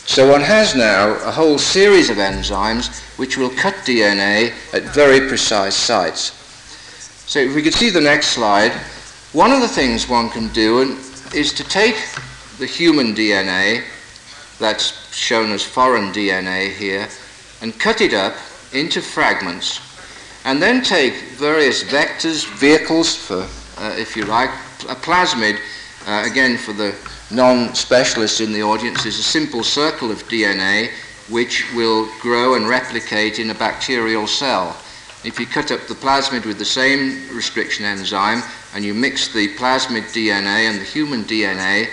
So 0.07 0.31
one 0.31 0.43
has 0.43 0.75
now 0.75 1.15
a 1.27 1.31
whole 1.31 1.57
series 1.57 2.11
of 2.11 2.19
enzymes 2.19 3.01
which 3.19 3.39
will 3.39 3.49
cut 3.49 3.73
DNA 3.87 4.53
at 4.75 4.83
very 4.95 5.29
precise 5.29 5.75
sites. 5.75 6.33
So 7.27 7.39
if 7.39 7.55
we 7.55 7.63
could 7.63 7.73
see 7.73 7.89
the 7.89 8.03
next 8.03 8.35
slide, 8.35 8.73
one 9.33 9.51
of 9.51 9.63
the 9.63 9.67
things 9.67 10.11
one 10.11 10.29
can 10.29 10.49
do 10.49 10.99
is 11.35 11.55
to 11.55 11.65
take 11.65 11.97
the 12.59 12.67
human 12.67 13.15
DNA, 13.15 13.83
that's 14.59 15.11
shown 15.11 15.53
as 15.53 15.65
foreign 15.65 16.13
DNA 16.13 16.71
here, 16.71 17.09
and 17.63 17.81
cut 17.81 18.03
it 18.03 18.13
up 18.13 18.35
into 18.75 19.01
fragments, 19.01 19.81
and 20.45 20.61
then 20.61 20.83
take 20.83 21.15
various 21.39 21.83
vectors, 21.85 22.47
vehicles 22.59 23.17
for, 23.17 23.47
uh, 23.79 23.95
if 23.97 24.17
you 24.17 24.25
like, 24.25 24.51
a 24.89 24.95
plasmid, 24.95 25.59
uh, 26.07 26.29
again 26.31 26.59
for 26.59 26.73
the 26.73 26.95
non-specialists 27.31 28.41
in 28.41 28.53
the 28.53 28.63
audience, 28.63 29.07
is 29.07 29.19
a 29.19 29.23
simple 29.23 29.63
circle 29.63 30.11
of 30.11 30.23
DNA 30.29 30.91
which 31.31 31.73
will 31.73 32.07
grow 32.21 32.55
and 32.55 32.69
replicate 32.69 33.39
in 33.39 33.49
a 33.51 33.55
bacterial 33.55 34.27
cell. 34.27 34.77
If 35.25 35.41
you 35.41 35.47
cut 35.47 35.71
up 35.71 35.87
the 35.87 35.95
plasmid 35.95 36.45
with 36.45 36.59
the 36.59 36.67
same 36.67 37.35
restriction 37.35 37.87
enzyme 37.87 38.43
and 38.75 38.85
you 38.85 38.93
mix 38.93 39.33
the 39.33 39.49
plasmid 39.57 40.13
DNA 40.13 40.69
and 40.69 40.79
the 40.79 40.85
human 40.85 41.25
DNA, 41.25 41.89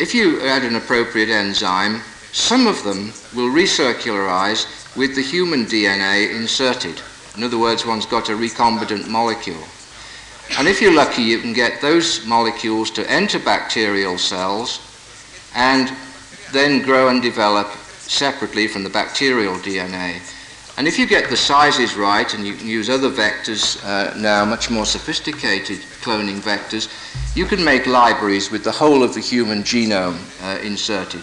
if 0.00 0.12
you 0.12 0.40
add 0.40 0.64
an 0.64 0.74
appropriate 0.74 1.28
enzyme, 1.28 2.00
some 2.32 2.66
of 2.66 2.82
them 2.82 3.12
will 3.34 3.50
recircularize 3.50 4.79
with 4.96 5.14
the 5.14 5.22
human 5.22 5.64
DNA 5.64 6.34
inserted. 6.34 7.00
In 7.36 7.44
other 7.44 7.58
words, 7.58 7.86
one's 7.86 8.06
got 8.06 8.28
a 8.28 8.32
recombinant 8.32 9.08
molecule. 9.08 9.64
And 10.58 10.66
if 10.66 10.82
you're 10.82 10.94
lucky, 10.94 11.22
you 11.22 11.38
can 11.38 11.52
get 11.52 11.80
those 11.80 12.26
molecules 12.26 12.90
to 12.92 13.08
enter 13.10 13.38
bacterial 13.38 14.18
cells 14.18 14.80
and 15.54 15.92
then 16.52 16.82
grow 16.82 17.08
and 17.08 17.22
develop 17.22 17.68
separately 18.00 18.66
from 18.66 18.82
the 18.82 18.90
bacterial 18.90 19.54
DNA. 19.54 20.20
And 20.76 20.88
if 20.88 20.98
you 20.98 21.06
get 21.06 21.28
the 21.28 21.36
sizes 21.36 21.94
right, 21.94 22.32
and 22.32 22.46
you 22.46 22.54
can 22.54 22.66
use 22.66 22.88
other 22.88 23.10
vectors 23.10 23.84
uh, 23.84 24.16
now, 24.16 24.44
much 24.44 24.70
more 24.70 24.86
sophisticated 24.86 25.78
cloning 26.00 26.40
vectors, 26.40 26.88
you 27.36 27.44
can 27.44 27.62
make 27.62 27.86
libraries 27.86 28.50
with 28.50 28.64
the 28.64 28.72
whole 28.72 29.02
of 29.02 29.14
the 29.14 29.20
human 29.20 29.62
genome 29.62 30.18
uh, 30.42 30.58
inserted. 30.62 31.22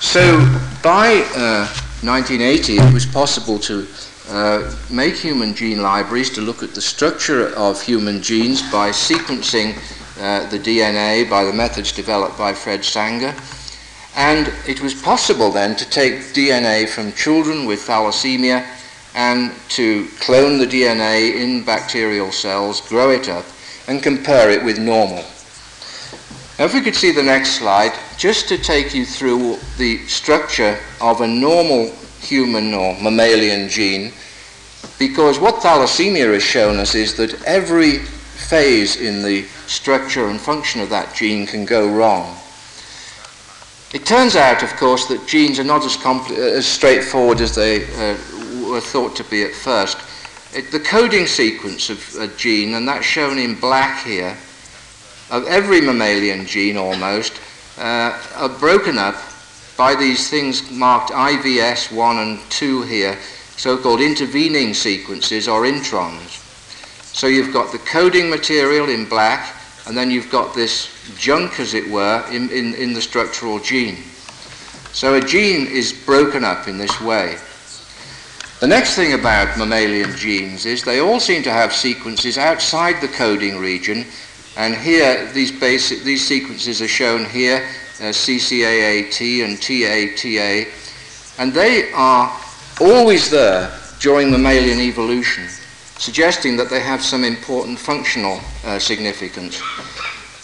So 0.00 0.38
by 0.82 1.24
uh, 1.36 1.68
1980, 2.04 2.76
it 2.76 2.92
was 2.92 3.06
possible 3.06 3.58
to 3.58 3.86
uh, 4.28 4.74
make 4.90 5.16
human 5.16 5.54
gene 5.54 5.82
libraries 5.82 6.30
to 6.30 6.40
look 6.40 6.62
at 6.62 6.74
the 6.74 6.80
structure 6.80 7.48
of 7.56 7.80
human 7.82 8.22
genes 8.22 8.62
by 8.70 8.90
sequencing 8.90 9.76
uh, 10.20 10.48
the 10.50 10.58
DNA 10.58 11.28
by 11.28 11.44
the 11.44 11.52
methods 11.52 11.92
developed 11.92 12.38
by 12.38 12.52
Fred 12.52 12.84
Sanger. 12.84 13.34
And 14.16 14.52
it 14.66 14.80
was 14.80 14.94
possible 14.94 15.50
then 15.50 15.76
to 15.76 15.88
take 15.90 16.32
DNA 16.34 16.88
from 16.88 17.12
children 17.12 17.66
with 17.66 17.80
thalassemia 17.80 18.66
and 19.14 19.52
to 19.70 20.06
clone 20.20 20.58
the 20.58 20.66
DNA 20.66 21.34
in 21.34 21.64
bacterial 21.64 22.32
cells, 22.32 22.80
grow 22.80 23.10
it 23.10 23.28
up, 23.28 23.44
and 23.88 24.02
compare 24.02 24.50
it 24.50 24.64
with 24.64 24.78
normal. 24.78 25.24
If 26.56 26.72
we 26.72 26.82
could 26.82 26.94
see 26.94 27.10
the 27.10 27.22
next 27.22 27.58
slide, 27.58 27.92
just 28.16 28.48
to 28.48 28.56
take 28.56 28.94
you 28.94 29.04
through 29.04 29.58
the 29.76 29.98
structure 30.06 30.78
of 31.00 31.20
a 31.20 31.26
normal 31.26 31.90
human 32.20 32.72
or 32.74 32.94
mammalian 33.00 33.68
gene, 33.68 34.12
because 34.96 35.40
what 35.40 35.56
thalassemia 35.56 36.32
has 36.32 36.44
shown 36.44 36.78
us 36.78 36.94
is 36.94 37.16
that 37.16 37.42
every 37.42 37.98
phase 37.98 39.00
in 39.00 39.22
the 39.22 39.42
structure 39.66 40.28
and 40.28 40.40
function 40.40 40.80
of 40.80 40.90
that 40.90 41.12
gene 41.12 41.44
can 41.44 41.64
go 41.64 41.88
wrong. 41.88 42.36
It 43.92 44.06
turns 44.06 44.36
out, 44.36 44.62
of 44.62 44.76
course, 44.76 45.06
that 45.06 45.26
genes 45.26 45.58
are 45.58 45.64
not 45.64 45.84
as, 45.84 45.96
compl- 45.96 46.36
as 46.36 46.66
straightforward 46.66 47.40
as 47.40 47.56
they 47.56 47.84
uh, 47.84 48.16
were 48.68 48.80
thought 48.80 49.16
to 49.16 49.24
be 49.24 49.42
at 49.42 49.54
first. 49.54 49.98
It, 50.54 50.70
the 50.70 50.80
coding 50.80 51.26
sequence 51.26 51.90
of 51.90 52.16
a 52.20 52.28
gene, 52.36 52.74
and 52.74 52.86
that's 52.86 53.04
shown 53.04 53.38
in 53.38 53.58
black 53.58 54.04
here, 54.04 54.36
of 55.30 55.46
every 55.46 55.80
mammalian 55.80 56.46
gene 56.46 56.76
almost, 56.76 57.40
uh, 57.78 58.18
are 58.36 58.48
broken 58.48 58.98
up 58.98 59.16
by 59.76 59.94
these 59.94 60.30
things 60.30 60.70
marked 60.70 61.10
IVS 61.10 61.90
1 61.90 62.18
and 62.18 62.38
2 62.50 62.82
here, 62.82 63.18
so-called 63.56 64.00
intervening 64.00 64.74
sequences 64.74 65.48
or 65.48 65.62
introns. 65.62 66.40
So 67.14 67.26
you've 67.26 67.52
got 67.52 67.72
the 67.72 67.78
coding 67.78 68.30
material 68.30 68.88
in 68.88 69.08
black, 69.08 69.54
and 69.86 69.96
then 69.96 70.10
you've 70.10 70.30
got 70.30 70.54
this 70.54 70.88
junk, 71.18 71.60
as 71.60 71.74
it 71.74 71.88
were, 71.90 72.24
in, 72.30 72.50
in, 72.50 72.74
in 72.74 72.92
the 72.92 73.02
structural 73.02 73.58
gene. 73.58 73.96
So 74.92 75.14
a 75.14 75.20
gene 75.20 75.66
is 75.66 75.92
broken 75.92 76.44
up 76.44 76.68
in 76.68 76.78
this 76.78 77.00
way. 77.00 77.36
The 78.60 78.68
next 78.68 78.94
thing 78.94 79.12
about 79.12 79.58
mammalian 79.58 80.16
genes 80.16 80.64
is 80.64 80.82
they 80.82 81.00
all 81.00 81.20
seem 81.20 81.42
to 81.42 81.50
have 81.50 81.72
sequences 81.72 82.38
outside 82.38 83.00
the 83.00 83.08
coding 83.08 83.58
region, 83.58 84.06
and 84.56 84.74
here 84.74 85.30
these 85.32 85.52
basic 85.52 86.02
these 86.02 86.26
sequences 86.26 86.80
are 86.80 86.88
shown 86.88 87.24
here, 87.24 87.66
uh, 88.00 88.12
CCAAT 88.12 89.44
and 89.44 89.60
TATA, 89.60 90.70
and 91.38 91.52
they 91.52 91.90
are 91.92 92.40
always 92.80 93.30
there 93.30 93.72
during 94.00 94.30
mammalian 94.30 94.80
evolution, 94.80 95.48
suggesting 95.98 96.56
that 96.56 96.70
they 96.70 96.80
have 96.80 97.02
some 97.02 97.24
important 97.24 97.78
functional 97.78 98.40
uh, 98.64 98.78
significance. 98.78 99.62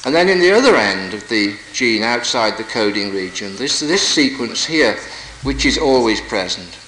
And 0.06 0.14
then 0.14 0.30
in 0.30 0.40
the 0.40 0.52
other 0.52 0.76
end 0.76 1.12
of 1.12 1.28
the 1.28 1.56
gene 1.74 2.02
outside 2.02 2.56
the 2.56 2.64
coding 2.64 3.12
region, 3.12 3.54
this, 3.56 3.80
this 3.80 4.06
sequence 4.06 4.64
here, 4.64 4.96
which 5.42 5.66
is 5.66 5.76
always 5.76 6.22
present. 6.22 6.78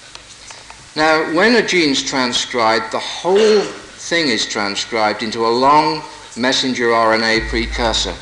Now, 0.95 1.33
when 1.35 1.55
a 1.55 1.65
gene 1.65 1.91
is 1.91 2.03
transcribed, 2.03 2.91
the 2.91 2.99
whole 2.99 3.61
thing 3.61 4.29
is 4.29 4.47
transcribed 4.47 5.21
into 5.21 5.45
a 5.45 5.49
long 5.49 6.01
messenger 6.37 6.89
RNA 6.89 7.49
precursor. 7.49 8.15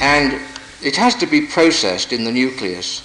And 0.00 0.40
it 0.82 0.96
has 0.96 1.14
to 1.16 1.26
be 1.26 1.46
processed 1.46 2.12
in 2.12 2.24
the 2.24 2.32
nucleus. 2.32 3.02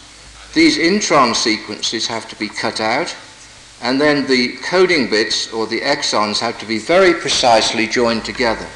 These 0.54 0.78
intron 0.78 1.36
sequences 1.36 2.08
have 2.08 2.28
to 2.30 2.36
be 2.36 2.50
cut 2.50 2.82
out, 2.82 3.16
and 3.82 4.02
then 4.02 4.28
the 4.28 4.58
coding 4.64 5.10
bits 5.10 5.54
or 5.54 5.68
the 5.68 5.82
exons 5.82 6.40
have 6.40 6.60
to 6.60 6.66
be 6.66 6.80
very 6.80 7.14
precisely 7.14 7.88
joined 7.88 8.26
together 8.26 8.68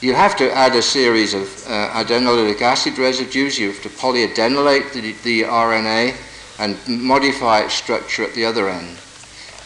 you 0.00 0.14
have 0.14 0.36
to 0.36 0.50
add 0.52 0.74
a 0.74 0.82
series 0.82 1.34
of 1.34 1.42
uh, 1.66 1.90
adenylic 1.92 2.62
acid 2.62 2.98
residues. 2.98 3.58
You 3.58 3.68
have 3.68 3.82
to 3.82 3.90
polyadenylate 3.90 4.92
the, 4.92 5.12
the 5.24 5.42
RNA 5.42 6.16
and 6.58 6.78
modify 6.88 7.60
its 7.60 7.74
structure 7.74 8.24
at 8.24 8.34
the 8.34 8.44
other 8.44 8.70
end. 8.70 8.96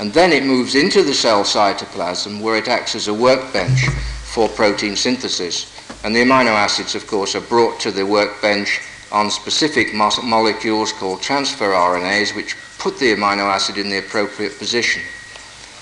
And 0.01 0.13
then 0.13 0.33
it 0.33 0.45
moves 0.45 0.75
into 0.75 1.05
the 1.05 1.15
cell 1.15 1.45
cytoplasm 1.45 2.41
where 2.41 2.57
it 2.57 2.67
acts 2.67 2.97
as 2.97 3.07
a 3.07 3.15
workbench 3.15 3.87
for 4.35 4.49
protein 4.49 4.97
synthesis. 4.97 5.71
And 6.03 6.15
the 6.15 6.23
amino 6.23 6.51
acids, 6.51 6.97
of 6.97 7.07
course, 7.07 7.37
are 7.37 7.41
brought 7.41 7.79
to 7.81 7.93
the 7.93 8.05
workbench 8.05 8.81
on 9.13 9.31
specific 9.31 9.95
mo- 9.95 10.11
molecules 10.25 10.93
called 10.93 11.23
transfer 11.23 11.71
RNAs, 11.71 12.35
which 12.35 12.57
put 12.81 12.99
the 12.99 13.15
amino 13.15 13.47
acid 13.47 13.79
in 13.79 13.89
the 13.89 13.99
appropriate 13.99 14.59
position. 14.59 15.03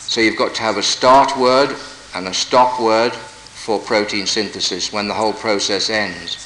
So 0.00 0.20
you've 0.20 0.36
got 0.36 0.54
to 0.56 0.62
have 0.62 0.76
a 0.76 0.82
start 0.82 1.34
word 1.38 1.74
and 2.14 2.28
a 2.28 2.34
stop 2.34 2.78
word 2.78 3.14
for 3.14 3.78
protein 3.78 4.26
synthesis 4.26 4.92
when 4.92 5.08
the 5.08 5.14
whole 5.14 5.32
process 5.32 5.88
ends. 5.88 6.36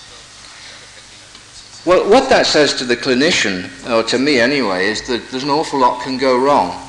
Well, 1.84 2.08
what 2.08 2.28
that 2.28 2.46
says 2.46 2.74
to 2.74 2.84
the 2.84 2.96
clinician, 2.96 3.68
or 3.90 4.04
to 4.04 4.18
me 4.18 4.38
anyway, 4.38 4.86
is 4.86 5.04
that 5.08 5.28
there's 5.32 5.42
an 5.42 5.50
awful 5.50 5.80
lot 5.80 6.02
can 6.02 6.18
go 6.18 6.38
wrong. 6.38 6.80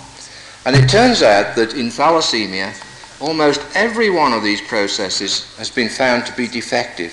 And 0.66 0.76
it 0.76 0.88
turns 0.88 1.24
out 1.24 1.56
that 1.56 1.74
in 1.74 1.88
thalassemia, 1.88 2.76
almost 3.20 3.62
every 3.76 4.10
one 4.10 4.34
of 4.34 4.44
these 4.44 4.62
processes 4.62 5.56
has 5.58 5.70
been 5.70 5.90
found 5.90 6.26
to 6.26 6.36
be 6.36 6.48
defective. 6.48 7.12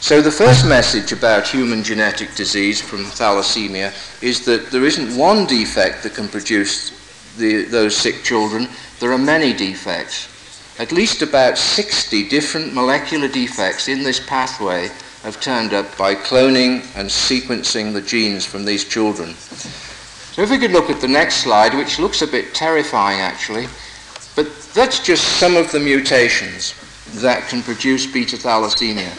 So 0.00 0.20
the 0.20 0.30
first 0.30 0.66
message 0.66 1.12
about 1.12 1.48
human 1.48 1.82
genetic 1.82 2.34
disease 2.34 2.80
from 2.80 3.04
thalassemia 3.04 3.92
is 4.22 4.44
that 4.44 4.70
there 4.70 4.84
isn't 4.84 5.16
one 5.16 5.46
defect 5.46 6.02
that 6.02 6.14
can 6.14 6.28
produce 6.28 6.90
the, 7.38 7.64
those 7.64 7.96
sick 7.96 8.22
children, 8.22 8.68
there 9.00 9.12
are 9.12 9.18
many 9.18 9.52
defects. 9.52 10.28
At 10.78 10.92
least 10.92 11.22
about 11.22 11.56
60 11.56 12.28
different 12.28 12.74
molecular 12.74 13.28
defects 13.28 13.88
in 13.88 14.02
this 14.02 14.20
pathway 14.20 14.90
have 15.22 15.40
turned 15.40 15.72
up 15.72 15.96
by 15.96 16.14
cloning 16.14 16.82
and 16.96 17.08
sequencing 17.08 17.92
the 17.92 18.02
genes 18.02 18.44
from 18.44 18.64
these 18.64 18.84
children. 18.84 19.34
So 19.34 20.42
if 20.42 20.50
we 20.50 20.58
could 20.58 20.72
look 20.72 20.90
at 20.90 21.00
the 21.00 21.08
next 21.08 21.36
slide, 21.36 21.74
which 21.74 21.98
looks 21.98 22.22
a 22.22 22.26
bit 22.26 22.54
terrifying 22.54 23.20
actually, 23.20 23.68
but 24.36 24.46
that's 24.74 24.98
just 25.00 25.38
some 25.38 25.56
of 25.56 25.70
the 25.72 25.80
mutations 25.80 26.74
that 27.22 27.48
can 27.48 27.62
produce 27.62 28.06
beta 28.06 28.36
thalassemia. 28.36 29.12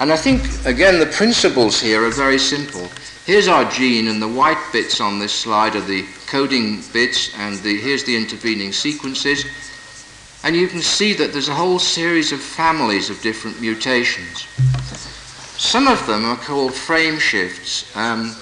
And 0.00 0.12
I 0.12 0.16
think, 0.16 0.42
again, 0.66 0.98
the 0.98 1.06
principles 1.06 1.80
here 1.80 2.04
are 2.04 2.10
very 2.10 2.38
simple. 2.38 2.88
Here's 3.24 3.48
our 3.48 3.64
gene, 3.70 4.08
and 4.08 4.20
the 4.20 4.28
white 4.28 4.62
bits 4.72 5.00
on 5.00 5.18
this 5.18 5.32
slide 5.32 5.76
are 5.76 5.80
the 5.80 6.04
coding 6.26 6.82
bits, 6.92 7.30
and 7.38 7.56
the, 7.58 7.78
here's 7.78 8.04
the 8.04 8.16
intervening 8.16 8.72
sequences. 8.72 9.46
And 10.42 10.54
you 10.54 10.68
can 10.68 10.82
see 10.82 11.14
that 11.14 11.32
there's 11.32 11.48
a 11.48 11.54
whole 11.54 11.78
series 11.78 12.32
of 12.32 12.40
families 12.40 13.08
of 13.08 13.22
different 13.22 13.60
mutations. 13.60 14.46
Some 15.56 15.88
of 15.88 16.04
them 16.06 16.26
are 16.26 16.36
called 16.36 16.74
frame 16.74 17.18
shifts. 17.18 17.96
Um, 17.96 18.36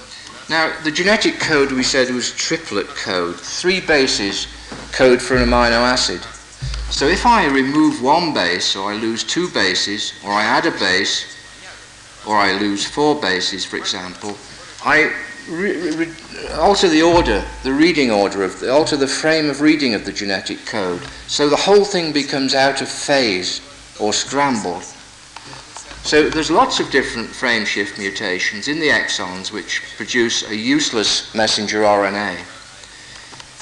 now, 0.49 0.75
the 0.83 0.91
genetic 0.91 1.39
code 1.39 1.71
we 1.71 1.83
said 1.83 2.09
was 2.09 2.33
triplet 2.33 2.87
code, 2.87 3.39
three 3.39 3.79
bases 3.79 4.47
code 4.91 5.21
for 5.21 5.35
an 5.35 5.49
amino 5.49 5.81
acid. 5.81 6.21
So 6.91 7.07
if 7.07 7.25
I 7.25 7.47
remove 7.47 8.01
one 8.01 8.33
base, 8.33 8.75
or 8.75 8.91
I 8.91 8.95
lose 8.95 9.23
two 9.23 9.49
bases, 9.49 10.13
or 10.23 10.31
I 10.31 10.43
add 10.43 10.65
a 10.65 10.71
base, 10.71 11.25
or 12.27 12.37
I 12.37 12.57
lose 12.59 12.85
four 12.85 13.19
bases, 13.19 13.65
for 13.65 13.77
example, 13.77 14.37
I 14.85 15.11
alter 16.53 16.87
the 16.87 17.01
order, 17.01 17.43
the 17.63 17.73
reading 17.73 18.11
order 18.11 18.43
of 18.43 18.59
the, 18.59 18.71
alter 18.71 18.95
the 18.95 19.07
frame 19.07 19.49
of 19.49 19.59
reading 19.61 19.93
of 19.93 20.05
the 20.05 20.13
genetic 20.13 20.65
code. 20.65 21.01
So 21.27 21.49
the 21.49 21.55
whole 21.55 21.83
thing 21.83 22.13
becomes 22.13 22.53
out 22.53 22.81
of 22.81 22.87
phase 22.87 23.61
or 23.99 24.13
scrambled. 24.13 24.83
So 26.03 26.29
there's 26.29 26.51
lots 26.51 26.79
of 26.79 26.91
different 26.91 27.29
frame 27.29 27.65
shift 27.65 27.97
mutations 27.97 28.67
in 28.67 28.79
the 28.79 28.89
exons 28.89 29.51
which 29.51 29.81
produce 29.95 30.49
a 30.49 30.55
useless 30.55 31.33
messenger 31.33 31.81
RNA. 31.81 32.37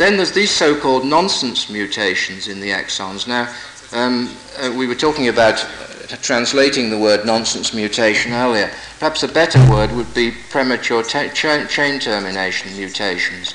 Then 0.02 0.18
there's 0.18 0.32
these 0.32 0.50
so-called 0.50 1.06
nonsense 1.06 1.70
mutations 1.70 2.48
in 2.48 2.60
the 2.60 2.72
exons. 2.72 3.28
Now, 3.28 3.54
um, 3.92 4.36
uh, 4.60 4.74
we 4.76 4.88
were 4.88 4.96
talking 4.96 5.28
about 5.28 5.64
uh, 5.64 6.16
translating 6.24 6.90
the 6.90 6.98
word 6.98 7.24
nonsense 7.24 7.72
mutation 7.72 8.34
earlier. 8.34 8.72
Perhaps 8.98 9.22
a 9.22 9.28
better 9.28 9.60
word 9.70 9.92
would 9.92 10.12
be 10.16 10.34
premature 10.50 11.04
chain 11.04 12.00
termination 12.00 12.76
mutations. 12.76 13.54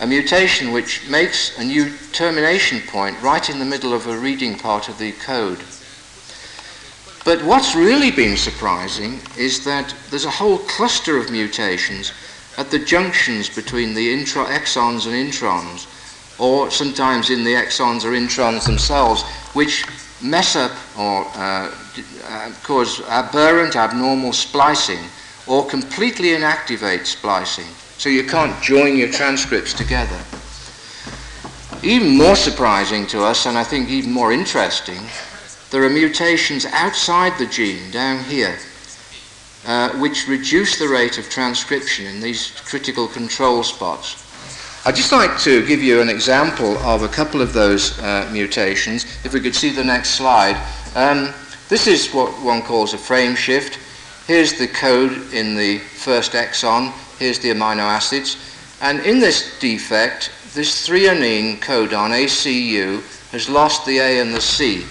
A 0.00 0.06
mutation 0.06 0.72
which 0.72 1.06
makes 1.10 1.58
a 1.58 1.64
new 1.64 1.92
termination 2.12 2.80
point 2.88 3.20
right 3.20 3.50
in 3.50 3.58
the 3.58 3.66
middle 3.66 3.92
of 3.92 4.06
a 4.06 4.16
reading 4.16 4.56
part 4.56 4.88
of 4.88 4.96
the 4.96 5.12
code. 5.12 5.58
But 7.26 7.44
what's 7.44 7.74
really 7.74 8.10
been 8.10 8.38
surprising 8.38 9.20
is 9.36 9.64
that 9.66 9.94
there's 10.08 10.24
a 10.24 10.30
whole 10.30 10.60
cluster 10.60 11.18
of 11.18 11.30
mutations 11.30 12.14
at 12.56 12.70
the 12.70 12.78
junctions 12.78 13.48
between 13.48 13.94
the 13.94 14.12
intra- 14.12 14.46
exons 14.46 15.06
and 15.06 15.14
introns, 15.14 15.86
or 16.38 16.70
sometimes 16.70 17.30
in 17.30 17.44
the 17.44 17.54
exons 17.54 18.04
or 18.04 18.10
introns 18.10 18.66
themselves, 18.66 19.22
which 19.54 19.84
mess 20.22 20.56
up 20.56 20.72
or 20.98 21.26
uh, 21.34 21.74
uh, 22.24 22.52
cause 22.62 23.00
aberrant 23.08 23.76
abnormal 23.76 24.32
splicing 24.32 25.00
or 25.46 25.66
completely 25.66 26.28
inactivate 26.28 27.06
splicing. 27.06 27.66
So 27.98 28.08
you 28.08 28.24
can't 28.24 28.60
join 28.62 28.96
your 28.96 29.10
transcripts 29.10 29.74
together. 29.74 30.18
Even 31.82 32.16
more 32.16 32.36
surprising 32.36 33.06
to 33.08 33.22
us, 33.22 33.46
and 33.46 33.58
I 33.58 33.64
think 33.64 33.90
even 33.90 34.10
more 34.10 34.32
interesting, 34.32 35.00
there 35.70 35.84
are 35.84 35.90
mutations 35.90 36.64
outside 36.66 37.38
the 37.38 37.46
gene 37.46 37.90
down 37.90 38.24
here 38.24 38.56
uh, 39.66 39.90
which 39.98 40.28
reduce 40.28 40.78
the 40.78 40.88
rate 40.88 41.18
of 41.18 41.28
transcription 41.28 42.06
in 42.06 42.20
these 42.20 42.50
critical 42.64 43.08
control 43.08 43.62
spots. 43.62 44.20
I'd 44.86 44.96
just 44.96 45.12
like 45.12 45.38
to 45.40 45.66
give 45.66 45.82
you 45.82 46.02
an 46.02 46.10
example 46.10 46.76
of 46.78 47.02
a 47.02 47.08
couple 47.08 47.40
of 47.40 47.54
those 47.54 47.98
uh, 48.00 48.28
mutations. 48.30 49.04
If 49.24 49.32
we 49.32 49.40
could 49.40 49.54
see 49.54 49.70
the 49.70 49.84
next 49.84 50.10
slide. 50.10 50.60
Um, 50.94 51.32
this 51.70 51.86
is 51.86 52.12
what 52.12 52.30
one 52.42 52.60
calls 52.60 52.92
a 52.92 52.98
frame 52.98 53.34
shift. 53.34 53.78
Here's 54.26 54.58
the 54.58 54.68
code 54.68 55.32
in 55.32 55.56
the 55.56 55.78
first 55.78 56.32
exon. 56.32 56.92
Here's 57.18 57.38
the 57.38 57.48
amino 57.48 57.78
acids. 57.78 58.36
And 58.82 59.00
in 59.00 59.20
this 59.20 59.58
defect, 59.58 60.30
this 60.52 60.86
threonine 60.86 61.60
codon, 61.60 62.10
ACU, 62.10 63.00
has 63.32 63.48
lost 63.48 63.86
the 63.86 63.98
A 63.98 64.20
and 64.20 64.34
the 64.34 64.40
C. 64.40 64.82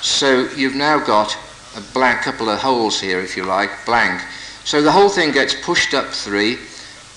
So 0.00 0.48
you've 0.56 0.76
now 0.76 1.04
got 1.04 1.36
a 1.76 1.80
blank 1.92 2.22
couple 2.22 2.48
of 2.48 2.60
holes 2.60 3.00
here, 3.00 3.20
if 3.20 3.36
you 3.36 3.44
like, 3.44 3.70
blank. 3.86 4.20
So 4.64 4.82
the 4.82 4.92
whole 4.92 5.08
thing 5.08 5.32
gets 5.32 5.54
pushed 5.54 5.94
up 5.94 6.06
three, 6.06 6.58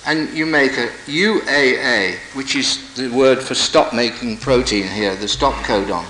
and 0.06 0.30
you 0.36 0.46
make 0.46 0.74
a 0.74 0.88
UAA, 1.08 2.16
which 2.34 2.56
is 2.56 2.94
the 2.96 3.10
word 3.10 3.42
for 3.42 3.56
stop 3.56 3.94
making 3.94 4.38
protein 4.38 4.88
here, 4.88 5.16
the 5.16 5.28
stop 5.28 5.54
codon. 5.66 6.06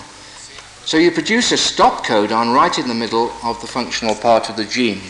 So 0.85 0.97
you 0.97 1.11
produce 1.11 1.51
a 1.51 1.57
stop 1.57 2.05
codon 2.05 2.53
right 2.53 2.77
in 2.77 2.87
the 2.87 2.93
middle 2.93 3.31
of 3.43 3.59
the 3.61 3.67
functional 3.67 4.15
part 4.15 4.49
of 4.49 4.55
the 4.55 4.65
gene. 4.65 5.01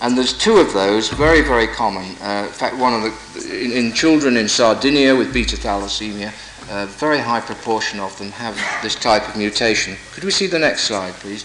And 0.00 0.16
there's 0.16 0.36
two 0.36 0.58
of 0.58 0.72
those, 0.72 1.08
very, 1.08 1.40
very 1.40 1.66
common. 1.66 2.04
Uh, 2.20 2.44
in 2.46 2.52
fact, 2.52 2.76
one 2.76 2.92
of 2.92 3.02
the, 3.02 3.64
in, 3.64 3.72
in 3.72 3.92
children 3.92 4.36
in 4.36 4.48
Sardinia 4.48 5.16
with 5.16 5.32
beta 5.32 5.56
thalassemia, 5.56 6.32
a 6.70 6.86
very 6.86 7.18
high 7.18 7.40
proportion 7.40 8.00
of 8.00 8.16
them 8.18 8.30
have 8.32 8.54
this 8.82 8.94
type 8.94 9.28
of 9.28 9.36
mutation. 9.36 9.96
Could 10.12 10.24
we 10.24 10.30
see 10.30 10.46
the 10.46 10.58
next 10.58 10.84
slide, 10.84 11.14
please? 11.14 11.44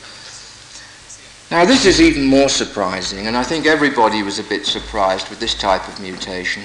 Now, 1.52 1.66
this 1.66 1.88
is 1.88 2.00
even 2.00 2.28
more 2.28 2.48
surprising, 2.48 3.26
and 3.26 3.36
I 3.36 3.42
think 3.42 3.66
everybody 3.66 4.22
was 4.22 4.38
a 4.38 4.44
bit 4.44 4.68
surprised 4.68 5.30
with 5.30 5.40
this 5.40 5.56
type 5.56 5.88
of 5.88 6.00
mutation. 6.00 6.62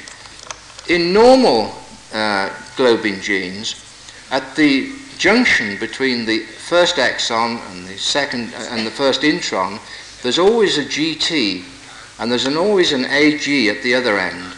In 0.90 1.10
normal 1.10 1.74
uh, 2.12 2.50
globin 2.76 3.22
genes, 3.22 3.82
at 4.30 4.54
the 4.56 4.92
junction 5.16 5.78
between 5.78 6.26
the 6.26 6.40
first 6.40 6.96
exon 6.96 7.60
and 7.70 7.86
the 7.86 7.96
second 7.96 8.52
and 8.54 8.86
the 8.86 8.90
first 8.90 9.22
intron, 9.22 9.80
there's 10.22 10.38
always 10.38 10.76
a 10.76 10.84
GT, 10.84 11.64
and 12.18 12.30
there's 12.30 12.44
an, 12.44 12.58
always 12.58 12.92
an 12.92 13.06
AG 13.06 13.70
at 13.70 13.82
the 13.82 13.94
other 13.94 14.18
end. 14.18 14.52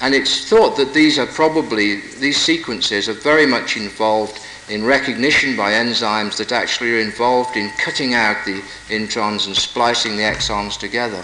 And 0.00 0.14
it's 0.14 0.48
thought 0.48 0.76
that 0.76 0.94
these 0.94 1.18
are 1.18 1.26
probably 1.26 1.96
these 2.20 2.40
sequences 2.40 3.08
are 3.08 3.12
very 3.12 3.46
much 3.46 3.76
involved 3.76 4.38
in 4.72 4.82
recognition 4.82 5.54
by 5.54 5.72
enzymes 5.72 6.38
that 6.38 6.50
actually 6.50 6.94
are 6.94 7.00
involved 7.00 7.56
in 7.56 7.70
cutting 7.76 8.14
out 8.14 8.42
the 8.46 8.62
introns 8.88 9.46
and 9.46 9.54
splicing 9.54 10.16
the 10.16 10.22
exons 10.22 10.78
together. 10.78 11.22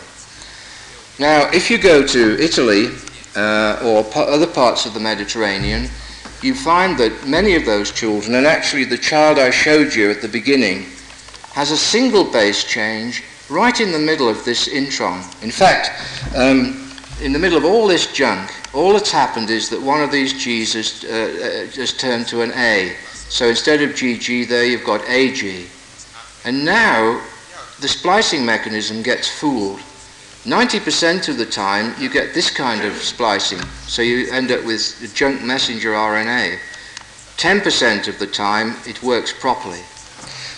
Now, 1.18 1.50
if 1.50 1.70
you 1.70 1.78
go 1.78 2.06
to 2.06 2.38
Italy 2.38 2.88
uh, 3.34 3.80
or 3.82 4.04
other 4.20 4.46
parts 4.46 4.84
of 4.84 4.92
the 4.92 5.00
Mediterranean, 5.00 5.88
you 6.42 6.54
find 6.54 6.98
that 6.98 7.26
many 7.26 7.56
of 7.56 7.64
those 7.64 7.90
children, 7.90 8.34
and 8.34 8.46
actually 8.46 8.84
the 8.84 8.98
child 8.98 9.38
I 9.38 9.50
showed 9.50 9.94
you 9.94 10.10
at 10.10 10.20
the 10.20 10.28
beginning, 10.28 10.84
has 11.52 11.70
a 11.70 11.76
single 11.76 12.30
base 12.30 12.64
change 12.64 13.24
right 13.48 13.80
in 13.80 13.92
the 13.92 13.98
middle 13.98 14.28
of 14.28 14.44
this 14.44 14.68
intron. 14.68 15.24
In 15.42 15.50
fact, 15.50 15.90
um, 16.36 16.88
in 17.22 17.32
the 17.32 17.38
middle 17.38 17.58
of 17.58 17.64
all 17.64 17.86
this 17.86 18.12
junk, 18.12 18.52
all 18.74 18.92
that's 18.92 19.10
happened 19.10 19.48
is 19.48 19.70
that 19.70 19.80
one 19.80 20.02
of 20.02 20.12
these 20.12 20.34
G's 20.34 20.74
has, 20.74 21.04
uh, 21.04 21.08
uh, 21.08 21.76
has 21.76 21.96
turned 21.96 22.28
to 22.28 22.42
an 22.42 22.52
A. 22.52 22.94
So 23.28 23.48
instead 23.48 23.82
of 23.82 23.90
GG 23.90 24.48
there, 24.48 24.64
you've 24.64 24.84
got 24.84 25.06
AG. 25.08 25.66
And 26.44 26.64
now 26.64 27.22
the 27.80 27.88
splicing 27.88 28.44
mechanism 28.44 29.02
gets 29.02 29.28
fooled. 29.28 29.80
90% 30.44 31.28
of 31.28 31.36
the 31.36 31.44
time, 31.44 31.94
you 32.00 32.08
get 32.08 32.32
this 32.32 32.50
kind 32.50 32.84
of 32.84 32.94
splicing. 32.94 33.60
So 33.86 34.02
you 34.02 34.30
end 34.32 34.50
up 34.50 34.64
with 34.64 35.12
junk 35.14 35.42
messenger 35.42 35.90
RNA. 35.90 36.58
10% 37.36 38.08
of 38.08 38.18
the 38.18 38.26
time, 38.26 38.76
it 38.86 39.02
works 39.02 39.32
properly. 39.32 39.82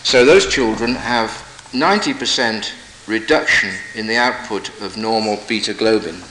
So 0.04 0.24
those 0.24 0.46
children 0.46 0.94
have 0.94 1.30
90% 1.72 2.72
reduction 3.06 3.70
in 3.94 4.06
the 4.06 4.16
output 4.16 4.68
of 4.80 4.96
normal 4.96 5.38
beta 5.48 5.74
globin. 5.74 6.22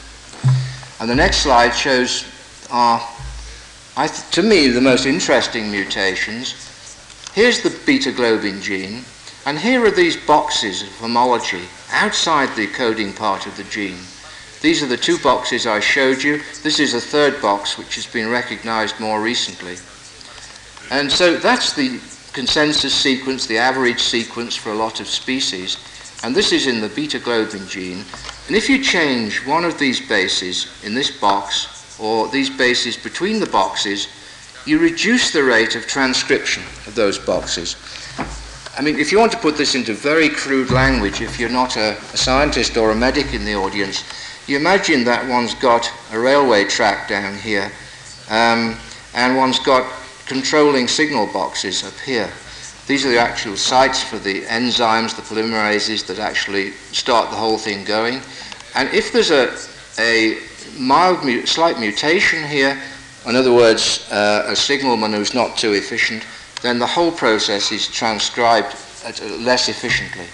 And 0.99 1.10
the 1.10 1.15
next 1.15 1.39
slide 1.39 1.71
shows 1.71 2.25
our 2.71 2.99
th- 4.08 4.30
to 4.32 4.44
me, 4.44 4.68
the 4.68 4.82
most 4.82 5.06
interesting 5.06 5.72
mutations. 5.72 6.54
Here's 7.34 7.62
the 7.62 7.78
beta 7.86 8.12
globin 8.12 8.62
gene, 8.62 9.04
and 9.46 9.58
here 9.58 9.86
are 9.86 9.92
these 9.92 10.18
boxes 10.18 10.84
of 10.84 10.90
homology 10.98 11.64
outside 11.92 12.56
the 12.56 12.68
coding 12.68 13.14
part 13.14 13.46
of 13.46 13.56
the 13.58 13.64
gene. 13.66 14.00
These 14.62 14.84
are 14.84 14.88
the 14.88 14.98
two 14.98 15.18
boxes 15.20 15.66
I 15.66 15.80
showed 15.80 16.22
you. 16.22 16.42
This 16.64 16.80
is 16.80 16.94
a 16.94 17.00
third 17.00 17.42
box 17.42 17.78
which 17.78 17.96
has 17.96 18.06
been 18.06 18.30
recognized 18.30 19.00
more 19.00 19.22
recently. 19.22 19.78
And 20.92 21.12
so 21.12 21.38
that's 21.38 21.74
the 21.74 22.00
consensus 22.34 22.94
sequence, 22.94 23.48
the 23.48 23.58
average 23.58 24.02
sequence 24.02 24.56
for 24.56 24.72
a 24.72 24.76
lot 24.76 25.00
of 25.00 25.08
species. 25.08 25.78
And 26.24 26.36
this 26.36 26.52
is 26.52 26.68
in 26.68 26.82
the 26.82 26.90
beta 26.90 27.20
globin 27.20 27.70
gene. 27.70 28.04
And 28.48 28.56
if 28.56 28.70
you 28.70 28.84
change 28.84 29.46
one 29.46 29.64
of 29.64 29.80
these 29.80 30.06
bases 30.06 30.68
in 30.84 30.94
this 30.94 31.12
box, 31.12 31.79
or 32.00 32.28
these 32.30 32.50
bases 32.50 32.98
between 32.98 33.40
the 33.40 33.46
boxes, 33.48 34.08
you 34.66 34.80
reduce 34.80 35.32
the 35.32 35.44
rate 35.44 35.76
of 35.76 35.88
transcription 35.88 36.64
of 36.88 36.96
those 36.96 37.18
boxes. 37.18 37.76
I 38.78 38.82
mean, 38.82 38.98
if 38.98 39.12
you 39.12 39.20
want 39.20 39.32
to 39.34 39.38
put 39.38 39.58
this 39.58 39.76
into 39.76 39.94
very 39.94 40.30
crude 40.30 40.72
language, 40.72 41.22
if 41.22 41.40
you're 41.40 41.50
not 41.50 41.76
a, 41.76 41.98
a 42.14 42.18
scientist 42.18 42.78
or 42.78 42.92
a 42.92 42.96
medic 42.96 43.34
in 43.34 43.44
the 43.44 43.56
audience, 43.56 44.04
you 44.48 44.58
imagine 44.58 45.04
that 45.04 45.28
one's 45.28 45.54
got 45.56 45.92
a 46.12 46.20
railway 46.20 46.66
track 46.66 47.10
down 47.10 47.38
here, 47.38 47.72
um, 48.30 48.78
and 49.14 49.36
one's 49.36 49.60
got 49.60 49.92
controlling 50.26 50.88
signal 50.88 51.28
boxes 51.28 51.84
up 51.84 51.98
here. 52.06 52.30
These 52.88 53.06
are 53.06 53.12
the 53.12 53.20
actual 53.20 53.56
sites 53.56 54.02
for 54.02 54.18
the 54.18 54.42
enzymes, 54.46 55.16
the 55.16 55.22
polymerases 55.22 56.08
that 56.08 56.20
actually 56.20 56.72
start 56.72 57.30
the 57.30 57.36
whole 57.36 57.58
thing 57.58 57.84
going. 57.84 58.22
And 58.76 58.90
if 58.90 59.12
there's 59.12 59.32
a, 59.32 59.56
a 60.00 60.38
mild, 60.80 61.48
slight 61.48 61.80
mutation 61.80 62.48
here, 62.48 62.82
in 63.26 63.36
other 63.36 63.54
words, 63.54 64.10
uh, 64.12 64.46
a 64.48 64.56
signalman 64.56 65.13
who's 65.13 65.34
not 65.34 65.58
too 65.58 65.74
efficient, 65.74 66.26
then 66.62 66.80
the 66.80 66.88
whole 66.88 67.12
process 67.12 67.72
is 67.72 67.88
transcribed 67.88 68.76
less 69.39 69.70
efficiently. 69.70 70.26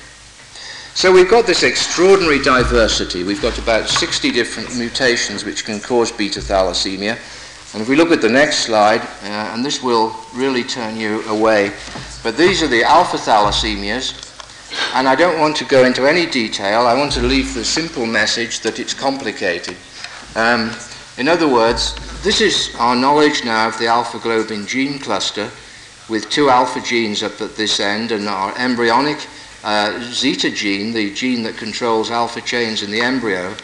So 0.93 1.11
we've 1.11 1.29
got 1.29 1.45
this 1.45 1.63
extraordinary 1.63 2.41
diversity. 2.41 3.23
We've 3.23 3.41
got 3.41 3.57
about 3.57 3.89
60 3.89 4.31
different 4.31 4.77
mutations 4.77 5.43
which 5.43 5.65
can 5.65 5.81
cause 5.81 6.11
beta 6.11 6.39
thalassemia. 6.39 7.17
And 7.73 7.81
if 7.81 7.89
we 7.89 7.97
look 7.97 8.11
at 8.11 8.21
the 8.21 8.29
next 8.29 8.59
slide, 8.59 9.01
uh, 9.01 9.51
and 9.53 9.65
this 9.65 9.83
will 9.83 10.15
really 10.33 10.63
turn 10.63 10.95
you 10.95 11.21
away, 11.27 11.73
but 12.23 12.37
these 12.37 12.63
are 12.63 12.69
the 12.69 12.83
alpha 12.83 13.17
thalassemias. 13.17 14.21
And 14.95 15.07
I 15.07 15.15
don't 15.15 15.39
want 15.39 15.57
to 15.57 15.65
go 15.65 15.83
into 15.83 16.07
any 16.07 16.25
detail. 16.25 16.87
I 16.87 16.93
want 16.93 17.11
to 17.13 17.21
leave 17.21 17.53
the 17.53 17.65
simple 17.65 18.05
message 18.05 18.61
that 18.61 18.79
it's 18.79 18.93
complicated. 18.93 19.75
Um, 20.35 20.75
in 21.17 21.29
other 21.29 21.47
words, 21.47 21.95
this 22.21 22.41
is 22.41 22.75
our 22.77 22.95
knowledge 22.95 23.45
now 23.45 23.69
of 23.69 23.79
the 23.79 23.87
alpha 23.87 24.17
globin 24.19 24.67
gene 24.67 24.99
cluster 24.99 25.49
with 26.09 26.29
two 26.29 26.49
alpha 26.49 26.81
genes 26.81 27.23
up 27.23 27.39
at 27.39 27.55
this 27.55 27.79
end 27.79 28.11
and 28.11 28.27
our 28.27 28.55
embryonic 28.57 29.25
uh, 29.63 29.97
zeta 30.11 30.51
gene, 30.51 30.93
the 30.93 31.13
gene 31.13 31.41
that 31.43 31.55
controls 31.55 32.11
alpha 32.11 32.41
chains 32.41 32.83
in 32.83 32.91
the 32.91 32.99
embryo. 32.99 33.55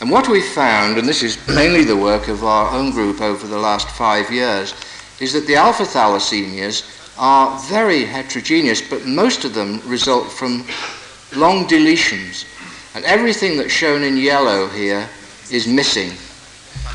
And 0.00 0.10
what 0.10 0.28
we 0.28 0.42
found, 0.42 0.98
and 0.98 1.08
this 1.08 1.22
is 1.22 1.38
mainly 1.48 1.82
the 1.82 1.96
work 1.96 2.28
of 2.28 2.44
our 2.44 2.70
own 2.76 2.90
group 2.90 3.22
over 3.22 3.46
the 3.46 3.58
last 3.58 3.88
five 3.88 4.30
years, 4.30 4.74
is 5.18 5.32
that 5.32 5.46
the 5.46 5.56
alpha 5.56 5.84
thalassemias 5.84 6.84
are 7.18 7.58
very 7.60 8.04
heterogeneous, 8.04 8.82
but 8.82 9.06
most 9.06 9.46
of 9.46 9.54
them 9.54 9.80
result 9.88 10.30
from 10.30 10.66
long 11.34 11.66
deletions. 11.66 12.44
And 12.94 13.02
everything 13.06 13.56
that's 13.56 13.72
shown 13.72 14.02
in 14.02 14.18
yellow 14.18 14.68
here 14.68 15.08
is 15.50 15.66
missing. 15.66 16.10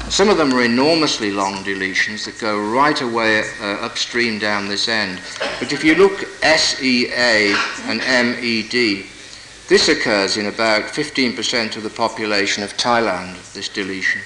Some 0.10 0.30
of 0.30 0.38
them 0.38 0.54
are 0.54 0.64
enormously 0.64 1.32
long 1.32 1.64
deletions 1.64 2.26
that 2.26 2.40
go 2.40 2.60
right 2.60 3.00
away 3.02 3.44
uh, 3.62 3.86
upstream 3.86 4.40
down 4.40 4.68
this 4.68 4.88
end. 4.88 5.20
But 5.60 5.72
if 5.72 5.84
you 5.84 5.96
look 5.96 6.20
SEA 6.44 7.56
and 7.86 8.00
MED, 8.00 9.06
this 9.68 9.88
occurs 9.88 10.36
in 10.36 10.48
about 10.48 10.84
15% 10.84 11.78
of 11.78 11.84
the 11.84 11.90
population 11.90 12.62
of 12.62 12.76
Thailand, 12.76 13.54
this 13.54 13.70
deletion, 13.70 14.22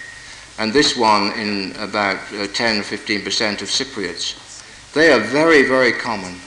and 0.58 0.74
this 0.74 0.98
one 0.98 1.32
in 1.34 1.76
about 1.78 2.18
uh, 2.34 2.48
10 2.48 2.82
15% 2.82 3.62
of 3.62 3.68
Cypriots. 3.68 4.94
They 4.94 5.12
are 5.12 5.20
very, 5.20 5.64
very 5.64 5.92
common. 5.92 6.40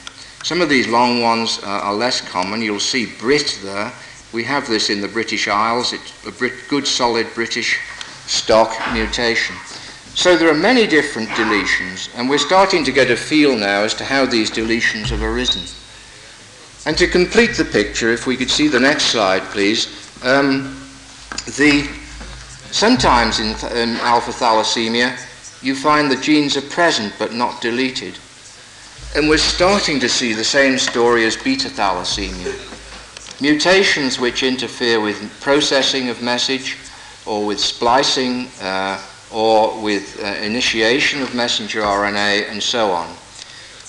Some 0.42 0.60
of 0.60 0.68
these 0.68 0.88
long 0.88 1.20
ones 1.20 1.60
uh, 1.62 1.66
are 1.66 1.94
less 1.94 2.20
common. 2.20 2.62
You'll 2.62 2.80
see 2.80 3.06
Brit 3.18 3.60
there. 3.62 3.92
We 4.32 4.44
have 4.44 4.68
this 4.68 4.90
in 4.90 5.00
the 5.00 5.08
British 5.08 5.48
Isles. 5.48 5.92
It's 5.92 6.26
a 6.26 6.32
Brit, 6.32 6.52
good, 6.68 6.86
solid 6.86 7.26
British 7.34 7.78
stock 8.26 8.76
mutation. 8.92 9.56
So 10.14 10.36
there 10.36 10.50
are 10.50 10.54
many 10.54 10.86
different 10.86 11.28
deletions, 11.30 12.10
and 12.16 12.28
we're 12.28 12.38
starting 12.38 12.84
to 12.84 12.92
get 12.92 13.10
a 13.10 13.16
feel 13.16 13.56
now 13.56 13.82
as 13.82 13.94
to 13.94 14.04
how 14.04 14.26
these 14.26 14.50
deletions 14.50 15.10
have 15.10 15.22
arisen. 15.22 15.62
And 16.86 16.98
to 16.98 17.06
complete 17.06 17.52
the 17.56 17.64
picture, 17.64 18.10
if 18.10 18.26
we 18.26 18.36
could 18.36 18.50
see 18.50 18.68
the 18.68 18.80
next 18.80 19.04
slide, 19.04 19.42
please, 19.44 19.86
um, 20.24 20.76
the, 21.56 21.88
sometimes 22.70 23.40
in, 23.40 23.48
in 23.76 23.96
alpha 24.00 24.32
thalassemia, 24.32 25.16
you 25.62 25.74
find 25.74 26.10
the 26.10 26.16
genes 26.16 26.56
are 26.56 26.62
present 26.62 27.12
but 27.18 27.32
not 27.32 27.60
deleted. 27.60 28.18
And 29.16 29.28
we're 29.28 29.38
starting 29.38 30.00
to 30.00 30.08
see 30.08 30.32
the 30.32 30.44
same 30.44 30.78
story 30.78 31.24
as 31.24 31.36
beta 31.36 31.68
thalassemia. 31.68 32.67
Mutations 33.40 34.18
which 34.18 34.42
interfere 34.42 35.00
with 35.00 35.40
processing 35.40 36.08
of 36.08 36.20
message, 36.20 36.76
or 37.24 37.44
with 37.44 37.60
splicing 37.60 38.48
uh, 38.60 39.00
or 39.30 39.80
with 39.80 40.18
uh, 40.22 40.26
initiation 40.42 41.22
of 41.22 41.34
messenger 41.34 41.82
RNA 41.82 42.50
and 42.50 42.62
so 42.62 42.90
on. 42.90 43.14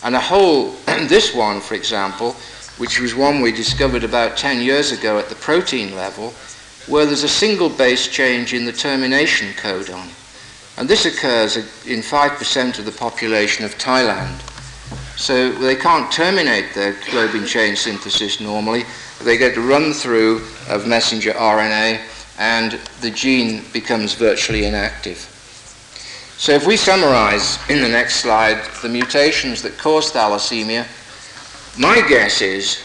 And 0.03 0.15
a 0.15 0.19
whole, 0.19 0.71
this 1.07 1.33
one, 1.33 1.61
for 1.61 1.75
example, 1.75 2.33
which 2.77 2.99
was 2.99 3.15
one 3.15 3.41
we 3.41 3.51
discovered 3.51 4.03
about 4.03 4.37
10 4.37 4.61
years 4.61 4.91
ago 4.91 5.17
at 5.17 5.29
the 5.29 5.35
protein 5.35 5.95
level, 5.95 6.33
where 6.87 7.05
there's 7.05 7.23
a 7.23 7.29
single 7.29 7.69
base 7.69 8.07
change 8.07 8.53
in 8.53 8.65
the 8.65 8.71
termination 8.71 9.49
codon. 9.53 10.09
And 10.77 10.87
this 10.87 11.05
occurs 11.05 11.57
in 11.57 11.99
5% 11.99 12.79
of 12.79 12.85
the 12.85 12.91
population 12.91 13.65
of 13.65 13.75
Thailand. 13.77 14.39
So 15.17 15.51
they 15.51 15.75
can't 15.75 16.09
terminate 16.11 16.73
their 16.73 16.93
globin 16.93 17.45
chain 17.45 17.75
synthesis 17.75 18.39
normally. 18.39 18.85
They 19.23 19.37
get 19.37 19.57
run 19.57 19.93
through 19.93 20.45
of 20.69 20.87
messenger 20.87 21.31
RNA 21.31 21.99
and 22.37 22.79
the 23.01 23.11
gene 23.11 23.63
becomes 23.73 24.13
virtually 24.13 24.65
inactive. 24.65 25.17
So 26.37 26.53
if 26.53 26.65
we 26.65 26.77
summarize 26.77 27.59
in 27.69 27.81
the 27.81 27.89
next 27.89 28.17
slide 28.17 28.63
the 28.81 28.87
mutations 28.87 29.61
that 29.63 29.77
cause 29.77 30.11
thalassemia, 30.13 30.87
my 31.77 32.01
guess 32.07 32.41
is 32.41 32.81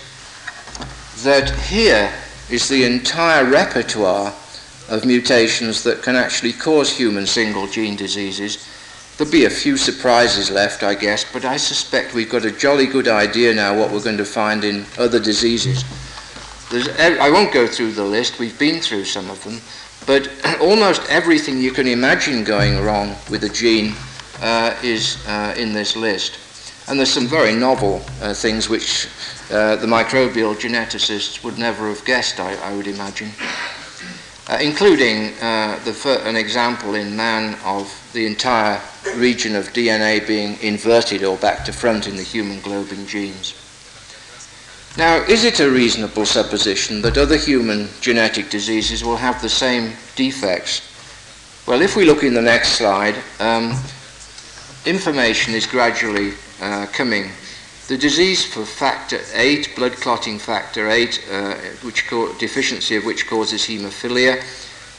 that 1.23 1.51
here 1.67 2.13
is 2.51 2.69
the 2.69 2.85
entire 2.85 3.45
repertoire 3.45 4.35
of 4.89 5.05
mutations 5.05 5.85
that 5.85 6.03
can 6.03 6.17
actually 6.17 6.53
cause 6.53 6.95
human 6.95 7.27
single 7.27 7.69
gene 7.69 7.97
diseases. 7.97 8.69
There'll 9.17 9.33
be 9.33 9.45
a 9.45 9.51
few 9.51 9.77
surprises 9.77 10.51
left, 10.51 10.83
I 10.83 10.95
guess, 10.95 11.25
but 11.33 11.45
I 11.45 11.57
suspect 11.57 12.13
we've 12.13 12.29
got 12.29 12.45
a 12.45 12.51
jolly 12.51 12.87
good 12.87 13.07
idea 13.07 13.55
now 13.55 13.79
what 13.79 13.93
we're 13.93 14.03
going 14.03 14.19
to 14.19 14.25
find 14.25 14.65
in 14.65 14.85
other 14.99 15.21
diseases. 15.21 15.85
There's, 16.71 16.89
I 16.99 17.31
won't 17.31 17.53
go 17.53 17.67
through 17.67 17.93
the 17.93 18.05
list, 18.05 18.39
we've 18.39 18.59
been 18.59 18.81
through 18.81 19.05
some 19.05 19.31
of 19.31 19.43
them, 19.45 19.61
but 20.07 20.31
almost 20.61 21.03
everything 21.09 21.61
you 21.61 21.73
can 21.73 21.87
imagine 21.87 22.45
going 22.45 22.83
wrong 22.83 23.17
with 23.31 23.45
a 23.45 23.49
gene 23.49 23.95
uh, 24.41 24.77
is 24.83 25.25
uh, 25.27 25.55
in 25.57 25.73
this 25.73 25.97
list. 25.97 26.39
And 26.89 26.99
there's 26.99 27.13
some 27.13 27.27
very 27.27 27.55
novel 27.55 28.03
uh, 28.21 28.35
things 28.35 28.69
which 28.69 29.09
uh, 29.51 29.77
the 29.77 29.87
microbial 29.87 30.55
geneticists 30.55 31.43
would 31.43 31.59
never 31.59 31.89
have 31.89 32.05
guessed, 32.05 32.41
I, 32.41 32.55
I 32.57 32.75
would 32.75 32.87
imagine, 32.87 33.31
uh, 34.49 34.59
including 34.61 35.33
uh, 35.41 35.79
an 36.25 36.37
example 36.37 36.95
in 36.95 37.17
man 37.17 37.59
of 37.65 37.93
the 38.13 38.27
entire 38.27 38.81
region 39.17 39.55
of 39.55 39.73
DNA 39.73 40.27
being 40.27 40.59
inverted 40.61 41.25
or 41.25 41.37
back 41.39 41.65
to 41.65 41.73
front 41.73 42.07
in 42.07 42.17
the 42.17 42.23
human 42.23 42.61
globin 42.61 43.07
genes. 43.07 43.55
Now, 44.97 45.25
is 45.25 45.43
it 45.43 45.59
a 45.59 45.69
reasonable 45.69 46.25
supposition 46.25 47.03
that 47.03 47.19
other 47.19 47.37
human 47.37 47.89
genetic 48.01 48.49
diseases 48.49 49.03
will 49.03 49.17
have 49.17 49.43
the 49.43 49.49
same 49.49 49.93
defects? 50.15 50.83
Well, 51.67 51.83
if 51.83 51.97
we 51.97 52.05
look 52.05 52.23
in 52.23 52.33
the 52.33 52.41
next 52.41 52.79
slide, 52.79 53.17
um, 53.41 53.77
information 54.87 55.53
is 55.53 55.67
gradually 55.67 56.35
uh, 56.61 56.87
coming. 56.93 57.31
The 57.89 57.99
disease 57.99 58.45
for 58.45 58.65
factor 58.65 59.19
8, 59.33 59.75
blood 59.75 59.95
clotting 59.95 60.39
factor 60.39 60.89
8, 60.89 61.27
uh, 61.29 61.55
which 61.83 62.09
deficiency 62.39 62.95
of 62.95 63.05
which 63.05 63.27
causes 63.27 63.63
hemophilia, 63.63 64.39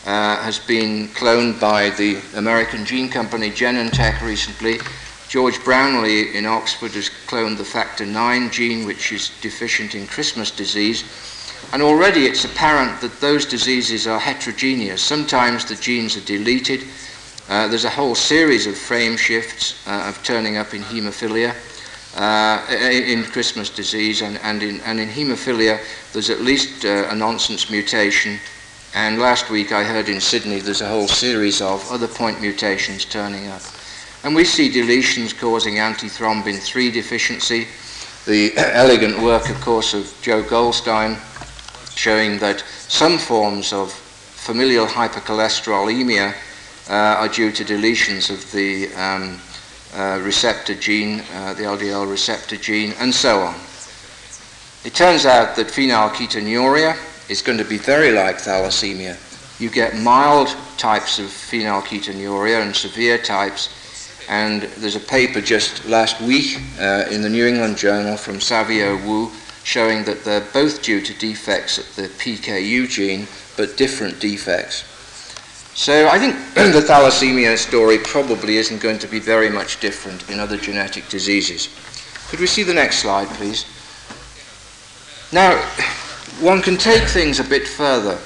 uh, 0.05 0.43
has 0.43 0.59
been 0.59 1.07
cloned 1.09 1.61
by 1.61 1.91
the 1.91 2.19
American 2.35 2.83
gene 2.83 3.09
company 3.09 3.49
Genentech 3.49 4.21
recently 4.21 4.79
George 5.27 5.61
Brownlee 5.63 6.35
in 6.35 6.45
Oxford 6.45 6.91
has 6.91 7.09
cloned 7.27 7.57
the 7.57 7.65
factor 7.65 8.05
9 8.05 8.51
gene, 8.51 8.85
which 8.85 9.11
is 9.11 9.31
deficient 9.41 9.95
in 9.95 10.07
Christmas 10.07 10.51
disease. 10.51 11.03
And 11.73 11.81
already 11.81 12.25
it's 12.25 12.45
apparent 12.45 13.01
that 13.01 13.19
those 13.21 13.45
diseases 13.45 14.07
are 14.07 14.19
heterogeneous. 14.19 15.01
Sometimes 15.01 15.65
the 15.65 15.75
genes 15.75 16.15
are 16.15 16.25
deleted. 16.25 16.83
Uh, 17.49 17.67
there's 17.67 17.85
a 17.85 17.89
whole 17.89 18.15
series 18.15 18.67
of 18.67 18.77
frame 18.77 19.17
shifts 19.17 19.75
uh, 19.87 20.05
of 20.07 20.21
turning 20.23 20.57
up 20.57 20.73
in 20.73 20.81
hemophilia, 20.81 21.55
uh, 22.17 22.65
in 22.71 23.23
Christmas 23.23 23.69
disease, 23.69 24.21
and, 24.21 24.37
and, 24.39 24.63
in, 24.63 24.79
and 24.81 24.99
in 24.99 25.09
hemophilia, 25.09 25.79
there's 26.13 26.29
at 26.29 26.41
least 26.41 26.85
uh, 26.85 27.07
a 27.09 27.15
nonsense 27.15 27.69
mutation 27.69 28.39
And 28.95 29.19
last 29.19 29.49
week 29.49 29.73
I 29.73 29.83
heard 29.83 30.07
in 30.07 30.21
Sydney 30.21 30.61
there's 30.61 30.79
a 30.79 30.87
whole 30.87 31.09
series 31.09 31.59
of 31.61 31.85
other 31.91 32.07
point 32.07 32.39
mutations 32.39 33.03
turning 33.03 33.47
up. 33.47 33.61
And 34.25 34.33
we 34.33 34.43
see 34.43 34.71
deletions 34.71 35.37
causing 35.37 35.75
antithrombin 35.75 36.57
3 36.57 36.89
deficiency. 36.89 37.67
The 38.25 38.53
elegant 38.57 39.21
work, 39.21 39.49
of 39.51 39.61
course, 39.61 39.93
of 39.93 40.11
Joe 40.23 40.41
Goldstein 40.41 41.17
showing 41.93 42.39
that 42.39 42.61
some 42.87 43.19
forms 43.19 43.71
of 43.71 43.93
familial 43.93 44.87
hypercholesterolemia 44.87 46.33
uh, 46.89 46.93
are 46.93 47.27
due 47.27 47.51
to 47.51 47.63
deletions 47.63 48.31
of 48.31 48.51
the 48.51 48.91
um, 48.95 49.39
uh, 49.93 50.19
receptor 50.23 50.73
gene, 50.73 51.21
uh, 51.35 51.53
the 51.53 51.63
LDL 51.63 52.09
receptor 52.09 52.57
gene, 52.57 52.95
and 52.99 53.13
so 53.13 53.41
on. 53.41 53.53
It 54.83 54.95
turns 54.95 55.27
out 55.27 55.55
that 55.55 55.67
phenylketonuria 55.67 56.97
is 57.29 57.43
going 57.43 57.59
to 57.59 57.63
be 57.63 57.77
very 57.77 58.11
like 58.11 58.37
thalassemia. 58.37 59.19
You 59.59 59.69
get 59.69 59.95
mild 59.95 60.47
types 60.77 61.19
of 61.19 61.27
phenylketonuria 61.27 62.63
and 62.63 62.75
severe 62.75 63.19
types. 63.19 63.69
And 64.27 64.63
there's 64.77 64.95
a 64.95 64.99
paper 64.99 65.41
just 65.41 65.85
last 65.85 66.19
week 66.21 66.59
uh, 66.79 67.05
in 67.11 67.21
the 67.21 67.29
New 67.29 67.45
England 67.45 67.77
Journal 67.77 68.17
from 68.17 68.41
Savio 68.41 68.97
Woo 69.05 69.31
showing 69.63 70.03
that 70.03 70.23
they're 70.23 70.47
both 70.53 70.83
due 70.83 71.01
to 71.01 71.13
defects 71.15 71.79
at 71.79 71.85
the 71.95 72.07
PKU 72.07 72.87
gene, 72.87 73.27
but 73.57 73.75
different 73.77 74.19
defects. 74.19 74.83
So 75.73 76.07
I 76.07 76.19
think 76.19 76.35
the 76.53 76.81
thalassemia 76.81 77.57
story 77.57 77.97
probably 77.97 78.57
isn't 78.57 78.81
going 78.81 78.99
to 78.99 79.07
be 79.07 79.19
very 79.19 79.49
much 79.49 79.79
different 79.79 80.29
in 80.29 80.39
other 80.39 80.57
genetic 80.57 81.09
diseases. 81.09 81.69
Could 82.29 82.39
we 82.39 82.47
see 82.47 82.63
the 82.63 82.73
next 82.73 82.99
slide, 82.99 83.27
please? 83.29 83.65
Now, 85.33 85.57
one 86.39 86.61
can 86.61 86.77
take 86.77 87.03
things 87.03 87.39
a 87.39 87.43
bit 87.43 87.67
further. 87.67 88.19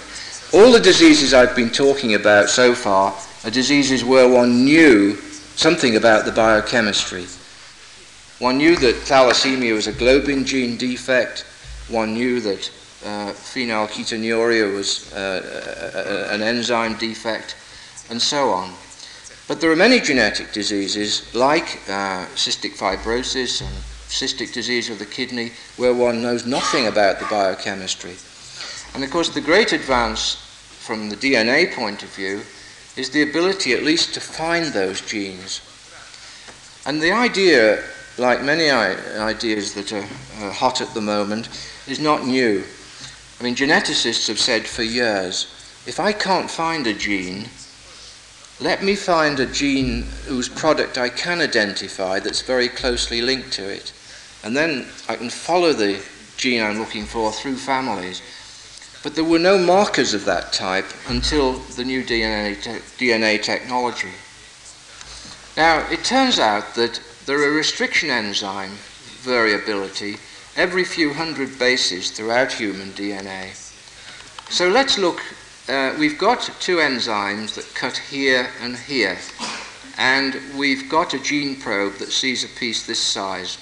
All 0.54 0.72
the 0.72 0.80
diseases 0.80 1.34
I've 1.34 1.56
been 1.56 1.70
talking 1.70 2.16
about 2.16 2.50
so 2.50 2.76
far 2.76 3.16
are 3.44 3.52
diseases 3.52 4.04
where 4.04 4.28
one 4.28 4.66
knew 4.66 5.16
something 5.60 5.98
about 5.98 6.24
the 6.24 6.32
biochemistry. 6.32 7.26
One 8.40 8.58
knew 8.58 8.78
that 8.78 8.96
thalassemia 8.96 9.74
was 9.74 9.88
a 9.88 9.92
globin 9.92 10.46
gene 10.46 10.78
defect. 10.78 11.44
One 11.90 12.14
knew 12.14 12.40
that 12.40 12.72
uh, 13.04 13.34
phenylketonuria 13.34 14.74
was 14.74 15.12
uh, 15.12 16.30
an 16.32 16.42
enzyme 16.42 16.98
defect, 16.98 17.58
and 18.10 18.22
so 18.22 18.52
on. 18.52 18.74
But 19.50 19.60
there 19.60 19.70
are 19.70 19.76
many 19.76 20.00
genetic 20.00 20.54
diseases 20.54 21.36
like 21.36 21.82
uh, 21.90 22.24
cystic 22.36 22.78
fibrosis 22.78 23.60
and 23.60 23.76
cystic 24.08 24.54
disease 24.54 24.90
of 24.90 24.98
the 24.98 25.06
kidney 25.06 25.52
where 25.76 25.94
one 25.94 26.22
knows 26.22 26.46
nothing 26.46 26.88
about 26.88 27.20
the 27.20 27.26
biochemistry. 27.26 28.16
And 28.94 29.04
of 29.04 29.12
course, 29.12 29.28
the 29.28 29.42
great 29.42 29.74
advance 29.74 30.36
from 30.80 31.10
the 31.10 31.18
DNA 31.18 31.74
point 31.74 32.02
of 32.02 32.10
view 32.16 32.44
is 32.96 33.10
the 33.10 33.24
ability 33.24 33.74
at 33.74 33.84
least 33.84 34.14
to 34.14 34.20
find 34.20 34.68
those 34.68 35.02
genes. 35.02 35.62
And 36.86 37.02
the 37.02 37.12
idea, 37.12 37.84
like 38.18 38.42
many 38.42 38.70
ideas 38.70 39.74
that 39.74 39.94
are 39.94 40.52
hot 40.52 40.82
at 40.82 40.94
the 40.94 41.02
moment, 41.02 41.50
is 41.88 42.00
not 42.00 42.26
new. 42.26 42.64
I 43.40 43.44
mean, 43.44 43.56
geneticists 43.56 44.28
have 44.28 44.40
said 44.40 44.66
for 44.66 44.84
years 44.84 45.56
if 45.86 46.00
I 46.00 46.12
can't 46.12 46.52
find 46.52 46.86
a 46.88 46.94
gene, 46.94 47.46
let 48.60 48.84
me 48.84 48.96
find 48.96 49.40
a 49.40 49.46
gene 49.46 50.04
whose 50.26 50.50
product 50.50 50.98
I 50.98 51.10
can 51.10 51.40
identify 51.40 52.20
that's 52.20 52.42
very 52.42 52.68
closely 52.68 53.22
linked 53.22 53.54
to 53.54 53.70
it. 53.70 53.94
And 54.44 54.56
then 54.56 54.86
I 55.08 55.16
can 55.16 55.30
follow 55.30 55.74
the 55.74 56.04
gene 56.38 56.62
I'm 56.62 56.80
looking 56.80 57.06
for 57.06 57.32
through 57.32 57.56
families. 57.56 58.22
But 59.02 59.16
there 59.16 59.24
were 59.24 59.40
no 59.40 59.58
markers 59.58 60.14
of 60.14 60.26
that 60.26 60.52
type 60.52 60.86
until 61.08 61.54
the 61.54 61.86
new 61.86 62.04
DNA, 62.04 62.62
te- 62.62 63.06
DNA 63.06 63.42
technology. 63.42 64.12
Now, 65.56 65.90
it 65.90 66.04
turns 66.04 66.38
out 66.38 66.76
that 66.76 67.02
there 67.26 67.42
are 67.42 67.52
restriction 67.52 68.10
enzyme 68.10 68.72
variability 69.22 70.18
every 70.56 70.84
few 70.84 71.14
hundred 71.14 71.58
bases 71.58 72.12
throughout 72.12 72.52
human 72.52 72.90
DNA. 72.90 73.56
So 74.50 74.68
let's 74.68 74.98
look. 74.98 75.22
Uh, 75.70 75.96
we've 76.00 76.18
got 76.18 76.50
two 76.60 76.78
enzymes 76.78 77.54
that 77.56 77.74
cut 77.76 77.98
here 77.98 78.50
and 78.62 78.76
here, 78.76 79.18
and 79.98 80.42
we've 80.58 80.90
got 80.90 81.14
a 81.14 81.20
gene 81.20 81.56
probe 81.56 81.98
that 82.00 82.12
sees 82.12 82.44
a 82.44 82.48
piece 82.60 82.86
this 82.86 83.00
size. 83.00 83.58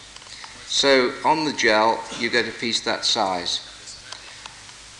So 0.66 1.14
on 1.26 1.46
the 1.46 1.54
gel, 1.54 2.04
you 2.20 2.30
get 2.30 2.48
a 2.48 2.52
piece 2.52 2.82
that 2.82 3.06
size. 3.06 3.66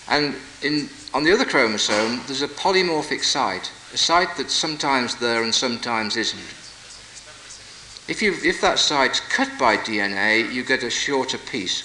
And 0.10 0.36
in, 0.62 0.90
on 1.14 1.24
the 1.24 1.34
other 1.34 1.46
chromosome, 1.46 2.22
there's 2.28 2.42
a 2.42 2.48
polymorphic 2.48 3.24
site, 3.24 3.72
a 3.94 3.98
site 3.98 4.36
that's 4.38 4.54
sometimes 4.54 5.16
there 5.16 5.44
and 5.44 5.54
sometimes 5.54 6.16
isn't. 6.16 6.40
If, 8.08 8.22
you, 8.22 8.34
if 8.44 8.62
that 8.62 8.80
site's 8.80 9.20
cut 9.20 9.50
by 9.60 9.78
DNA, 9.78 10.52
you 10.52 10.64
get 10.64 10.84
a 10.84 10.90
shorter 10.90 11.38
piece. 11.38 11.84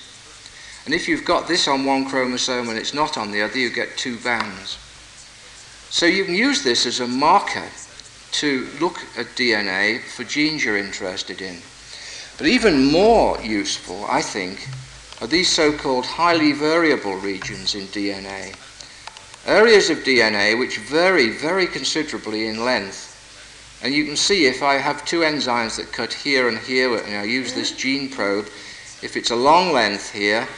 And 0.84 0.94
if 0.94 1.08
you've 1.08 1.24
got 1.24 1.48
this 1.48 1.66
on 1.66 1.84
one 1.84 2.08
chromosome 2.08 2.68
and 2.68 2.78
it's 2.78 2.94
not 2.94 3.16
on 3.16 3.30
the 3.30 3.42
other, 3.42 3.58
you 3.58 3.70
get 3.70 3.96
two 3.96 4.18
bands. 4.18 4.78
So 5.90 6.06
you 6.06 6.24
can 6.24 6.34
use 6.34 6.62
this 6.62 6.86
as 6.86 7.00
a 7.00 7.06
marker 7.06 7.68
to 8.32 8.68
look 8.80 8.98
at 9.16 9.26
DNA 9.36 10.00
for 10.00 10.24
genes 10.24 10.64
you're 10.64 10.78
interested 10.78 11.42
in. 11.42 11.58
But 12.38 12.46
even 12.46 12.90
more 12.90 13.40
useful, 13.42 14.04
I 14.08 14.22
think, 14.22 14.66
are 15.22 15.28
these 15.28 15.48
so-called 15.48 16.04
highly 16.04 16.50
variable 16.50 17.14
regions 17.14 17.76
in 17.76 17.82
DNA. 17.86 18.52
Areas 19.46 19.88
of 19.88 19.98
DNA 19.98 20.58
which 20.58 20.78
vary 20.78 21.28
very 21.28 21.68
considerably 21.68 22.48
in 22.48 22.64
length. 22.64 23.78
And 23.84 23.94
you 23.94 24.04
can 24.04 24.16
see 24.16 24.46
if 24.46 24.64
I 24.64 24.78
have 24.78 25.04
two 25.04 25.20
enzymes 25.20 25.76
that 25.76 25.92
cut 25.92 26.12
here 26.12 26.48
and 26.48 26.58
here, 26.58 26.96
and 26.96 27.16
I 27.16 27.22
use 27.22 27.54
this 27.54 27.70
gene 27.70 28.10
probe, 28.10 28.46
if 29.00 29.16
it's 29.16 29.30
a 29.30 29.36
long 29.36 29.72
length 29.72 30.12
here, 30.12 30.48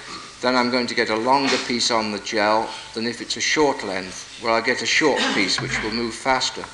then 0.40 0.56
I'm 0.56 0.70
going 0.70 0.86
to 0.86 0.94
get 0.94 1.10
a 1.10 1.16
longer 1.16 1.58
piece 1.68 1.90
on 1.90 2.10
the 2.10 2.18
gel 2.20 2.70
than 2.94 3.06
if 3.06 3.20
it's 3.20 3.36
a 3.36 3.42
short 3.42 3.84
length, 3.84 4.38
where 4.42 4.54
I 4.54 4.62
get 4.62 4.80
a 4.80 4.86
short 4.86 5.20
piece 5.34 5.60
which 5.60 5.82
will 5.82 5.92
move 5.92 6.14
faster. 6.14 6.64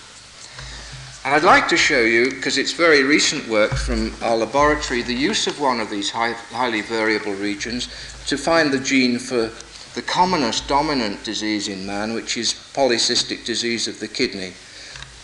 And 1.23 1.35
I'd 1.35 1.43
like 1.43 1.69
to 1.69 1.77
show 1.77 2.01
you, 2.01 2.31
because 2.31 2.57
it's 2.57 2.73
very 2.73 3.03
recent 3.03 3.47
work 3.47 3.73
from 3.73 4.15
our 4.23 4.37
laboratory, 4.37 5.03
the 5.03 5.15
use 5.15 5.47
of 5.47 5.61
one 5.61 5.79
of 5.79 5.91
these 5.91 6.09
high, 6.09 6.33
highly 6.33 6.81
variable 6.81 7.35
regions 7.35 7.89
to 8.27 8.39
find 8.39 8.73
the 8.73 8.81
gene 8.81 9.19
for 9.19 9.51
the 9.95 10.01
commonest 10.01 10.67
dominant 10.67 11.23
disease 11.23 11.69
in 11.69 11.85
man, 11.85 12.15
which 12.15 12.39
is 12.39 12.55
polycystic 12.73 13.45
disease 13.45 13.87
of 13.87 14.01
the 14.01 14.09
kidney. 14.09 14.55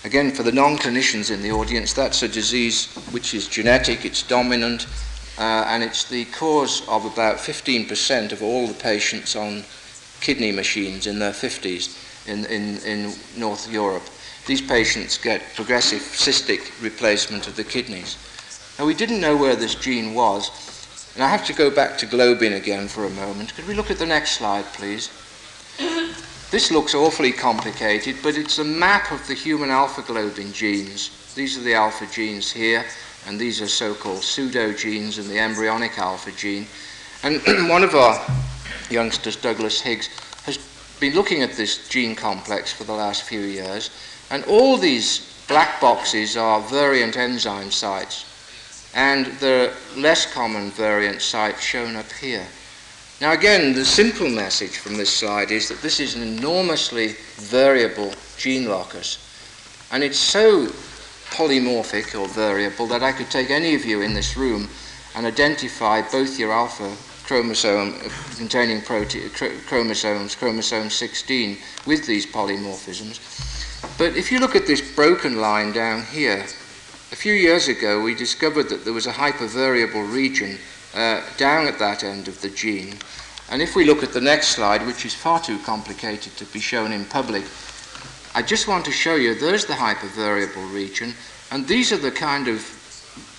Again, 0.04 0.32
for 0.32 0.42
the 0.42 0.52
non 0.52 0.76
clinicians 0.76 1.30
in 1.30 1.40
the 1.40 1.50
audience, 1.50 1.94
that's 1.94 2.22
a 2.22 2.28
disease 2.28 2.94
which 3.10 3.32
is 3.32 3.48
genetic, 3.48 4.04
it's 4.04 4.22
dominant, 4.22 4.86
uh, 5.38 5.64
and 5.66 5.82
it's 5.82 6.04
the 6.04 6.26
cause 6.26 6.86
of 6.88 7.06
about 7.06 7.38
15% 7.38 8.32
of 8.32 8.42
all 8.42 8.66
the 8.66 8.74
patients 8.74 9.34
on 9.34 9.64
kidney 10.20 10.52
machines 10.52 11.06
in 11.06 11.18
their 11.18 11.32
50s 11.32 12.05
in, 12.26 12.44
in, 12.46 12.78
in 12.78 13.12
North 13.36 13.70
Europe 13.70 14.02
these 14.46 14.62
patients 14.62 15.18
get 15.18 15.42
progressive 15.56 16.00
cystic 16.00 16.80
replacement 16.80 17.48
of 17.48 17.56
the 17.56 17.64
kidneys. 17.64 18.16
Now, 18.78 18.86
we 18.86 18.94
didn't 18.94 19.20
know 19.20 19.36
where 19.36 19.56
this 19.56 19.74
gene 19.74 20.14
was, 20.14 20.50
and 21.14 21.24
I 21.24 21.28
have 21.28 21.44
to 21.46 21.52
go 21.52 21.68
back 21.68 21.98
to 21.98 22.06
globin 22.06 22.56
again 22.56 22.86
for 22.86 23.04
a 23.04 23.10
moment. 23.10 23.54
Could 23.54 23.66
we 23.66 23.74
look 23.74 23.90
at 23.90 23.98
the 23.98 24.06
next 24.06 24.32
slide, 24.32 24.64
please? 24.66 25.10
This 26.48 26.70
looks 26.70 26.94
awfully 26.94 27.32
complicated, 27.32 28.18
but 28.22 28.36
it's 28.38 28.60
a 28.60 28.64
map 28.64 29.10
of 29.10 29.26
the 29.26 29.34
human 29.34 29.68
alpha 29.68 30.00
globin 30.02 30.52
genes. 30.52 31.10
These 31.34 31.58
are 31.58 31.62
the 31.62 31.74
alpha 31.74 32.06
genes 32.06 32.52
here, 32.52 32.84
and 33.26 33.36
these 33.38 33.60
are 33.60 33.66
so 33.66 33.94
called 33.94 34.20
pseudogenes 34.20 35.18
and 35.18 35.28
the 35.28 35.40
embryonic 35.40 35.98
alpha 35.98 36.30
gene. 36.30 36.68
And 37.24 37.42
one 37.68 37.82
of 37.82 37.96
our 37.96 38.24
youngsters, 38.90 39.34
Douglas 39.34 39.80
Higgs, 39.80 40.08
been 41.00 41.14
looking 41.14 41.42
at 41.42 41.52
this 41.52 41.88
gene 41.88 42.14
complex 42.14 42.72
for 42.72 42.84
the 42.84 42.92
last 42.92 43.22
few 43.22 43.40
years 43.40 43.90
and 44.30 44.44
all 44.44 44.76
these 44.76 45.36
black 45.48 45.80
boxes 45.80 46.36
are 46.36 46.60
variant 46.60 47.16
enzyme 47.16 47.70
sites, 47.70 48.24
and 48.94 49.26
the 49.38 49.72
less 49.96 50.32
common 50.32 50.70
variant 50.70 51.22
sites 51.22 51.62
shown 51.62 51.96
up 51.96 52.10
here. 52.12 52.46
Now, 53.20 53.32
again, 53.32 53.74
the 53.74 53.84
simple 53.84 54.28
message 54.28 54.78
from 54.78 54.96
this 54.96 55.14
slide 55.14 55.50
is 55.50 55.68
that 55.68 55.80
this 55.80 56.00
is 56.00 56.14
an 56.16 56.22
enormously 56.22 57.16
variable 57.36 58.12
gene 58.36 58.68
locus, 58.68 59.18
and 59.92 60.02
it's 60.02 60.18
so 60.18 60.66
polymorphic 61.30 62.18
or 62.18 62.28
variable 62.28 62.86
that 62.88 63.02
I 63.02 63.12
could 63.12 63.30
take 63.30 63.50
any 63.50 63.74
of 63.74 63.84
you 63.84 64.02
in 64.02 64.14
this 64.14 64.36
room 64.36 64.68
and 65.14 65.26
identify 65.26 66.02
both 66.02 66.38
your 66.38 66.52
alpha 66.52 66.94
chromosome 67.26 67.94
containing 68.36 68.80
prote- 68.80 69.66
chromosomes, 69.66 70.34
chromosome 70.34 70.90
16, 70.90 71.58
with 71.86 72.06
these 72.06 72.26
polymorphisms 72.26 73.20
but 73.98 74.14
if 74.14 74.30
you 74.30 74.40
look 74.40 74.54
at 74.54 74.66
this 74.66 74.82
broken 74.94 75.40
line 75.40 75.72
down 75.72 76.02
here, 76.02 76.44
a 77.12 77.16
few 77.16 77.32
years 77.32 77.68
ago 77.68 78.02
we 78.02 78.14
discovered 78.14 78.68
that 78.68 78.84
there 78.84 78.92
was 78.92 79.06
a 79.06 79.12
hypervariable 79.12 80.12
region 80.12 80.58
uh, 80.94 81.22
down 81.38 81.66
at 81.66 81.78
that 81.78 82.04
end 82.04 82.28
of 82.28 82.40
the 82.42 82.50
gene. 82.50 82.98
And 83.50 83.62
if 83.62 83.74
we 83.74 83.84
look 83.84 84.02
at 84.02 84.12
the 84.12 84.20
next 84.20 84.48
slide, 84.48 84.86
which 84.86 85.06
is 85.06 85.14
far 85.14 85.40
too 85.40 85.58
complicated 85.60 86.36
to 86.36 86.44
be 86.46 86.60
shown 86.60 86.92
in 86.92 87.04
public, 87.06 87.44
I 88.34 88.42
just 88.42 88.68
want 88.68 88.84
to 88.84 88.92
show 88.92 89.14
you 89.14 89.34
there's 89.34 89.64
the 89.64 89.72
hypervariable 89.72 90.74
region, 90.74 91.14
and 91.50 91.66
these 91.66 91.90
are 91.90 91.96
the 91.96 92.10
kind 92.10 92.48
of 92.48 92.60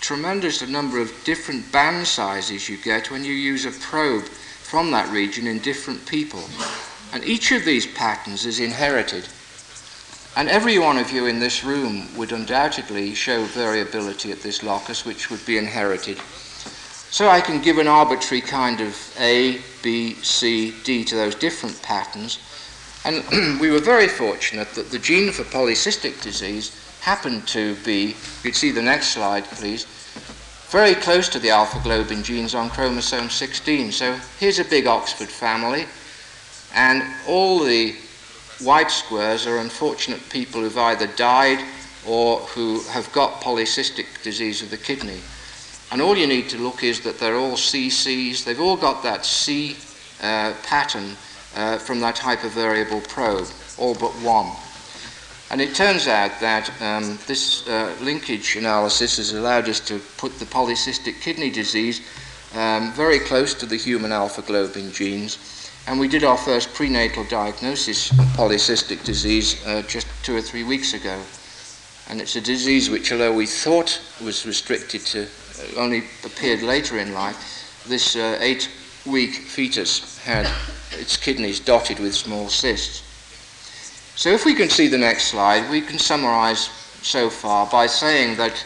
tremendous 0.02 0.60
the 0.60 0.68
number 0.68 1.00
of 1.00 1.12
different 1.24 1.72
band 1.72 2.08
sizes 2.08 2.70
you 2.70 2.78
get 2.78 3.12
when 3.12 3.24
you 3.24 3.34
use 3.34 3.66
a 3.66 3.72
probe 3.72 4.24
from 4.24 4.92
that 4.92 5.12
region 5.12 5.48
in 5.48 5.60
different 5.60 6.06
people. 6.06 6.44
And 7.14 7.24
each 7.24 7.52
of 7.52 7.66
these 7.66 7.88
patterns 7.88 8.46
is 8.46 8.60
inherited. 8.60 9.28
And 10.36 10.50
every 10.50 10.78
one 10.78 10.98
of 10.98 11.12
you 11.12 11.26
in 11.26 11.40
this 11.40 11.64
room 11.64 12.08
would 12.16 12.32
undoubtedly 12.32 13.16
show 13.16 13.44
variability 13.46 14.32
at 14.32 14.42
this 14.42 14.62
locus, 14.62 15.06
which 15.06 15.32
would 15.32 15.46
be 15.46 15.58
inherited. 15.58 16.20
So 17.10 17.28
I 17.28 17.42
can 17.42 17.62
give 17.62 17.78
an 17.78 17.88
arbitrary 17.88 18.42
kind 18.42 18.82
of 18.82 18.96
A, 19.20 19.60
B, 19.82 20.14
C, 20.16 20.76
D 20.84 21.04
to 21.06 21.16
those 21.16 21.36
different 21.36 21.82
patterns. 21.82 22.40
And 23.04 23.60
we 23.62 23.72
were 23.72 23.80
very 23.80 24.08
fortunate 24.08 24.74
that 24.76 24.92
the 24.92 25.00
gene 25.00 25.32
for 25.32 25.44
polycystic 25.44 26.22
disease 26.22 26.87
happened 27.08 27.48
to 27.48 27.74
be, 27.86 28.14
you'd 28.44 28.54
see 28.54 28.70
the 28.70 28.82
next 28.82 29.14
slide, 29.14 29.46
please, 29.46 29.86
very 30.68 30.94
close 30.94 31.30
to 31.30 31.40
the 31.40 31.50
alpha 31.50 31.78
globin 31.78 32.22
genes 32.22 32.54
on 32.54 32.70
chromosome 32.70 33.30
16. 33.30 33.94
So 33.94 34.20
here's 34.40 34.60
a 34.60 34.66
big 34.66 34.88
Oxford 34.88 35.30
family, 35.30 35.86
and 36.76 37.02
all 37.26 37.64
the 37.64 37.96
white 38.60 38.92
squares 38.92 39.48
are 39.48 39.60
unfortunate 39.60 40.20
people 40.30 40.60
who've 40.60 40.78
either 40.78 41.08
died 41.16 41.64
or 42.06 42.40
who 42.40 42.82
have 42.90 43.10
got 43.14 43.40
polycystic 43.42 44.22
disease 44.22 44.62
of 44.62 44.70
the 44.70 44.76
kidney. 44.76 45.22
And 45.94 46.02
all 46.02 46.18
you 46.18 46.28
need 46.28 46.50
to 46.50 46.58
look 46.58 46.84
is 46.84 47.00
that 47.06 47.20
they're 47.20 47.38
all 47.38 47.56
CCs. 47.56 48.44
They've 48.44 48.60
all 48.60 48.76
got 48.76 49.02
that 49.04 49.26
C 49.26 49.78
uh, 50.22 50.54
pattern 50.64 51.16
uh, 51.56 51.78
from 51.78 52.02
that 52.02 52.18
hypervariable 52.18 53.08
probe, 53.08 53.48
all 53.78 53.96
but 53.96 54.12
one. 54.22 54.52
And 55.50 55.62
it 55.62 55.76
turns 55.76 56.08
out 56.08 56.40
that 56.42 56.70
um, 56.82 57.18
this 57.28 57.68
uh, 57.68 57.96
linkage 58.02 58.56
analysis 58.56 59.18
has 59.18 59.34
allowed 59.34 59.70
us 59.70 59.80
to 59.88 60.00
put 60.18 60.40
the 60.40 60.46
polycystic 60.46 61.22
kidney 61.22 61.50
disease 61.50 62.02
um, 62.56 62.92
very 62.94 63.20
close 63.20 63.54
to 63.56 63.66
the 63.66 63.78
human 63.78 64.12
alpha 64.12 64.42
globin 64.42 64.94
genes 64.94 65.38
and 65.88 65.98
we 65.98 66.10
did 66.10 66.26
our 66.26 66.38
first 66.38 66.74
prenatal 66.74 67.24
diagnosis 67.24 68.12
of 68.12 68.26
polycystic 68.36 69.06
disease 69.06 69.66
uh, 69.66 69.82
just 69.84 70.06
two 70.22 70.36
or 70.36 70.42
three 70.42 70.64
weeks 70.64 70.94
ago. 70.94 71.18
And 72.10 72.20
it's 72.20 72.36
a 72.36 72.42
disease 72.42 72.90
which, 72.90 73.12
although 73.14 73.34
we 73.34 73.46
thought 73.46 74.02
was 74.22 74.46
restricted 74.46 75.02
to, 75.08 75.24
uh, 75.24 75.80
only 75.80 76.04
appeared 76.26 76.62
later 76.62 77.00
in 77.00 77.14
life, 77.14 77.84
this 77.88 78.18
uh, 78.18 78.38
eight 78.42 78.70
week 79.06 79.34
fetus 79.34 80.20
had 80.20 80.50
its 80.92 81.16
kidneys 81.16 81.62
dotted 81.62 82.00
with 82.00 82.14
small 82.14 82.50
cysts. 82.50 83.07
So, 84.18 84.32
if 84.32 84.46
we 84.46 84.56
can 84.56 84.68
see 84.68 84.88
the 84.88 84.98
next 84.98 85.28
slide, 85.28 85.70
we 85.70 85.80
can 85.80 86.00
summarize 86.00 86.72
so 87.04 87.30
far 87.30 87.68
by 87.68 87.86
saying 87.86 88.36
that 88.38 88.66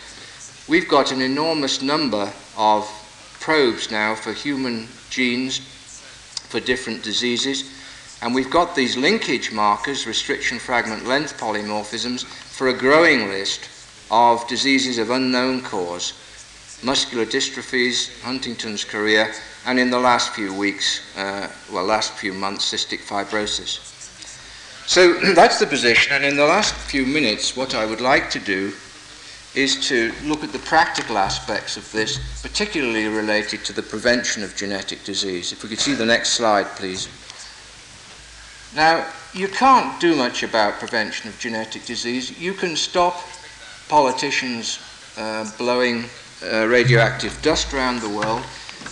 we've 0.70 0.88
got 0.88 1.12
an 1.12 1.22
enormous 1.22 1.82
number 1.82 2.32
of 2.58 2.90
probes 3.42 3.92
now 3.92 4.16
for 4.16 4.32
human 4.32 4.88
genes 5.10 5.60
for 6.48 6.62
different 6.62 7.04
diseases. 7.04 7.70
And 8.22 8.34
we've 8.34 8.50
got 8.50 8.78
these 8.78 8.96
linkage 8.96 9.52
markers, 9.52 10.08
restriction 10.08 10.58
fragment 10.58 11.06
length 11.06 11.38
polymorphisms, 11.38 12.24
for 12.24 12.70
a 12.70 12.74
growing 12.74 13.28
list 13.28 13.68
of 14.10 14.48
diseases 14.48 14.98
of 15.00 15.10
unknown 15.10 15.64
cause 15.64 16.14
muscular 16.82 17.26
dystrophies, 17.26 18.22
Huntington's 18.22 18.86
chorea, 18.86 19.34
and 19.66 19.78
in 19.78 19.90
the 19.92 20.00
last 20.00 20.34
few 20.34 20.54
weeks, 20.54 21.02
uh, 21.18 21.50
well, 21.72 21.84
last 21.84 22.14
few 22.14 22.34
months, 22.34 22.72
cystic 22.74 23.00
fibrosis. 23.00 24.01
So 24.92 25.14
that's 25.36 25.58
the 25.58 25.68
position, 25.68 26.12
and 26.12 26.26
in 26.26 26.36
the 26.36 26.46
last 26.46 26.74
few 26.74 27.06
minutes, 27.06 27.56
what 27.56 27.74
I 27.74 27.86
would 27.86 28.02
like 28.02 28.30
to 28.32 28.40
do 28.40 28.74
is 29.56 29.88
to 29.88 30.12
look 30.26 30.44
at 30.44 30.52
the 30.52 30.60
practical 30.60 31.18
aspects 31.18 31.78
of 31.78 31.90
this, 31.94 32.20
particularly 32.42 33.06
related 33.06 33.64
to 33.66 33.74
the 33.74 33.84
prevention 33.84 34.44
of 34.44 34.54
genetic 34.58 35.06
disease. 35.06 35.54
If 35.54 35.64
we 35.64 35.70
could 35.70 35.80
see 35.80 35.94
the 35.94 36.06
next 36.06 36.32
slide, 36.32 36.66
please. 36.76 37.08
Now, 38.76 39.08
you 39.34 39.48
can't 39.48 39.98
do 40.02 40.14
much 40.14 40.44
about 40.44 40.80
prevention 40.80 41.30
of 41.30 41.40
genetic 41.40 41.86
disease. 41.86 42.38
You 42.38 42.54
can 42.54 42.76
stop 42.76 43.16
politicians 43.88 44.78
uh, 45.18 45.50
blowing 45.58 46.04
uh, 46.44 46.68
radioactive 46.68 47.42
dust 47.42 47.74
around 47.74 48.02
the 48.02 48.10
world, 48.10 48.44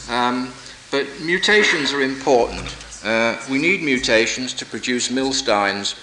um, 0.08 0.54
but 0.92 1.06
mutations 1.20 1.92
are 1.92 2.02
important. 2.02 2.74
Uh, 3.04 3.38
we 3.50 3.58
need 3.58 3.82
mutations 3.82 4.54
to 4.54 4.66
produce 4.66 5.10
Milsteins, 5.10 5.96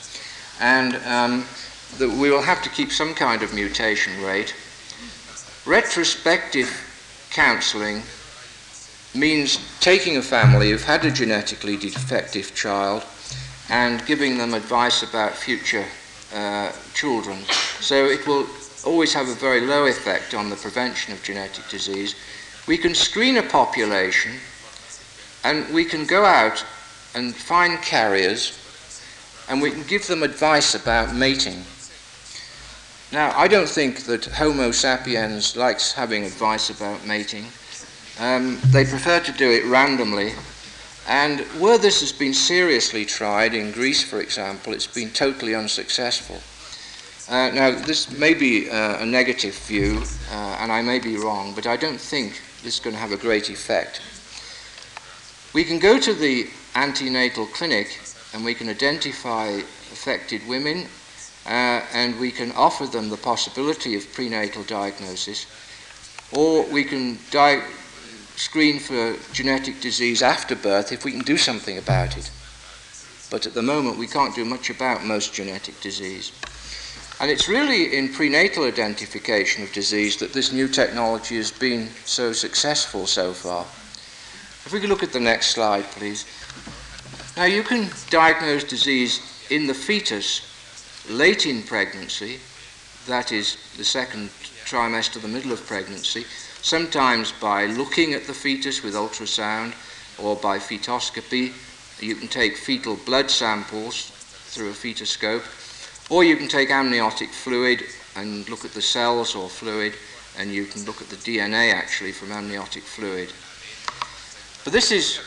and 0.60 0.96
um, 1.06 1.44
we 2.00 2.30
will 2.30 2.42
have 2.42 2.62
to 2.62 2.70
keep 2.70 2.90
some 2.90 3.14
kind 3.14 3.42
of 3.42 3.52
mutation 3.52 4.22
rate. 4.22 4.54
Retrospective 5.66 6.70
counselling 7.30 8.02
means 9.14 9.58
taking 9.80 10.16
a 10.16 10.22
family 10.22 10.70
who've 10.70 10.84
had 10.84 11.04
a 11.04 11.10
genetically 11.10 11.76
defective 11.76 12.54
child 12.54 13.04
and 13.68 14.04
giving 14.06 14.38
them 14.38 14.54
advice 14.54 15.02
about 15.02 15.32
future 15.32 15.84
uh, 16.34 16.72
children. 16.94 17.38
So 17.80 18.06
it 18.06 18.26
will 18.26 18.46
always 18.84 19.12
have 19.12 19.28
a 19.28 19.34
very 19.34 19.60
low 19.60 19.86
effect 19.86 20.34
on 20.34 20.48
the 20.48 20.56
prevention 20.56 21.12
of 21.12 21.22
genetic 21.22 21.68
disease. 21.68 22.14
We 22.66 22.78
can 22.78 22.94
screen 22.94 23.36
a 23.36 23.42
population 23.42 24.32
and 25.44 25.72
we 25.74 25.84
can 25.84 26.06
go 26.06 26.24
out 26.24 26.64
and 27.16 27.34
find 27.34 27.80
carriers 27.82 28.52
and 29.48 29.62
we 29.62 29.70
can 29.70 29.82
give 29.84 30.06
them 30.06 30.22
advice 30.22 30.74
about 30.74 31.14
mating. 31.14 31.62
Now, 33.12 33.32
I 33.36 33.48
don't 33.48 33.68
think 33.68 34.00
that 34.00 34.26
Homo 34.26 34.70
sapiens 34.70 35.56
likes 35.56 35.92
having 35.92 36.24
advice 36.24 36.70
about 36.70 37.06
mating. 37.06 37.46
Um, 38.18 38.58
they 38.66 38.84
prefer 38.84 39.20
to 39.20 39.32
do 39.32 39.50
it 39.50 39.64
randomly. 39.64 40.32
And 41.08 41.40
where 41.60 41.78
this 41.78 42.00
has 42.00 42.12
been 42.12 42.34
seriously 42.34 43.04
tried, 43.04 43.54
in 43.54 43.70
Greece, 43.70 44.02
for 44.02 44.20
example, 44.20 44.72
it's 44.72 44.88
been 44.88 45.10
totally 45.10 45.54
unsuccessful. 45.54 46.40
Uh, 47.32 47.50
now, 47.50 47.70
this 47.70 48.10
may 48.18 48.34
be 48.34 48.68
uh, 48.68 49.02
a 49.02 49.06
negative 49.06 49.54
view, 49.54 50.02
uh, 50.32 50.58
and 50.60 50.72
I 50.72 50.82
may 50.82 50.98
be 50.98 51.16
wrong, 51.16 51.54
but 51.54 51.66
I 51.66 51.76
don't 51.76 52.00
think 52.00 52.42
this 52.62 52.74
is 52.74 52.80
going 52.80 52.94
to 52.94 53.00
have 53.00 53.12
a 53.12 53.16
great 53.16 53.48
effect. 53.48 54.02
We 55.54 55.62
can 55.62 55.78
go 55.78 56.00
to 56.00 56.12
the 56.12 56.48
antenatal 56.76 57.46
clinic 57.46 57.98
and 58.32 58.44
we 58.44 58.54
can 58.54 58.68
identify 58.68 59.48
affected 59.92 60.46
women 60.46 60.86
uh, 61.46 61.80
and 61.92 62.18
we 62.20 62.30
can 62.30 62.52
offer 62.52 62.86
them 62.86 63.08
the 63.08 63.16
possibility 63.16 63.96
of 63.96 64.12
prenatal 64.12 64.62
diagnosis, 64.64 65.46
or 66.32 66.64
we 66.70 66.84
can 66.84 67.18
di- 67.30 67.62
screen 68.34 68.78
for 68.78 69.16
genetic 69.32 69.80
disease 69.80 70.22
after 70.22 70.54
birth 70.54 70.92
if 70.92 71.04
we 71.04 71.12
can 71.12 71.20
do 71.20 71.36
something 71.36 71.78
about 71.78 72.16
it. 72.16 72.30
But 73.30 73.46
at 73.46 73.54
the 73.54 73.62
moment, 73.62 73.96
we 73.96 74.06
can't 74.06 74.34
do 74.34 74.44
much 74.44 74.70
about 74.70 75.04
most 75.04 75.32
genetic 75.32 75.80
disease. 75.80 76.32
And 77.18 77.30
it's 77.30 77.48
really 77.48 77.96
in 77.96 78.12
prenatal 78.12 78.64
identification 78.64 79.62
of 79.62 79.72
disease 79.72 80.18
that 80.18 80.34
this 80.34 80.52
new 80.52 80.68
technology 80.68 81.36
has 81.36 81.50
been 81.50 81.88
so 82.04 82.32
successful 82.32 83.06
so 83.06 83.32
far. 83.32 83.64
If 84.66 84.72
we 84.72 84.80
could 84.80 84.88
look 84.88 85.04
at 85.04 85.12
the 85.12 85.20
next 85.20 85.50
slide, 85.50 85.84
please. 85.92 86.26
Now, 87.36 87.44
you 87.44 87.62
can 87.62 87.88
diagnose 88.10 88.64
disease 88.64 89.20
in 89.48 89.68
the 89.68 89.74
fetus 89.74 90.42
late 91.08 91.46
in 91.46 91.62
pregnancy, 91.62 92.40
that 93.06 93.30
is 93.30 93.58
the 93.76 93.84
second 93.84 94.28
trimester, 94.64 95.22
the 95.22 95.28
middle 95.28 95.52
of 95.52 95.64
pregnancy, 95.68 96.24
sometimes 96.62 97.30
by 97.30 97.66
looking 97.66 98.12
at 98.12 98.26
the 98.26 98.34
fetus 98.34 98.82
with 98.82 98.94
ultrasound 98.94 99.72
or 100.18 100.34
by 100.34 100.58
fetoscopy. 100.58 101.52
You 102.02 102.16
can 102.16 102.26
take 102.26 102.56
fetal 102.56 102.96
blood 103.06 103.30
samples 103.30 104.10
through 104.48 104.70
a 104.70 104.72
fetoscope, 104.72 105.44
or 106.10 106.24
you 106.24 106.36
can 106.36 106.48
take 106.48 106.70
amniotic 106.70 107.28
fluid 107.28 107.84
and 108.16 108.48
look 108.48 108.64
at 108.64 108.72
the 108.72 108.82
cells 108.82 109.36
or 109.36 109.48
fluid, 109.48 109.94
and 110.36 110.50
you 110.50 110.64
can 110.64 110.84
look 110.86 111.00
at 111.00 111.08
the 111.08 111.16
DNA 111.16 111.72
actually 111.72 112.10
from 112.10 112.32
amniotic 112.32 112.82
fluid. 112.82 113.32
But 114.66 114.72
this 114.72 114.90
has 114.90 115.20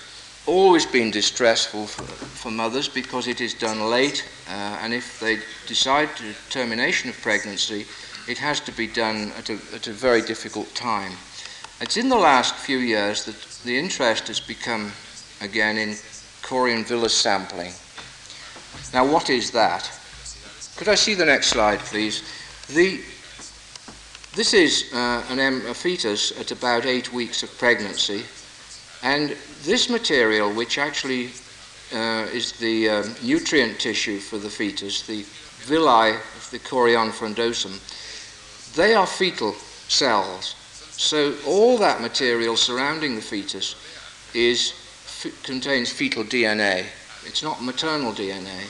always 0.48 0.86
been 0.86 1.12
distressful 1.12 1.88
for, 1.88 2.04
for 2.04 2.52
mothers 2.52 2.90
because 2.90 3.26
it 3.26 3.40
is 3.40 3.54
done 3.54 3.90
late, 3.90 4.28
uh, 4.50 4.80
and 4.82 4.94
if 4.94 5.18
they 5.22 5.40
decide 5.66 6.10
to 6.18 6.34
termination 6.50 7.10
of 7.10 7.22
pregnancy, 7.22 7.86
it 8.28 8.38
has 8.38 8.60
to 8.60 8.74
be 8.74 8.86
done 8.86 9.32
at 9.38 9.50
a, 9.50 9.58
at 9.74 9.88
a 9.88 9.94
very 9.94 10.22
difficult 10.22 10.76
time. 10.76 11.14
It's 11.80 11.96
in 11.96 12.10
the 12.10 12.18
last 12.18 12.54
few 12.54 12.80
years 12.80 13.24
that 13.24 13.64
the 13.64 13.80
interest 13.80 14.28
has 14.28 14.42
become 14.42 14.92
again 15.40 15.78
in 15.78 15.92
chorion 16.42 16.84
villus 16.84 17.12
sampling. 17.12 17.72
Now, 18.94 19.10
what 19.10 19.30
is 19.30 19.52
that? 19.52 19.90
Could 20.76 20.90
I 20.90 20.96
see 20.96 21.14
the 21.14 21.24
next 21.24 21.48
slide, 21.48 21.80
please? 21.80 22.24
The, 22.68 23.00
this 24.36 24.54
is 24.54 24.92
uh, 24.94 25.24
an, 25.30 25.40
a 25.66 25.74
fetus 25.74 26.38
at 26.38 26.52
about 26.52 26.86
eight 26.86 27.14
weeks 27.14 27.42
of 27.42 27.58
pregnancy 27.58 28.26
And 29.04 29.36
this 29.64 29.89
material, 29.89 30.54
which 30.54 30.78
actually 30.78 31.32
uh, 31.93 32.28
is 32.32 32.54
the 32.54 32.89
um, 32.89 33.16
nutrient 33.24 33.80
tissue 33.80 34.20
for 34.20 34.38
the 34.38 34.50
fetus, 34.50 35.08
the 35.08 35.26
villi 35.66 36.12
of 36.12 36.47
the 36.52 36.60
chorion 36.60 37.12
frondosum, 37.12 37.80
they 38.76 38.93
are 38.93 39.08
fetal 39.08 39.54
cells. 39.88 40.56
So 40.91 41.34
all 41.47 41.78
that 41.78 42.02
material 42.02 42.58
surrounding 42.58 43.16
the 43.16 43.22
fetus 43.22 43.76
is, 44.34 44.74
contains 45.43 45.91
fetal 45.91 46.24
DNA. 46.24 46.86
It's 47.26 47.41
not 47.41 47.64
maternal 47.64 48.12
DNA. 48.12 48.68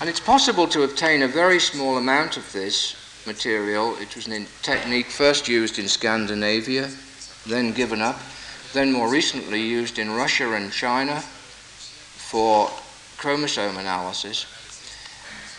And 0.00 0.08
it's 0.08 0.20
possible 0.20 0.66
to 0.68 0.82
obtain 0.82 1.22
a 1.22 1.28
very 1.28 1.60
small 1.60 1.98
amount 1.98 2.36
of 2.36 2.50
this 2.52 2.96
material. 3.26 3.96
It 3.98 4.16
was 4.16 4.26
a 4.26 4.44
technique 4.62 5.06
first 5.06 5.48
used 5.48 5.78
in 5.78 5.86
Scandinavia, 5.86 6.90
then 7.46 7.72
given 7.72 8.02
up, 8.02 8.18
then 8.72 8.92
more 8.92 9.08
recently 9.08 9.60
used 9.60 9.98
in 9.98 10.10
Russia 10.10 10.52
and 10.54 10.72
China 10.72 11.20
for 11.20 12.70
chromosome 13.18 13.76
analysis. 13.76 14.46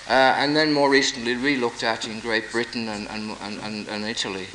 Uh, 0.09 0.35
and 0.37 0.55
then 0.55 0.73
more 0.73 0.89
recently 0.89 1.35
re-looked 1.35 1.83
at 1.83 2.07
in 2.07 2.19
Great 2.19 2.51
Britain 2.51 2.89
and, 2.89 3.07
and, 3.09 3.37
and, 3.61 3.87
and 3.87 4.03
Italy. 4.03 4.47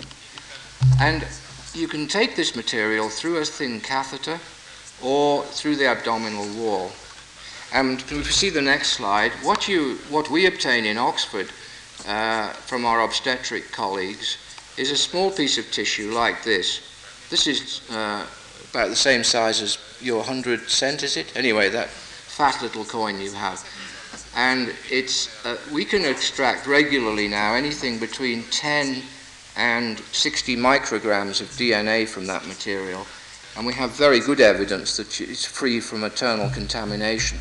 And 1.00 1.26
you 1.74 1.88
can 1.88 2.06
take 2.06 2.36
this 2.36 2.54
material 2.54 3.08
through 3.08 3.38
a 3.38 3.44
thin 3.44 3.80
catheter 3.80 4.38
or 5.02 5.44
through 5.44 5.76
the 5.76 5.86
abdominal 5.86 6.46
wall. 6.54 6.90
And 7.72 8.00
if 8.00 8.10
you 8.10 8.24
see 8.24 8.50
the 8.50 8.62
next 8.62 8.90
slide, 8.90 9.32
what, 9.42 9.68
you, 9.68 9.96
what 10.10 10.30
we 10.30 10.46
obtain 10.46 10.84
in 10.84 10.98
Oxford 10.98 11.48
uh, 12.06 12.48
from 12.52 12.84
our 12.84 13.02
obstetric 13.02 13.70
colleagues 13.72 14.36
is 14.76 14.90
a 14.90 14.96
small 14.96 15.30
piece 15.30 15.58
of 15.58 15.70
tissue 15.70 16.12
like 16.12 16.42
this. 16.44 16.80
This 17.30 17.46
is 17.46 17.82
uh, 17.90 18.26
about 18.70 18.88
the 18.88 18.96
same 18.96 19.24
size 19.24 19.62
as 19.62 19.78
your 20.00 20.18
100 20.18 20.68
cent, 20.68 21.02
is 21.02 21.16
it? 21.16 21.36
Anyway, 21.36 21.68
that 21.70 21.88
fat 21.88 22.60
little 22.62 22.84
coin 22.84 23.20
you 23.20 23.32
have. 23.32 23.64
And 24.36 24.74
it's, 24.90 25.44
uh, 25.44 25.56
we 25.72 25.84
can 25.84 26.04
extract 26.04 26.66
regularly 26.66 27.28
now 27.28 27.54
anything 27.54 27.98
between 27.98 28.44
10 28.44 29.02
and 29.56 29.98
60 29.98 30.56
micrograms 30.56 31.40
of 31.40 31.48
DNA 31.48 32.06
from 32.06 32.26
that 32.26 32.46
material, 32.46 33.06
and 33.56 33.66
we 33.66 33.72
have 33.74 33.90
very 33.90 34.20
good 34.20 34.40
evidence 34.40 34.96
that 34.96 35.20
it's 35.20 35.44
free 35.44 35.80
from 35.80 36.00
maternal 36.00 36.48
contamination. 36.50 37.38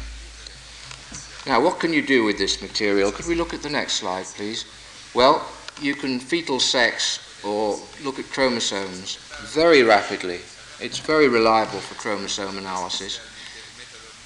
Now, 1.46 1.62
what 1.62 1.80
can 1.80 1.94
you 1.94 2.02
do 2.02 2.24
with 2.24 2.38
this 2.38 2.62
material? 2.62 3.12
Could 3.12 3.28
we 3.28 3.36
look 3.36 3.54
at 3.54 3.62
the 3.62 3.70
next 3.70 3.94
slide, 3.94 4.26
please? 4.26 4.66
Well, 5.14 5.48
you 5.80 5.94
can 5.94 6.20
fetal 6.20 6.60
sex 6.60 7.20
or 7.46 7.80
look 8.04 8.18
at 8.18 8.26
chromosomes 8.32 9.18
very 9.54 9.84
rapidly. 9.84 10.40
It's 10.80 11.00
very 11.00 11.28
reliable 11.28 11.80
for 11.80 11.96
chromosome 11.96 12.58
analysis. 12.60 13.20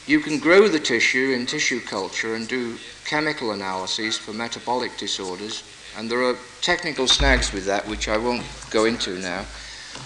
You 0.06 0.20
can 0.20 0.38
grow 0.38 0.68
the 0.68 0.80
tissue 0.80 1.32
in 1.32 1.46
tissue 1.46 1.80
culture 1.80 2.36
and 2.36 2.46
do 2.46 2.78
chemical 3.06 3.52
analyses 3.52 4.18
for 4.18 4.34
metabolic 4.34 4.98
disorders 4.98 5.64
and 5.98 6.10
there 6.10 6.22
are 6.24 6.36
technical 6.62 7.08
snags 7.08 7.54
with 7.54 7.66
that, 7.66 7.88
which 7.88 8.08
I 8.08 8.18
won't 8.18 8.44
go 8.70 8.86
into 8.86 9.18
now. 9.20 9.46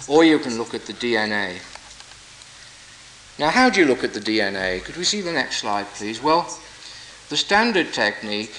Or 0.08 0.24
you 0.24 0.39
can 0.39 0.58
look 0.58 0.74
at 0.74 0.86
the 0.86 0.93
DNA. 0.93 1.58
Now, 3.38 3.50
how 3.50 3.70
do 3.70 3.82
you 3.82 3.88
look 3.88 4.04
at 4.04 4.14
the 4.14 4.20
DNA? 4.20 4.84
Could 4.84 4.98
we 4.98 5.04
see 5.04 5.22
the 5.22 5.32
next 5.32 5.58
slide, 5.58 5.86
please? 5.96 6.22
Well, 6.22 6.48
the 7.30 7.38
standard 7.38 7.93
technique 7.93 8.54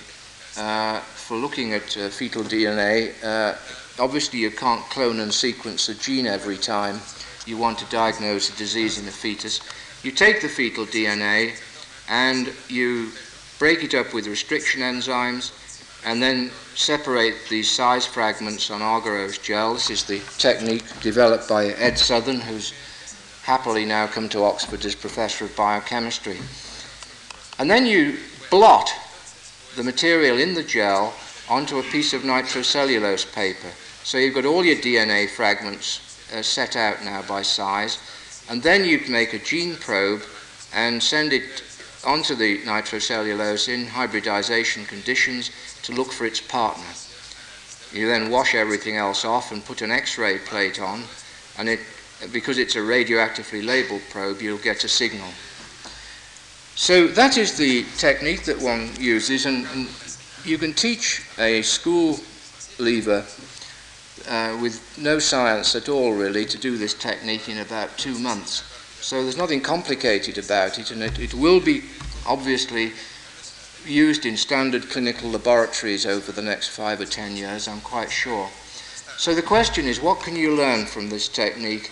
uh, 0.57 1.01
for 1.01 1.37
looking 1.37 1.73
at 1.73 1.97
uh, 1.97 2.09
fetal 2.09 2.43
DNA, 2.43 3.13
uh, 3.25 3.57
obviously 4.01 4.41
you 4.41 4.51
can't 4.51 4.83
clone 4.91 5.21
and 5.21 5.33
sequence 5.33 5.89
a 5.89 5.95
gene 5.95 6.27
every 6.27 6.57
time 6.57 7.01
you 7.47 7.57
want 7.57 7.79
to 7.79 7.85
diagnose 7.87 8.53
a 8.53 8.57
disease 8.59 8.99
in 8.99 9.07
the 9.07 9.11
fetus. 9.11 9.61
You 10.03 10.11
take 10.11 10.43
the 10.43 10.49
fetal 10.49 10.85
DNA 10.85 11.57
and 12.09 12.53
you 12.69 13.11
break 13.59 13.83
it 13.83 13.95
up 13.95 14.13
with 14.13 14.27
restriction 14.27 14.83
enzymes 14.83 15.53
and 16.05 16.23
then 16.23 16.51
separate 16.75 17.35
these 17.49 17.71
size 17.71 18.05
fragments 18.07 18.71
on 18.71 18.81
agarose 18.81 19.43
gel. 19.43 19.75
This 19.75 19.91
is 19.91 20.05
the 20.05 20.21
technique 20.39 20.85
developed 21.01 21.49
by 21.49 21.67
Ed 21.67 21.99
Southern, 21.99 22.41
who's 22.41 22.73
happily 23.43 23.85
now 23.85 24.07
come 24.07 24.29
to 24.29 24.45
Oxford 24.45 24.85
as 24.85 24.95
Professor 24.95 25.47
of 25.47 25.57
Biochemistry. 25.57 26.39
And 27.59 27.71
then 27.71 27.87
you 27.87 28.19
blot 28.51 28.91
the 29.77 29.83
material 29.83 30.39
in 30.39 30.55
the 30.55 30.63
gel 30.63 31.15
onto 31.49 31.79
a 31.79 31.83
piece 31.85 32.13
of 32.13 32.23
nitrocellulose 32.23 33.33
paper. 33.33 33.71
So 34.03 34.19
you've 34.19 34.35
got 34.35 34.45
all 34.45 34.65
your 34.65 34.77
DNA 34.77 35.29
fragments 35.29 36.06
uh, 36.35 36.43
set 36.43 36.77
out 36.77 37.05
now 37.05 37.23
by 37.23 37.43
size, 37.43 37.99
and 38.49 38.63
then 38.63 38.85
you'd 38.85 39.09
make 39.09 39.33
a 39.33 39.39
gene 39.39 39.77
probe 39.77 40.23
and 40.75 41.03
send 41.03 41.33
it 41.33 41.63
onto 42.05 42.35
the 42.35 42.59
nitrocellulose 42.59 43.69
in 43.69 43.87
hybridization 43.87 44.85
conditions 44.85 45.51
to 45.83 45.93
look 45.93 46.13
for 46.13 46.25
its 46.25 46.41
partner. 46.41 46.85
You 47.93 48.07
then 48.09 48.31
wash 48.31 48.55
everything 48.55 48.97
else 48.97 49.25
off 49.25 49.53
and 49.53 49.65
put 49.65 49.83
an 49.83 49.91
X-ray 49.91 50.39
plate 50.39 50.81
on, 50.81 51.03
and 51.59 51.69
it, 51.69 51.81
because 52.33 52.59
it's 52.59 52.77
a 52.77 52.81
radioactively 52.81 53.65
labeled 53.65 54.03
probe, 54.11 54.41
you'll 54.41 54.59
get 54.59 54.85
a 54.85 54.89
signal. 54.89 55.29
So 56.75 57.07
that 57.09 57.39
is 57.39 57.57
the 57.57 57.85
technique 57.97 58.45
that 58.45 58.61
one 58.61 58.91
uses, 59.01 59.47
and, 59.47 59.67
and 59.69 59.89
you 60.45 60.59
can 60.59 60.75
teach 60.75 61.25
a 61.39 61.63
school 61.63 62.19
leaver 62.79 63.25
uh, 64.29 64.59
with 64.61 64.99
no 64.99 65.19
science 65.19 65.75
at 65.75 65.89
all, 65.89 66.13
really, 66.13 66.45
to 66.45 66.59
do 66.59 66.77
this 66.77 66.95
technique 66.95 67.49
in 67.49 67.59
about 67.59 67.97
two 67.99 68.19
months. 68.19 68.63
So 69.01 69.23
there's 69.23 69.37
nothing 69.37 69.61
complicated 69.61 70.39
about 70.39 70.79
it, 70.79 70.91
and 70.91 71.03
it, 71.03 71.19
it 71.19 71.35
will 71.35 71.61
be 71.61 71.85
obviously 72.27 72.93
used 73.87 74.27
in 74.27 74.37
standard 74.37 74.91
clinical 74.91 75.31
laboratories 75.31 76.07
over 76.07 76.33
the 76.33 76.43
next 76.43 76.69
five 76.69 77.01
or 77.01 77.05
ten 77.05 77.37
years, 77.37 77.69
I'm 77.69 77.81
quite 77.81 78.11
sure. 78.11 78.49
So 79.17 79.35
the 79.35 79.43
question 79.43 79.87
is, 79.87 80.01
what 80.01 80.21
can 80.21 80.37
you 80.37 80.55
learn 80.55 80.87
from 80.87 81.09
this 81.09 81.29
technique 81.29 81.91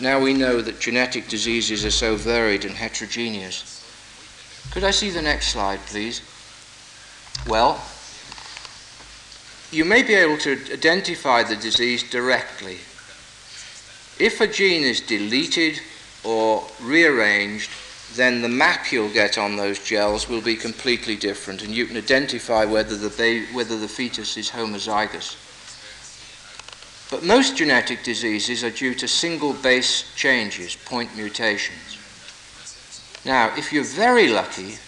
now 0.00 0.20
we 0.20 0.32
know 0.32 0.60
that 0.60 0.78
genetic 0.78 1.26
diseases 1.26 1.84
are 1.84 1.90
so 1.90 2.14
varied 2.14 2.64
and 2.64 2.74
heterogeneous? 2.74 3.74
Could 4.70 4.84
I 4.84 4.92
see 4.92 5.10
the 5.10 5.22
next 5.22 5.48
slide, 5.48 5.80
please? 5.86 6.22
Well, 7.48 7.82
you 9.70 9.84
may 9.84 10.02
be 10.02 10.14
able 10.14 10.38
to 10.38 10.58
identify 10.72 11.42
the 11.42 11.56
disease 11.56 12.02
directly. 12.08 12.78
If 14.18 14.40
a 14.40 14.46
gene 14.46 14.82
is 14.82 15.00
deleted 15.00 15.80
or 16.24 16.66
rearranged, 16.80 17.70
then 18.14 18.40
the 18.40 18.48
map 18.48 18.90
you'll 18.90 19.12
get 19.12 19.36
on 19.36 19.56
those 19.56 19.78
gels 19.78 20.28
will 20.28 20.40
be 20.40 20.56
completely 20.56 21.16
different, 21.16 21.62
and 21.62 21.72
you 21.72 21.84
can 21.84 21.96
identify 21.96 22.64
whether 22.64 22.96
the, 22.96 23.46
whether 23.52 23.78
the 23.78 23.88
fetus 23.88 24.36
is 24.36 24.50
homozygous. 24.50 25.36
But 27.10 27.24
most 27.24 27.56
genetic 27.56 28.02
diseases 28.02 28.64
are 28.64 28.70
due 28.70 28.94
to 28.94 29.08
single 29.08 29.52
base 29.52 30.14
changes, 30.14 30.76
point 30.76 31.14
mutations. 31.16 31.98
Now, 33.24 33.54
if 33.56 33.72
you're 33.72 33.84
very 33.84 34.28
lucky, 34.28 34.78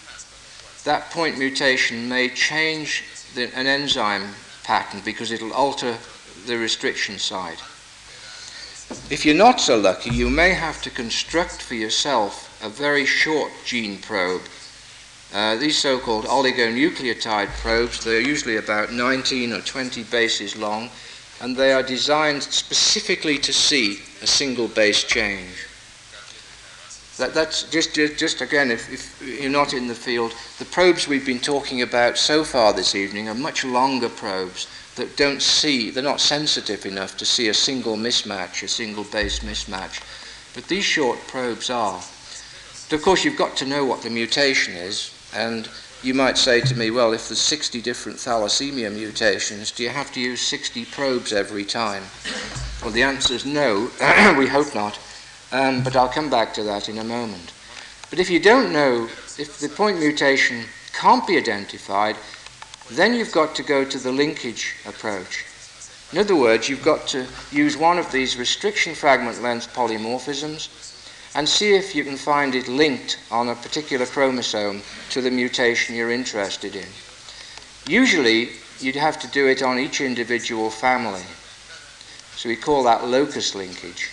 that 0.83 1.11
point 1.11 1.37
mutation 1.37 2.09
may 2.09 2.29
change 2.29 3.03
the, 3.35 3.55
an 3.55 3.67
enzyme 3.67 4.33
pattern 4.63 5.01
because 5.03 5.31
it'll 5.31 5.53
alter 5.53 5.97
the 6.45 6.57
restriction 6.57 7.17
site. 7.17 7.59
If 9.09 9.25
you're 9.25 9.35
not 9.35 9.61
so 9.61 9.77
lucky, 9.77 10.09
you 10.09 10.29
may 10.29 10.53
have 10.53 10.81
to 10.81 10.89
construct 10.89 11.61
for 11.61 11.75
yourself 11.75 12.59
a 12.63 12.69
very 12.69 13.05
short 13.05 13.51
gene 13.65 13.99
probe. 13.99 14.41
Uh, 15.33 15.55
these 15.55 15.77
so-called 15.77 16.25
oligonucleotide 16.25 17.49
probes, 17.61 18.03
they're 18.03 18.19
usually 18.19 18.57
about 18.57 18.91
19 18.91 19.53
or 19.53 19.61
20 19.61 20.03
bases 20.03 20.57
long, 20.57 20.89
and 21.39 21.55
they 21.55 21.71
are 21.71 21.83
designed 21.83 22.43
specifically 22.43 23.37
to 23.37 23.53
see 23.53 23.99
a 24.21 24.27
single 24.27 24.67
base 24.67 25.03
change. 25.03 25.67
That, 27.21 27.35
that's 27.35 27.69
just, 27.69 27.93
just, 27.93 28.17
just 28.17 28.41
again, 28.41 28.71
if, 28.71 28.91
if, 28.91 29.21
you're 29.21 29.51
not 29.51 29.75
in 29.75 29.87
the 29.87 29.93
field, 29.93 30.33
the 30.57 30.65
probes 30.65 31.07
we've 31.07 31.23
been 31.23 31.37
talking 31.37 31.83
about 31.83 32.17
so 32.17 32.43
far 32.43 32.73
this 32.73 32.95
evening 32.95 33.29
are 33.29 33.35
much 33.35 33.63
longer 33.63 34.09
probes 34.09 34.65
that 34.95 35.17
don't 35.17 35.39
see, 35.39 35.91
they're 35.91 36.01
not 36.01 36.19
sensitive 36.19 36.83
enough 36.83 37.15
to 37.17 37.25
see 37.25 37.49
a 37.49 37.53
single 37.53 37.95
mismatch, 37.95 38.63
a 38.63 38.67
single 38.67 39.03
base 39.03 39.41
mismatch. 39.41 40.01
But 40.55 40.67
these 40.67 40.83
short 40.83 41.19
probes 41.27 41.69
are. 41.69 42.01
But 42.89 42.95
of 42.95 43.03
course, 43.03 43.23
you've 43.23 43.37
got 43.37 43.55
to 43.57 43.67
know 43.67 43.85
what 43.85 44.01
the 44.01 44.09
mutation 44.09 44.73
is, 44.73 45.13
and 45.35 45.69
you 46.01 46.15
might 46.15 46.39
say 46.39 46.59
to 46.61 46.75
me, 46.75 46.89
well, 46.89 47.13
if 47.13 47.29
there's 47.29 47.39
60 47.39 47.83
different 47.83 48.17
thalassemia 48.17 48.91
mutations, 48.91 49.69
do 49.69 49.83
you 49.83 49.89
have 49.89 50.11
to 50.13 50.19
use 50.19 50.41
60 50.41 50.85
probes 50.85 51.33
every 51.33 51.65
time? 51.65 52.01
Well, 52.81 52.89
the 52.89 53.03
answer 53.03 53.35
is 53.35 53.45
no, 53.45 53.91
we 54.39 54.47
hope 54.47 54.73
not, 54.73 54.97
um, 55.51 55.83
but 55.83 55.95
I'll 55.95 56.09
come 56.09 56.29
back 56.29 56.53
to 56.55 56.63
that 56.63 56.89
in 56.89 56.97
a 56.97 57.03
moment. 57.03 57.53
But 58.09 58.19
if 58.19 58.29
you 58.29 58.39
don't 58.39 58.73
know, 58.73 59.09
if 59.37 59.59
the 59.59 59.69
point 59.69 59.99
mutation 59.99 60.65
can't 60.93 61.25
be 61.25 61.37
identified, 61.37 62.15
then 62.91 63.13
you've 63.13 63.31
got 63.31 63.55
to 63.55 63.63
go 63.63 63.85
to 63.85 63.97
the 63.97 64.11
linkage 64.11 64.75
approach. 64.85 65.45
In 66.11 66.17
other 66.17 66.35
words, 66.35 66.67
you've 66.67 66.83
got 66.83 67.07
to 67.07 67.25
use 67.51 67.77
one 67.77 67.97
of 67.97 68.11
these 68.11 68.37
restriction 68.37 68.93
fragment 68.93 69.41
length 69.41 69.73
polymorphisms 69.73 70.67
and 71.35 71.47
see 71.47 71.73
if 71.73 71.95
you 71.95 72.03
can 72.03 72.17
find 72.17 72.53
it 72.53 72.67
linked 72.67 73.17
on 73.31 73.47
a 73.47 73.55
particular 73.55 74.05
chromosome 74.05 74.81
to 75.09 75.21
the 75.21 75.31
mutation 75.31 75.95
you're 75.95 76.11
interested 76.11 76.75
in. 76.75 76.87
Usually, 77.87 78.49
you'd 78.79 78.95
have 78.95 79.19
to 79.19 79.27
do 79.27 79.47
it 79.47 79.63
on 79.63 79.79
each 79.79 80.01
individual 80.01 80.69
family. 80.69 81.23
So 82.35 82.49
we 82.49 82.57
call 82.57 82.83
that 82.83 83.07
locus 83.07 83.55
linkage. 83.55 84.09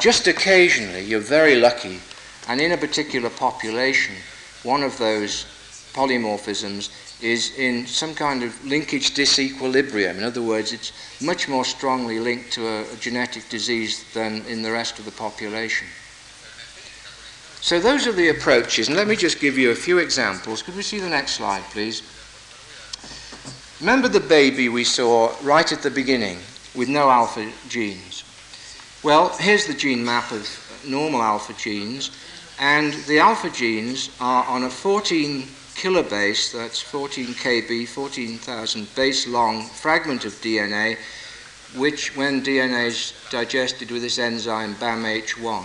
Just 0.00 0.26
occasionally, 0.26 1.02
you're 1.02 1.20
very 1.20 1.56
lucky, 1.56 2.00
and 2.48 2.58
in 2.58 2.72
a 2.72 2.76
particular 2.78 3.28
population, 3.28 4.14
one 4.62 4.82
of 4.82 4.96
those 4.96 5.44
polymorphisms 5.92 6.88
is 7.22 7.58
in 7.58 7.86
some 7.86 8.14
kind 8.14 8.42
of 8.42 8.64
linkage 8.64 9.14
disequilibrium. 9.14 10.16
In 10.16 10.24
other 10.24 10.40
words, 10.40 10.72
it's 10.72 10.92
much 11.20 11.48
more 11.48 11.66
strongly 11.66 12.18
linked 12.18 12.50
to 12.52 12.66
a, 12.66 12.82
a 12.90 12.96
genetic 12.96 13.46
disease 13.50 14.06
than 14.14 14.42
in 14.46 14.62
the 14.62 14.72
rest 14.72 14.98
of 14.98 15.04
the 15.04 15.10
population. 15.10 15.86
So 17.60 17.78
those 17.78 18.06
are 18.06 18.12
the 18.12 18.30
approaches, 18.30 18.88
and 18.88 18.96
let 18.96 19.06
me 19.06 19.16
just 19.16 19.38
give 19.38 19.58
you 19.58 19.70
a 19.70 19.74
few 19.74 19.98
examples. 19.98 20.62
Could 20.62 20.76
we 20.76 20.82
see 20.82 20.98
the 20.98 21.10
next 21.10 21.32
slide, 21.32 21.62
please? 21.72 22.00
Remember 23.80 24.08
the 24.08 24.20
baby 24.20 24.70
we 24.70 24.84
saw 24.84 25.34
right 25.42 25.70
at 25.70 25.82
the 25.82 25.90
beginning 25.90 26.38
with 26.74 26.88
no 26.88 27.10
alpha 27.10 27.52
genes? 27.68 28.09
Well, 29.02 29.30
here's 29.38 29.66
the 29.66 29.72
gene 29.72 30.04
map 30.04 30.30
of 30.30 30.46
normal 30.86 31.22
alpha 31.22 31.54
genes, 31.54 32.10
and 32.58 32.92
the 33.08 33.18
alpha 33.18 33.48
genes 33.48 34.10
are 34.20 34.44
on 34.44 34.64
a 34.64 34.68
14 34.68 35.40
kilobase, 35.74 36.52
that's 36.52 36.82
14 36.82 37.28
kb, 37.28 37.88
14,000 37.88 38.94
base 38.94 39.26
long 39.26 39.62
fragment 39.62 40.26
of 40.26 40.34
DNA, 40.42 40.98
which, 41.76 42.14
when 42.14 42.42
DNA 42.42 42.88
is 42.88 43.14
digested 43.30 43.90
with 43.90 44.02
this 44.02 44.18
enzyme 44.18 44.74
BAMH1, 44.74 45.64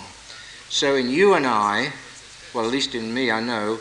so 0.69 0.95
in 0.95 1.09
you 1.09 1.33
and 1.33 1.45
I, 1.45 1.91
well, 2.53 2.63
at 2.63 2.71
least 2.71 2.95
in 2.95 3.13
me, 3.13 3.31
I 3.31 3.41
know, 3.41 3.79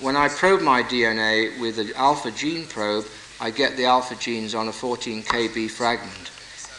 when 0.00 0.16
I 0.16 0.28
probe 0.28 0.62
my 0.62 0.82
DNA 0.82 1.60
with 1.60 1.78
an 1.78 1.92
alpha 1.96 2.30
gene 2.30 2.66
probe, 2.66 3.04
I 3.42 3.50
get 3.50 3.76
the 3.76 3.84
alpha 3.84 4.14
genes 4.14 4.54
on 4.54 4.68
a 4.68 4.72
14 4.72 5.22
kb 5.22 5.70
fragment. 5.70 6.30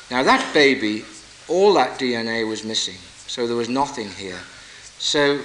Now, 0.09 0.23
that 0.23 0.51
baby, 0.51 1.05
all 1.47 1.73
that 1.73 1.99
DNA 1.99 2.47
was 2.47 2.63
missing, 2.63 2.97
so 3.27 3.47
there 3.47 3.55
was 3.55 3.69
nothing 3.69 4.09
here. 4.09 4.39
So, 4.99 5.39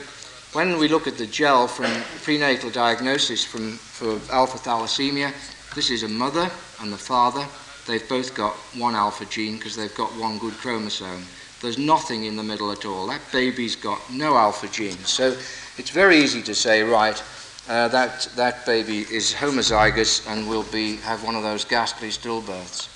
when 0.52 0.78
we 0.78 0.88
look 0.88 1.06
at 1.06 1.16
the 1.16 1.26
gel 1.26 1.66
from 1.66 1.90
prenatal 2.22 2.70
diagnosis 2.70 3.44
from, 3.44 3.72
for 3.72 4.20
alpha 4.32 4.58
thalassemia, 4.58 5.32
this 5.74 5.90
is 5.90 6.02
a 6.02 6.08
mother 6.08 6.50
and 6.80 6.92
the 6.92 6.98
father. 6.98 7.46
They've 7.86 8.06
both 8.08 8.34
got 8.34 8.52
one 8.76 8.94
alpha 8.94 9.24
gene 9.24 9.56
because 9.56 9.76
they've 9.76 9.94
got 9.94 10.10
one 10.16 10.38
good 10.38 10.54
chromosome. 10.54 11.24
There's 11.62 11.78
nothing 11.78 12.24
in 12.24 12.36
the 12.36 12.42
middle 12.42 12.70
at 12.70 12.84
all. 12.84 13.06
That 13.06 13.22
baby's 13.32 13.76
got 13.76 14.00
no 14.12 14.36
alpha 14.36 14.68
genes. 14.68 15.08
So 15.08 15.36
it's 15.78 15.90
very 15.90 16.18
easy 16.18 16.42
to 16.42 16.54
say, 16.54 16.82
right, 16.82 17.22
uh, 17.68 17.88
that, 17.88 18.28
that 18.36 18.66
baby 18.66 19.00
is 19.10 19.32
homozygous 19.32 20.28
and 20.28 20.48
will 20.48 20.64
be, 20.64 20.96
have 20.96 21.24
one 21.24 21.36
of 21.36 21.42
those 21.42 21.64
ghastly 21.64 22.08
stillbirths. 22.08 22.88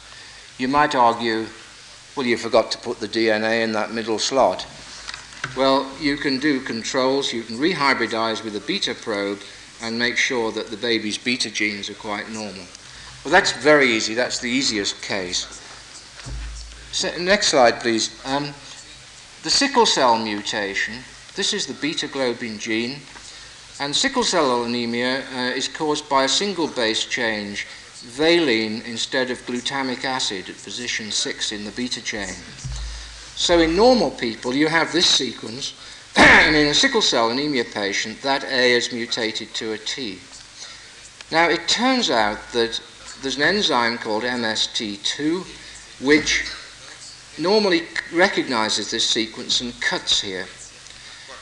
You 0.59 0.69
might 0.69 0.95
argue, 0.95 1.47
well, 2.17 2.27
you 2.27 2.39
forgot 2.39 2.71
to 2.71 2.79
put 2.79 2.99
the 2.99 3.09
DNA 3.09 3.63
in 3.63 3.73
that 3.73 3.93
middle 3.93 4.19
slot. 4.19 4.67
Well, 5.55 5.91
you 6.01 6.17
can 6.17 6.39
do 6.39 6.61
controls, 6.61 7.33
you 7.33 7.43
can 7.43 7.59
rehybridize 7.59 8.43
with 8.43 8.57
a 8.57 8.61
beta 8.61 8.95
probe 8.95 9.41
and 9.83 9.99
make 9.99 10.17
sure 10.17 10.51
that 10.53 10.69
the 10.69 10.77
baby's 10.77 11.19
beta 11.19 11.51
genes 11.51 11.91
are 11.91 11.95
quite 11.95 12.31
normal. 12.31 12.65
Well, 13.25 13.33
that's 13.33 13.53
very 13.53 13.91
easy, 13.91 14.15
that's 14.15 14.39
the 14.39 14.51
easiest 14.51 15.03
case. 15.03 15.47
So, 16.93 17.15
next 17.19 17.49
slide, 17.49 17.81
please. 17.81 18.19
Um, 18.25 18.55
the 19.43 19.51
sickle 19.51 19.87
cell 19.87 20.19
mutation, 20.19 20.95
this 21.35 21.53
is 21.53 21.67
the 21.67 21.75
beta 21.75 22.09
globin 22.09 22.59
gene, 22.59 23.01
and 23.79 23.95
sickle 23.95 24.25
cell 24.25 24.65
anemia 24.65 25.23
uh, 25.35 25.55
is 25.55 25.69
caused 25.69 26.09
by 26.09 26.25
a 26.25 26.29
single 26.29 26.69
base 26.69 27.05
change, 27.05 27.67
valine 28.03 28.83
instead 28.87 29.31
of 29.31 29.45
glutamic 29.47 30.05
acid 30.05 30.49
at 30.49 30.63
position 30.63 31.11
6 31.11 31.53
in 31.53 31.65
the 31.65 31.71
beta 31.73 32.03
chain. 32.03 32.35
So 33.35 33.61
in 33.61 33.77
normal 33.77 34.11
people, 34.11 34.55
you 34.55 34.69
have 34.69 34.93
this 34.93 35.07
sequence, 35.07 35.75
and 36.17 36.57
in 36.57 36.69
a 36.69 36.75
sickle 36.75 37.03
cell 37.03 37.31
anemia 37.31 37.65
patient, 37.65 38.23
that 38.23 38.45
A 38.45 38.73
is 38.73 38.93
mutated 38.93 39.53
to 39.55 39.73
a 39.73 39.79
T. 39.79 40.19
Now, 41.31 41.49
it 41.49 41.69
turns 41.69 42.09
out 42.09 42.39
that 42.53 42.81
there's 43.21 43.37
an 43.37 43.43
enzyme 43.43 43.99
called 43.99 44.23
MST2, 44.23 45.45
which 46.05 46.45
normally 47.39 47.83
recognizes 48.13 48.91
this 48.91 49.09
sequence 49.09 49.61
and 49.61 49.79
cuts 49.81 50.21
here. 50.21 50.47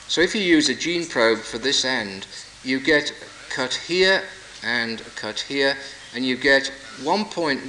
So 0.07 0.21
if 0.21 0.35
you 0.35 0.41
use 0.41 0.69
a 0.69 0.75
gene 0.75 1.05
probe 1.05 1.39
for 1.39 1.57
this 1.57 1.85
end, 1.85 2.27
you 2.63 2.79
get 2.79 3.13
cut 3.49 3.73
here 3.73 4.23
and 4.63 5.01
cut 5.15 5.39
here, 5.39 5.77
and 6.15 6.25
you 6.25 6.37
get 6.37 6.71
1.1 7.01 7.61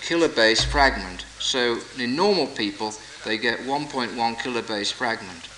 kilobase 0.00 0.64
fragment. 0.64 1.26
So 1.38 1.78
in 1.98 2.16
normal 2.16 2.46
people, 2.46 2.94
they 3.24 3.38
get 3.38 3.60
1.1 3.60 4.36
kilobase 4.36 4.92
fragment. 4.92 5.48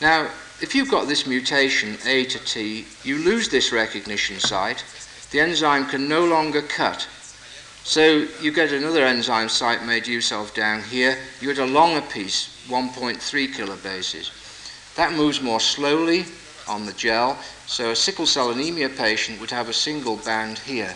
Now, 0.00 0.28
if 0.60 0.74
you've 0.74 0.90
got 0.90 1.08
this 1.08 1.26
mutation, 1.26 1.96
A 2.06 2.24
to 2.26 2.38
T, 2.44 2.84
you 3.02 3.18
lose 3.18 3.48
this 3.48 3.72
recognition 3.72 4.38
site. 4.38 4.84
The 5.30 5.40
enzyme 5.40 5.86
can 5.86 6.08
no 6.08 6.24
longer 6.24 6.62
cut. 6.62 7.08
So 7.82 8.26
you 8.40 8.52
get 8.52 8.72
another 8.72 9.04
enzyme 9.04 9.48
site 9.48 9.84
made 9.84 10.06
use 10.06 10.32
of 10.32 10.54
down 10.54 10.82
here. 10.82 11.18
You 11.40 11.48
get 11.52 11.58
a 11.58 11.70
longer 11.70 12.02
piece, 12.02 12.64
1.3 12.68 13.18
kilobases. 13.48 14.30
That 14.96 15.12
moves 15.12 15.42
more 15.42 15.60
slowly 15.60 16.24
on 16.68 16.86
the 16.86 16.92
gel, 16.92 17.38
so 17.66 17.90
a 17.90 17.96
sickle 17.96 18.26
cell 18.26 18.50
anemia 18.50 18.88
patient 18.88 19.40
would 19.40 19.50
have 19.50 19.68
a 19.68 19.72
single 19.72 20.16
band 20.16 20.58
here. 20.60 20.94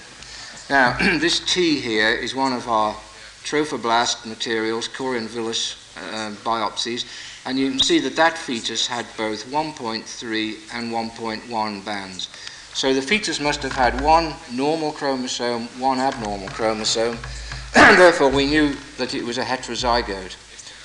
Now, 0.71 0.99
this 1.19 1.41
T 1.41 1.81
here 1.81 2.11
is 2.11 2.35
one 2.35 2.53
of 2.53 2.69
our 2.69 2.95
trophoblast 3.43 4.27
materials, 4.27 4.87
chorion 4.89 5.27
villus 5.27 5.77
uh, 5.97 6.35
biopsies, 6.45 7.07
and 7.47 7.59
you 7.59 7.71
can 7.71 7.81
see 7.81 8.01
that 8.01 8.17
that 8.17 8.37
fetus 8.37 8.87
had 8.87 9.07
both 9.17 9.47
1.3 9.47 10.75
and 10.75 10.93
1.1 10.93 11.85
bands. 11.85 12.29
So 12.75 12.93
the 12.93 13.01
fetus 13.01 13.41
must 13.41 13.63
have 13.63 13.73
had 13.73 13.99
one 14.03 14.35
normal 14.53 14.93
chromosome, 14.93 15.69
one 15.81 15.99
abnormal 15.99 16.49
chromosome, 16.49 17.17
and 17.75 17.99
therefore 17.99 18.29
we 18.29 18.45
knew 18.45 18.77
that 18.99 19.15
it 19.15 19.25
was 19.25 19.39
a 19.39 19.45
heterozygote, 19.45 20.37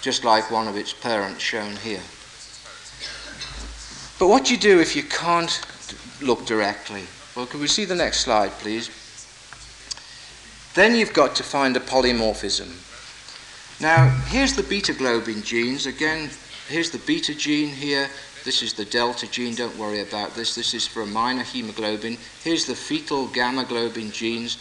just 0.01 0.23
like 0.23 0.49
one 0.49 0.69
of 0.69 0.77
its 0.77 0.93
parents 0.93 1.41
shown 1.41 1.75
here. 1.75 2.01
But 4.17 4.29
what 4.29 4.45
do 4.45 4.53
you 4.53 4.59
do 4.59 4.79
if 4.79 4.95
you 4.95 5.03
can't 5.03 5.59
look 6.21 6.45
directly? 6.45 7.03
Well, 7.35 7.47
can 7.47 7.59
we 7.59 7.67
see 7.67 7.83
the 7.83 7.95
next 7.95 8.21
slide, 8.21 8.51
please? 8.51 8.89
Then 10.75 10.95
you've 10.95 11.13
got 11.13 11.35
to 11.35 11.43
find 11.43 11.77
a 11.77 11.79
polymorphism. 11.79 12.71
Now, 13.81 14.09
here's 14.27 14.55
the 14.55 14.63
beta 14.63 14.93
globin 14.93 15.43
genes. 15.43 15.85
Again, 15.85 16.29
here's 16.67 16.89
the 16.89 16.99
beta 16.99 17.35
gene 17.35 17.69
here, 17.69 18.09
this 18.43 18.61
is 18.61 18.73
the 18.73 18.85
delta 18.85 19.25
gene, 19.25 19.55
don't 19.55 19.77
worry 19.77 20.01
about 20.01 20.35
this. 20.35 20.53
This 20.53 20.73
is 20.73 20.85
for 20.85 21.01
a 21.01 21.05
minor 21.05 21.43
hemoglobin. 21.43 22.17
Here's 22.43 22.65
the 22.65 22.75
fetal 22.75 23.27
gamma 23.27 23.63
globin 23.63 24.11
genes. 24.11 24.57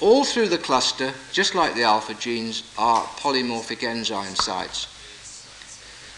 All 0.00 0.24
through 0.24 0.48
the 0.48 0.58
cluster, 0.58 1.12
just 1.32 1.54
like 1.54 1.74
the 1.74 1.84
alpha 1.84 2.14
genes, 2.14 2.64
are 2.76 3.04
polymorphic 3.04 3.84
enzyme 3.84 4.34
sites. 4.34 4.88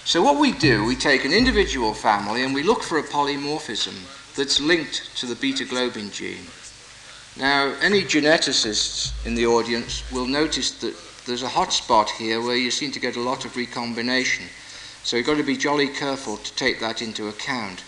So 0.05 0.23
what 0.23 0.41
we 0.41 0.53
do, 0.53 0.87
we 0.87 0.97
take 0.97 1.27
an 1.27 1.33
individual 1.33 1.93
family 1.93 2.43
and 2.45 2.55
we 2.55 2.63
look 2.63 2.83
for 2.83 2.99
a 2.99 3.03
polymorphism 3.03 3.95
that's 4.35 4.59
linked 4.59 5.15
to 5.19 5.27
the 5.27 5.35
beta 5.35 5.65
globin 5.65 6.11
gene. 6.11 6.47
Now, 7.39 7.73
any 7.81 8.03
geneticists 8.03 9.13
in 9.25 9.37
the 9.37 9.47
audience 9.47 10.03
will 10.11 10.27
notice 10.27 10.73
that 10.81 10.97
there's 11.25 11.45
a 11.45 11.49
hot 11.49 11.73
spot 11.73 12.11
here 12.11 12.43
where 12.43 12.57
you 12.57 12.73
seem 12.73 12.91
to 12.91 12.99
get 12.99 13.15
a 13.15 13.21
lot 13.21 13.45
of 13.45 13.57
recombination. 13.57 14.47
So 15.05 15.17
you've 15.17 15.27
got 15.27 15.37
to 15.37 15.45
be 15.45 15.57
jolly 15.57 15.87
careful 15.87 16.39
to 16.39 16.55
take 16.57 16.81
that 16.81 17.01
into 17.01 17.29
account. 17.29 17.85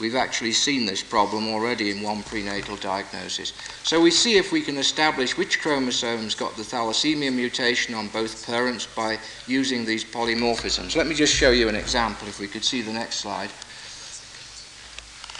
We've 0.00 0.16
actually 0.16 0.52
seen 0.52 0.86
this 0.86 1.04
problem 1.04 1.46
already 1.46 1.90
in 1.90 2.02
one 2.02 2.24
prenatal 2.24 2.74
diagnosis. 2.76 3.52
So 3.84 4.00
we 4.00 4.10
see 4.10 4.38
if 4.38 4.50
we 4.50 4.60
can 4.60 4.76
establish 4.76 5.36
which 5.36 5.60
chromosomes 5.60 6.34
got 6.34 6.56
the 6.56 6.62
thalassemia 6.62 7.32
mutation 7.32 7.94
on 7.94 8.08
both 8.08 8.44
parents 8.44 8.86
by 8.86 9.18
using 9.46 9.84
these 9.84 10.04
polymorphisms. 10.04 10.96
Let 10.96 11.06
me 11.06 11.14
just 11.14 11.34
show 11.34 11.50
you 11.50 11.68
an 11.68 11.76
example 11.76 12.26
if 12.26 12.40
we 12.40 12.48
could 12.48 12.64
see 12.64 12.82
the 12.82 12.92
next 12.92 13.16
slide. 13.16 13.50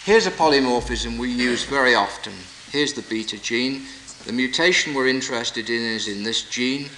Here's 0.04 0.26
a 0.26 0.30
polymorphism 0.30 1.18
we 1.18 1.32
use 1.32 1.64
very 1.64 1.96
often. 1.96 2.34
Here's 2.70 2.92
the 2.92 3.02
beta 3.02 3.36
gene. 3.36 3.82
The 4.26 4.32
mutation 4.32 4.94
we're 4.94 5.08
interested 5.08 5.68
in 5.70 5.82
is 5.82 6.06
in 6.06 6.22
this 6.22 6.48
gene. 6.48 6.88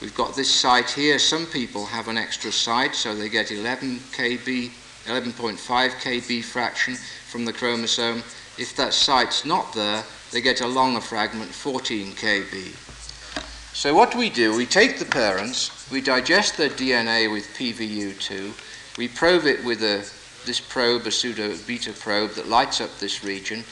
We've 0.00 0.14
got 0.14 0.36
this 0.36 0.48
site 0.48 0.90
here. 0.90 1.18
Some 1.18 1.46
people 1.46 1.84
have 1.86 2.06
an 2.06 2.16
extra 2.16 2.52
site, 2.52 2.94
so 2.94 3.12
they 3.12 3.28
get 3.28 3.50
11 3.50 3.96
kb, 4.12 4.70
11.5 5.06 5.56
kb 5.58 6.44
fraction 6.44 6.94
from 6.94 7.44
the 7.44 7.52
chromosome. 7.52 8.22
If 8.56 8.76
that 8.76 8.94
site's 8.94 9.44
not 9.44 9.72
there, 9.72 10.04
they 10.30 10.40
get 10.40 10.60
a 10.60 10.66
longer 10.66 11.00
fragment, 11.00 11.50
14 11.50 12.12
kb. 12.12 13.74
So 13.74 13.94
what 13.94 14.14
we 14.14 14.30
do, 14.30 14.56
we 14.56 14.64
take 14.64 15.00
the 15.00 15.04
parents, 15.04 15.90
we 15.90 16.00
digest 16.00 16.56
their 16.56 16.70
DNA 16.70 17.32
with 17.32 17.48
PVU2, 17.58 18.96
We 18.96 19.08
probe 19.08 19.44
it 19.44 19.64
with 19.64 19.82
a, 19.82 20.08
this 20.46 20.60
probe, 20.60 21.06
a 21.06 21.10
pseudo 21.10 21.56
beta 21.66 21.92
probe 21.92 22.34
that 22.34 22.48
lights 22.48 22.80
up 22.80 22.96
this 22.98 23.24
region, 23.24 23.64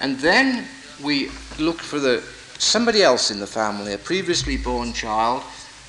and 0.00 0.18
then 0.18 0.66
we 1.02 1.30
look 1.58 1.80
for 1.80 1.98
the 1.98 2.22
somebody 2.58 3.02
else 3.02 3.30
in 3.30 3.38
the 3.38 3.46
family, 3.46 3.92
a 3.92 3.98
previously 3.98 4.56
born 4.56 4.92
child, 4.92 5.42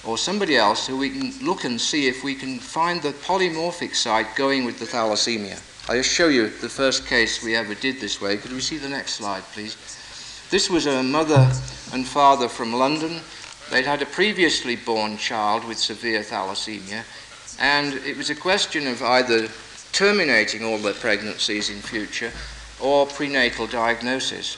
or 0.06 0.18
somebody 0.18 0.56
else 0.56 0.88
who 0.88 0.98
we 0.98 1.10
can 1.10 1.34
look 1.46 1.64
and 1.64 1.80
see 1.80 2.08
if 2.08 2.24
we 2.24 2.36
can 2.36 2.60
find 2.60 3.02
the 3.02 3.12
polymorphic 3.12 3.96
site 3.96 4.36
going 4.36 4.66
with 4.66 4.80
the 4.80 4.86
thalassemia. 4.86 5.62
I'll 5.90 6.02
show 6.02 6.28
you 6.28 6.50
the 6.50 6.70
first 6.70 7.08
case 7.08 7.44
we 7.44 7.56
ever 7.56 7.74
did 7.74 8.00
this 8.00 8.20
way. 8.20 8.38
Could 8.38 8.52
we 8.52 8.60
see 8.60 8.78
the 8.78 8.90
next 8.90 9.14
slide, 9.14 9.44
please? 9.54 9.76
This 10.50 10.70
was 10.70 10.86
a 10.86 11.04
mother 11.04 11.50
and 11.94 12.06
father 12.06 12.50
from 12.50 12.74
London. 12.74 13.22
They'd 13.70 13.86
had 13.86 14.02
a 14.02 14.06
previously 14.06 14.76
born 14.76 15.18
child 15.18 15.66
with 15.66 15.78
severe 15.78 16.22
thalassemia, 16.22 17.04
and 17.60 17.94
it 18.06 18.18
was 18.18 18.30
a 18.30 18.36
question 18.36 18.88
of 18.88 19.02
either 19.02 19.48
terminating 19.92 20.64
all 20.64 20.78
their 20.78 20.94
pregnancies 20.94 21.70
in 21.70 21.78
future 21.78 22.32
or 22.80 23.06
prenatal 23.06 23.68
diagnosis. 23.68 24.58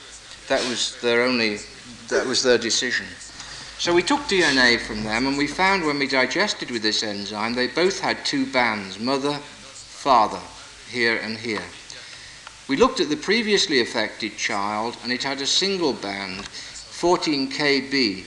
That 0.50 0.68
was 0.68 1.00
their 1.02 1.22
only 1.22 1.60
that 2.10 2.26
was 2.26 2.42
their 2.42 2.58
decision. 2.58 3.06
So 3.78 3.94
we 3.94 4.02
took 4.02 4.22
DNA 4.22 4.80
from 4.80 5.04
them 5.04 5.28
and 5.28 5.38
we 5.38 5.48
found 5.48 5.86
when 5.86 6.00
we 6.00 6.08
digested 6.08 6.72
with 6.72 6.82
this 6.82 7.04
enzyme, 7.04 7.54
they 7.54 7.68
both 7.68 8.00
had 8.00 8.26
two 8.26 8.46
bands, 8.52 9.00
mother, 9.00 9.36
father, 9.36 10.42
here 10.90 11.18
and 11.18 11.38
here. 11.38 11.64
We 12.68 12.78
looked 12.78 13.00
at 13.00 13.10
the 13.10 13.16
previously 13.16 13.80
affected 13.80 14.38
child 14.38 14.98
and 15.04 15.14
it 15.14 15.24
had 15.24 15.40
a 15.40 15.46
single 15.46 15.94
band, 15.94 16.42
14KB. 16.42 18.26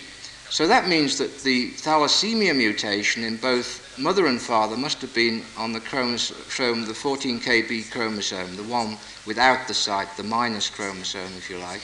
So 0.49 0.67
that 0.69 0.89
means 0.89 1.19
that 1.19 1.41
the 1.41 1.73
thalassemia 1.73 2.55
mutation 2.57 3.25
in 3.25 3.37
both 3.37 3.99
mother 3.99 4.27
and 4.27 4.41
father 4.41 4.77
must 4.77 5.01
have 5.03 5.13
been 5.13 5.43
on 5.57 5.73
the 5.73 5.81
chromosome, 5.81 6.87
the 6.87 6.93
14KB 6.93 7.91
chromosome, 7.91 8.57
the 8.57 8.63
one 8.63 8.97
without 9.27 9.67
the 9.67 9.75
site, 9.75 10.17
the 10.17 10.23
minus 10.23 10.71
chromosome, 10.71 11.37
if 11.37 11.51
you 11.51 11.59
like. 11.59 11.83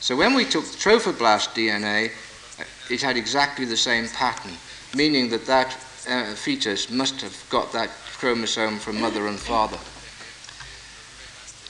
So 0.00 0.16
when 0.16 0.34
we 0.34 0.44
took 0.44 0.64
trophoblast 0.64 1.54
DNA, 1.54 2.10
uh, 2.58 2.64
it 2.90 3.02
had 3.02 3.16
exactly 3.16 3.64
the 3.64 3.76
same 3.76 4.08
pattern, 4.08 4.52
meaning 4.94 5.28
that 5.30 5.46
that 5.46 5.76
uh, 6.08 6.34
fetus 6.34 6.90
must 6.90 7.20
have 7.20 7.36
got 7.50 7.72
that 7.72 7.90
chromosome 8.18 8.78
from 8.78 9.00
mother 9.00 9.26
and 9.26 9.38
father. 9.38 9.78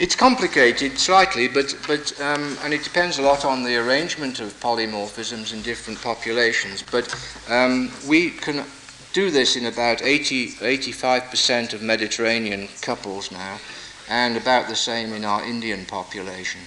It's 0.00 0.14
complicated 0.14 0.96
slightly, 0.96 1.48
but, 1.48 1.74
but 1.88 2.18
um, 2.20 2.56
and 2.62 2.72
it 2.72 2.84
depends 2.84 3.18
a 3.18 3.22
lot 3.22 3.44
on 3.44 3.64
the 3.64 3.76
arrangement 3.76 4.38
of 4.38 4.58
polymorphisms 4.60 5.52
in 5.52 5.60
different 5.62 6.00
populations. 6.00 6.84
But 6.88 7.12
um, 7.48 7.90
we 8.06 8.30
can 8.30 8.64
do 9.12 9.30
this 9.30 9.56
in 9.56 9.66
about 9.66 10.02
80, 10.02 10.50
85% 10.50 11.72
of 11.72 11.82
Mediterranean 11.82 12.68
couples 12.80 13.32
now, 13.32 13.58
and 14.08 14.36
about 14.36 14.68
the 14.68 14.76
same 14.76 15.12
in 15.12 15.24
our 15.24 15.42
Indian 15.44 15.84
population. 15.86 16.60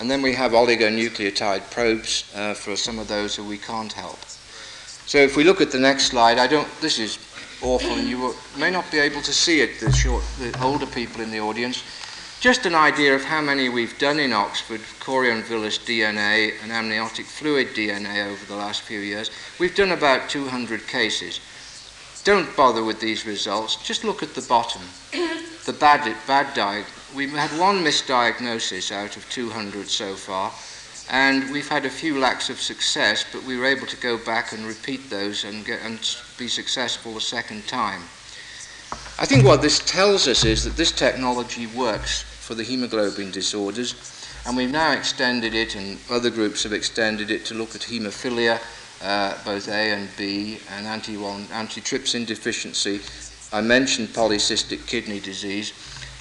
And 0.00 0.10
then 0.10 0.22
we 0.22 0.34
have 0.34 0.52
oligonucleotide 0.52 1.70
probes 1.70 2.32
uh, 2.34 2.54
for 2.54 2.74
some 2.74 2.98
of 2.98 3.06
those 3.06 3.36
who 3.36 3.44
we 3.44 3.58
can't 3.58 3.92
help. 3.92 4.18
So 5.06 5.18
if 5.18 5.36
we 5.36 5.44
look 5.44 5.60
at 5.60 5.70
the 5.70 5.78
next 5.78 6.06
slide, 6.06 6.38
I 6.38 6.46
don't, 6.46 6.68
this 6.80 6.98
is 6.98 7.18
awful, 7.62 7.90
and 7.90 8.08
you 8.08 8.34
may 8.58 8.70
not 8.70 8.90
be 8.90 8.98
able 8.98 9.20
to 9.20 9.32
see 9.32 9.60
it, 9.60 9.78
the, 9.78 9.92
short, 9.92 10.24
the 10.38 10.58
older 10.62 10.86
people 10.86 11.20
in 11.20 11.30
the 11.30 11.40
audience. 11.40 11.84
Just 12.40 12.64
an 12.64 12.74
idea 12.74 13.14
of 13.14 13.22
how 13.22 13.42
many 13.42 13.68
we've 13.68 13.98
done 13.98 14.18
in 14.18 14.32
Oxford, 14.32 14.80
chorion 15.00 15.42
villus 15.42 15.78
DNA 15.78 16.54
and 16.62 16.72
amniotic 16.72 17.26
fluid 17.26 17.68
DNA 17.74 18.26
over 18.26 18.46
the 18.46 18.56
last 18.56 18.80
few 18.80 19.00
years. 19.00 19.30
We've 19.58 19.74
done 19.74 19.92
about 19.92 20.30
200 20.30 20.86
cases. 20.86 21.40
Don't 22.24 22.56
bother 22.56 22.82
with 22.82 23.00
these 23.00 23.26
results, 23.26 23.76
just 23.76 24.04
look 24.04 24.22
at 24.22 24.34
the 24.34 24.42
bottom. 24.42 24.80
The 25.66 25.74
bad, 25.74 26.16
bad 26.26 26.54
di- 26.54 26.84
we've 27.14 27.32
had 27.32 27.50
one 27.58 27.82
misdiagnosis 27.84 28.92
out 28.92 29.16
of 29.16 29.28
200 29.30 29.88
so 29.88 30.14
far, 30.14 30.52
and 31.10 31.50
we've 31.52 31.68
had 31.68 31.84
a 31.84 31.90
few 31.90 32.18
lacks 32.18 32.50
of 32.50 32.60
success, 32.60 33.24
but 33.32 33.42
we 33.44 33.56
were 33.56 33.66
able 33.66 33.86
to 33.86 33.96
go 33.96 34.16
back 34.18 34.52
and 34.52 34.64
repeat 34.64 35.10
those 35.10 35.44
and, 35.44 35.64
get, 35.64 35.80
and 35.82 35.98
be 36.38 36.46
successful 36.46 37.16
a 37.16 37.20
second 37.20 37.66
time. 37.66 38.02
I 39.18 39.26
think 39.26 39.44
what 39.44 39.62
this 39.62 39.80
tells 39.80 40.28
us 40.28 40.44
is 40.44 40.64
that 40.64 40.76
this 40.76 40.92
technology 40.92 41.66
works 41.66 42.22
for 42.22 42.54
the 42.54 42.62
hemoglobin 42.62 43.30
disorders, 43.30 43.94
and 44.46 44.56
we've 44.56 44.70
now 44.70 44.92
extended 44.92 45.54
it, 45.54 45.74
and 45.74 45.98
other 46.10 46.30
groups 46.30 46.62
have 46.62 46.72
extended 46.72 47.30
it 47.30 47.44
to 47.46 47.54
look 47.54 47.74
at 47.74 47.82
hemophilia, 47.82 48.60
uh, 49.02 49.36
both 49.44 49.68
A 49.68 49.92
and 49.92 50.08
B, 50.16 50.60
and 50.70 50.86
anti 50.86 51.16
antitrypsin 51.16 52.26
deficiency. 52.26 53.00
I 53.52 53.60
mentioned 53.60 54.08
polycystic 54.08 54.86
kidney 54.86 55.18
disease. 55.18 55.72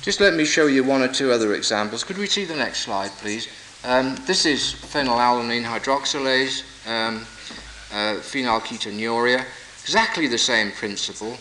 Just 0.10 0.22
let 0.22 0.34
me 0.34 0.44
show 0.44 0.66
you 0.66 0.84
one 0.84 1.04
or 1.04 1.08
two 1.08 1.32
other 1.32 1.54
examples. 1.54 2.04
Could 2.04 2.18
we 2.18 2.26
see 2.26 2.44
the 2.44 2.56
next 2.56 2.80
slide, 2.80 3.12
please? 3.22 3.48
Um, 3.84 4.16
this 4.26 4.44
is 4.44 4.74
phenylalanine 4.74 5.64
hydroxylase, 5.64 6.64
um, 6.88 7.18
uh, 7.94 8.18
phenylketonuria, 8.20 9.46
exactly 9.84 10.26
the 10.26 10.36
same 10.36 10.72
principle. 10.72 11.38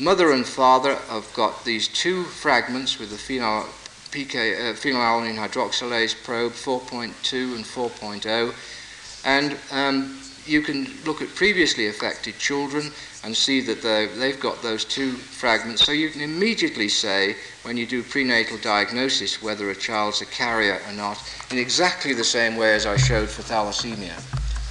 Mother 0.00 0.32
and 0.32 0.44
father 0.44 0.96
have 1.08 1.32
got 1.34 1.64
these 1.64 1.86
two 1.86 2.24
fragments 2.24 2.98
with 2.98 3.10
the 3.10 3.16
phenyl, 3.16 3.62
PK, 4.10 4.34
uh, 4.58 4.74
phenylalanine 4.74 5.36
hydroxylase 5.36 6.20
probe 6.24 6.50
4.2 6.50 7.54
and 7.54 7.64
4.0, 7.64 9.24
and 9.24 9.56
um, 9.70 10.20
you 10.46 10.62
can 10.62 10.88
look 11.04 11.22
at 11.22 11.32
previously 11.36 11.86
affected 11.86 12.36
children 12.40 12.90
and 13.22 13.36
see 13.36 13.60
that 13.60 13.82
they've 14.18 14.40
got 14.40 14.62
those 14.62 14.84
two 14.84 15.12
fragments. 15.12 15.84
So 15.84 15.92
you 15.92 16.08
can 16.10 16.22
immediately 16.22 16.88
say, 16.88 17.36
when 17.62 17.76
you 17.76 17.86
do 17.86 18.02
prenatal 18.02 18.56
diagnosis, 18.58 19.42
whether 19.42 19.70
a 19.70 19.76
child's 19.76 20.22
a 20.22 20.26
carrier 20.26 20.80
or 20.88 20.92
not, 20.94 21.18
in 21.50 21.58
exactly 21.58 22.14
the 22.14 22.24
same 22.24 22.56
way 22.56 22.74
as 22.74 22.86
I 22.86 22.96
showed 22.96 23.28
for 23.28 23.42
thalassemia. 23.42 24.16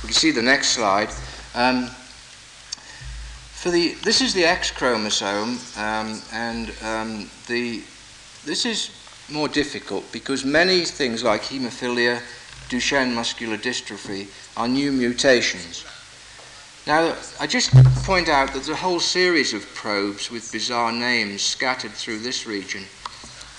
We 0.02 0.08
can 0.08 0.14
see 0.14 0.32
the 0.32 0.42
next 0.42 0.70
slide. 0.70 1.10
Um, 1.54 1.88
for 3.60 3.70
the, 3.70 3.94
this 4.04 4.22
is 4.22 4.34
the 4.34 4.46
X 4.46 4.72
chromosome, 4.72 5.60
um, 5.78 6.22
and 6.32 6.72
um, 6.82 7.30
the, 7.48 7.84
this 8.46 8.66
is 8.66 8.90
more 9.30 9.48
difficult 9.48 10.10
because 10.12 10.44
many 10.44 10.86
things 10.86 11.24
like 11.24 11.42
hemophilia, 11.44 12.22
Duchenne 12.70 13.14
muscular 13.14 13.58
dystrophy 13.58 14.28
are 14.56 14.68
new 14.68 14.92
mutations. 14.92 15.86
Now, 16.90 17.16
I 17.40 17.46
just 17.46 17.70
point 18.04 18.30
out 18.30 18.48
that 18.48 18.54
there's 18.54 18.70
a 18.70 18.76
whole 18.76 19.00
series 19.00 19.54
of 19.54 19.64
probes 19.76 20.32
with 20.32 20.52
bizarre 20.52 20.92
names 20.92 21.44
scattered 21.44 21.92
through 21.92 22.18
this 22.18 22.48
region. 22.48 22.84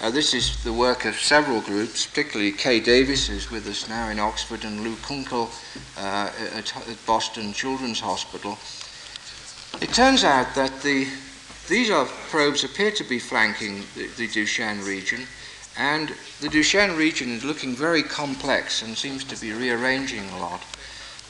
Uh, 0.01 0.11
this 0.11 0.35
is 0.35 0.65
the 0.65 0.73
work 0.73 1.05
of 1.05 1.15
several 1.15 1.61
groups, 1.61 2.05
particularly 2.07 2.51
Kay 2.51 2.81
Davies, 2.81 3.29
who's 3.29 3.49
with 3.49 3.69
us 3.69 3.89
now 3.89 4.09
in 4.09 4.19
Oxford, 4.19 4.65
and 4.65 4.81
Lou 4.81 4.97
Kunkel 4.97 5.49
uh, 5.97 6.33
at, 6.57 6.77
at, 6.77 7.07
Boston 7.07 7.53
Children's 7.53 8.01
Hospital. 8.01 8.59
It 9.81 9.95
turns 9.95 10.25
out 10.25 10.53
that 10.57 10.83
the, 10.83 11.07
these 11.69 11.89
are 11.89 12.07
probes 12.31 12.65
appear 12.65 12.91
to 12.91 13.05
be 13.05 13.21
flanking 13.21 13.85
the, 13.95 14.09
the 14.17 14.27
Duchenne 14.27 14.85
region, 14.85 15.21
and 15.79 16.13
the 16.41 16.49
Duchenne 16.49 16.99
region 16.99 17.31
is 17.31 17.45
looking 17.45 17.77
very 17.77 18.03
complex 18.03 18.83
and 18.83 18.99
seems 18.99 19.23
to 19.23 19.41
be 19.41 19.53
rearranging 19.53 20.29
a 20.31 20.39
lot. 20.41 20.65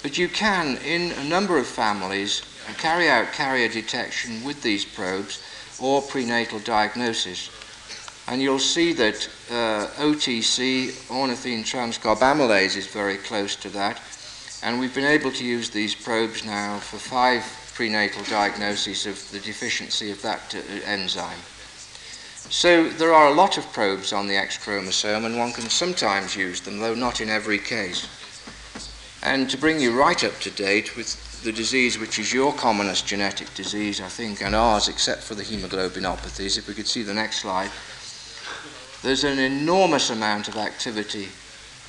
But 0.03 0.17
you 0.17 0.29
can, 0.29 0.79
in 0.79 1.13
a 1.13 1.25
number 1.25 1.59
of 1.59 1.67
families, 1.67 2.43
carry 2.79 3.09
out 3.09 3.33
carrier 3.33 3.69
detection 3.69 4.43
with 4.45 4.63
these 4.63 4.85
probes 4.85 5.43
or 5.81 6.01
prenatal 6.01 6.59
diagnosis. 6.61 7.51
And 8.27 8.41
you'll 8.41 8.59
see 8.59 8.93
that 8.95 9.29
uh, 9.51 9.87
OTC, 9.99 10.93
ornithine 11.09 11.65
transcarbamylase, 11.65 12.77
is 12.77 12.87
very 12.87 13.17
close 13.17 13.57
to 13.57 13.69
that. 13.71 14.01
And 14.63 14.79
we've 14.79 14.95
been 14.95 15.05
able 15.05 15.33
to 15.33 15.45
use 15.45 15.71
these 15.71 15.95
probes 15.95 16.45
now 16.45 16.79
for 16.79 16.97
five 16.97 17.45
prenatal 17.75 18.23
diagnoses 18.25 19.07
of 19.07 19.31
the 19.33 19.41
deficiency 19.41 20.11
of 20.11 20.23
that 20.23 20.55
uh, 20.55 20.59
enzyme. 20.87 21.39
So 22.51 22.89
there 22.89 23.15
are 23.15 23.29
a 23.29 23.35
lot 23.35 23.59
of 23.59 23.73
probes 23.73 24.13
on 24.13 24.27
the 24.27 24.37
X 24.37 24.59
chromosome, 24.59 25.25
and 25.25 25.39
one 25.39 25.53
can 25.53 25.69
sometimes 25.69 26.37
use 26.37 26.61
them, 26.61 26.79
though 26.79 26.95
not 26.95 27.21
in 27.21 27.29
every 27.29 27.59
case. 27.59 28.07
And 29.23 29.51
to 29.51 29.59
bring 29.59 29.81
you 29.81 29.99
right 29.99 30.23
up 30.25 30.39
to 30.41 30.51
date 30.51 30.97
with 30.97 31.43
the 31.43 31.53
disease 31.53 31.99
which 31.99 32.19
is 32.19 32.33
your 32.33 32.53
commonest 32.53 33.07
genetic 33.07 33.53
disease, 33.55 34.01
I 34.01 34.09
think, 34.09 34.43
and 34.43 34.55
ours, 34.55 34.89
except 34.89 35.23
for 35.23 35.35
the 35.35 35.43
hemoglobinopathies, 35.43 36.59
if 36.59 36.69
we 36.69 36.75
could 36.75 36.87
see 36.87 37.03
the 37.03 37.15
next 37.15 37.41
slide, 37.41 37.71
there's 39.03 39.25
an 39.25 39.39
enormous 39.39 40.11
amount 40.11 40.49
of 40.49 40.57
activity 40.57 41.29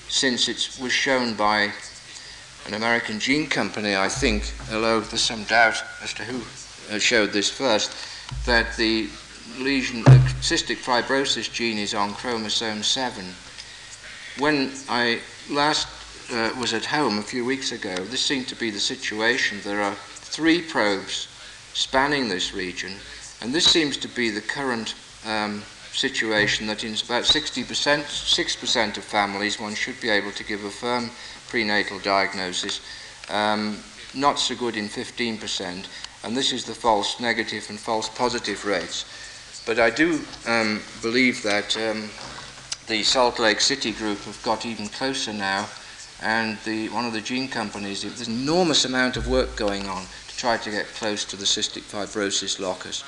since 0.07 0.49
it 0.49 0.77
was 0.81 0.91
shown 0.91 1.33
by 1.35 1.71
an 2.67 2.73
American 2.73 3.19
gene 3.19 3.47
company, 3.47 3.95
I 3.95 4.09
think, 4.09 4.53
although 4.71 4.99
there's 4.99 5.21
some 5.21 5.43
doubt 5.45 5.81
as 6.03 6.13
to 6.15 6.23
who 6.23 6.41
uh, 6.93 6.99
showed 6.99 7.31
this 7.31 7.49
first, 7.49 7.95
that 8.45 8.75
the 8.77 9.09
lesion, 9.57 10.03
the 10.03 10.19
cystic 10.41 10.77
fibrosis 10.77 11.51
gene 11.51 11.77
is 11.77 11.93
on 11.93 12.13
chromosome 12.13 12.83
7. 12.83 13.25
When 14.37 14.71
I 14.87 15.19
last 15.49 15.87
uh, 16.31 16.51
was 16.59 16.73
at 16.73 16.85
home 16.85 17.19
a 17.19 17.23
few 17.23 17.45
weeks 17.45 17.71
ago, 17.71 17.95
this 17.95 18.21
seemed 18.21 18.47
to 18.47 18.55
be 18.55 18.69
the 18.69 18.79
situation. 18.79 19.59
There 19.63 19.81
are 19.81 19.95
three 19.95 20.61
probes 20.61 21.27
spanning 21.73 22.29
this 22.29 22.53
region, 22.53 22.93
and 23.41 23.53
this 23.53 23.65
seems 23.65 23.97
to 23.97 24.07
be 24.07 24.29
the 24.29 24.41
current 24.41 24.95
um, 25.25 25.61
situation 25.91 26.67
that 26.67 26.83
in 26.83 26.93
about 26.93 27.23
60%, 27.23 27.65
6% 27.65 28.97
of 28.97 29.03
families, 29.03 29.59
one 29.59 29.75
should 29.75 29.99
be 29.99 30.09
able 30.09 30.31
to 30.31 30.43
give 30.43 30.63
a 30.63 30.69
firm 30.69 31.09
prenatal 31.49 31.99
diagnosis, 31.99 32.81
um, 33.29 33.77
not 34.13 34.39
so 34.39 34.55
good 34.55 34.77
in 34.77 34.87
15%, 34.87 35.85
and 36.23 36.37
this 36.37 36.51
is 36.53 36.65
the 36.65 36.73
false 36.73 37.19
negative 37.19 37.65
and 37.69 37.79
false 37.79 38.07
positive 38.09 38.65
rates. 38.65 39.05
But 39.65 39.79
I 39.79 39.89
do 39.89 40.21
um, 40.47 40.81
believe 41.01 41.43
that 41.43 41.77
um, 41.77 42.09
the 42.87 43.03
Salt 43.03 43.39
Lake 43.39 43.61
City 43.61 43.91
group 43.91 44.19
have 44.19 44.41
got 44.43 44.65
even 44.65 44.87
closer 44.87 45.33
now 45.33 45.67
and 46.21 46.57
the, 46.65 46.89
one 46.89 47.05
of 47.05 47.13
the 47.13 47.21
gene 47.21 47.47
companies, 47.47 48.03
there's 48.03 48.27
an 48.27 48.33
enormous 48.33 48.85
amount 48.85 49.17
of 49.17 49.27
work 49.27 49.55
going 49.55 49.87
on 49.87 50.05
to 50.27 50.37
try 50.37 50.57
to 50.57 50.69
get 50.69 50.85
close 50.87 51.25
to 51.25 51.35
the 51.35 51.45
cystic 51.45 51.81
fibrosis 51.81 52.59
locus. 52.59 53.03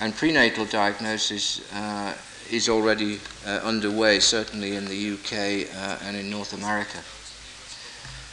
And 0.00 0.14
prenatal 0.14 0.64
diagnosis 0.66 1.60
uh, 1.74 2.14
is 2.50 2.68
already 2.68 3.20
uh, 3.46 3.60
underway, 3.64 4.20
certainly 4.20 4.76
in 4.76 4.84
the 4.84 5.12
UK 5.12 5.68
uh, 5.76 5.98
and 6.04 6.16
in 6.16 6.30
North 6.30 6.52
America. 6.52 6.98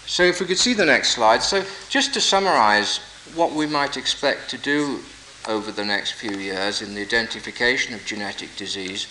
So 0.06 0.24
if 0.24 0.40
we 0.40 0.48
could 0.48 0.58
see 0.58 0.74
the 0.74 0.86
next 0.86 1.12
slide. 1.12 1.44
So 1.44 1.64
just 1.90 2.14
to 2.16 2.22
summarize 2.22 3.00
what 3.36 3.52
we 3.52 3.68
might 3.68 3.98
expect 3.98 4.50
to 4.52 4.58
do 4.58 5.00
over 5.48 5.72
the 5.72 5.86
next 5.86 6.14
few 6.14 6.38
years 6.38 6.82
in 6.82 6.96
the 6.96 7.02
identification 7.02 7.94
of 7.94 8.06
genetic 8.06 8.56
disease, 8.56 9.08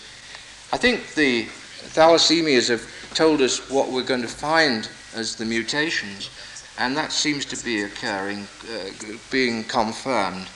I 0.71 0.77
think 0.77 1.15
the 1.15 1.45
thalassemias 1.93 2.69
have 2.69 2.85
told 3.13 3.41
us 3.41 3.69
what 3.69 3.89
we're 3.89 4.03
going 4.03 4.21
to 4.21 4.27
find 4.27 4.89
as 5.15 5.35
the 5.35 5.45
mutations, 5.45 6.29
and 6.77 6.95
that 6.95 7.11
seems 7.11 7.45
to 7.45 7.63
be 7.63 7.83
occurring, 7.83 8.47
uh, 8.71 8.89
being 9.31 9.63
confirmed. 9.63 10.47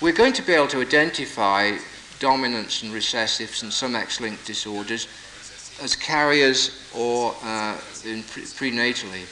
We're 0.00 0.12
going 0.12 0.32
to 0.34 0.42
be 0.42 0.52
able 0.52 0.68
to 0.68 0.80
identify 0.80 1.76
dominants 2.18 2.82
and 2.82 2.92
recessives 2.92 3.62
and 3.62 3.72
some 3.72 3.94
X-linked 3.94 4.46
disorders 4.46 5.08
as 5.80 5.94
carriers 5.94 6.70
or 6.94 7.34
uh, 7.42 7.76
pre- 8.02 8.42
prenatally. 8.42 9.26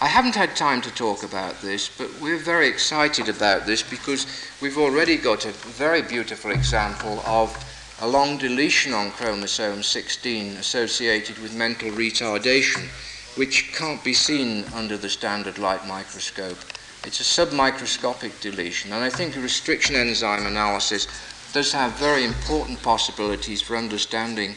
I 0.00 0.06
haven't 0.06 0.34
had 0.34 0.56
time 0.56 0.80
to 0.82 0.90
talk 0.90 1.22
about 1.22 1.60
this, 1.60 1.88
but 1.88 2.10
we're 2.20 2.38
very 2.38 2.66
excited 2.66 3.28
about 3.28 3.66
this 3.66 3.82
because 3.82 4.26
we've 4.60 4.78
already 4.78 5.16
got 5.16 5.44
a 5.46 5.52
very 5.52 6.02
beautiful 6.02 6.50
example 6.50 7.22
of 7.24 7.56
a 8.00 8.08
long 8.08 8.36
deletion 8.36 8.92
on 8.92 9.12
chromosome 9.12 9.82
16 9.82 10.56
associated 10.56 11.38
with 11.38 11.54
mental 11.54 11.88
retardation, 11.90 12.88
which 13.36 13.72
can't 13.72 14.02
be 14.04 14.12
seen 14.12 14.64
under 14.74 14.96
the 14.96 15.08
standard 15.08 15.58
light 15.58 15.86
microscope. 15.86 16.58
It's 17.04 17.20
a 17.20 17.46
submicroscopic 17.46 18.40
deletion, 18.40 18.92
and 18.92 19.02
I 19.02 19.10
think 19.10 19.36
a 19.36 19.40
restriction 19.40 19.96
enzyme 19.96 20.46
analysis 20.46 21.08
does 21.52 21.72
have 21.72 21.92
very 21.92 22.24
important 22.24 22.82
possibilities 22.82 23.60
for 23.60 23.76
understanding 23.76 24.50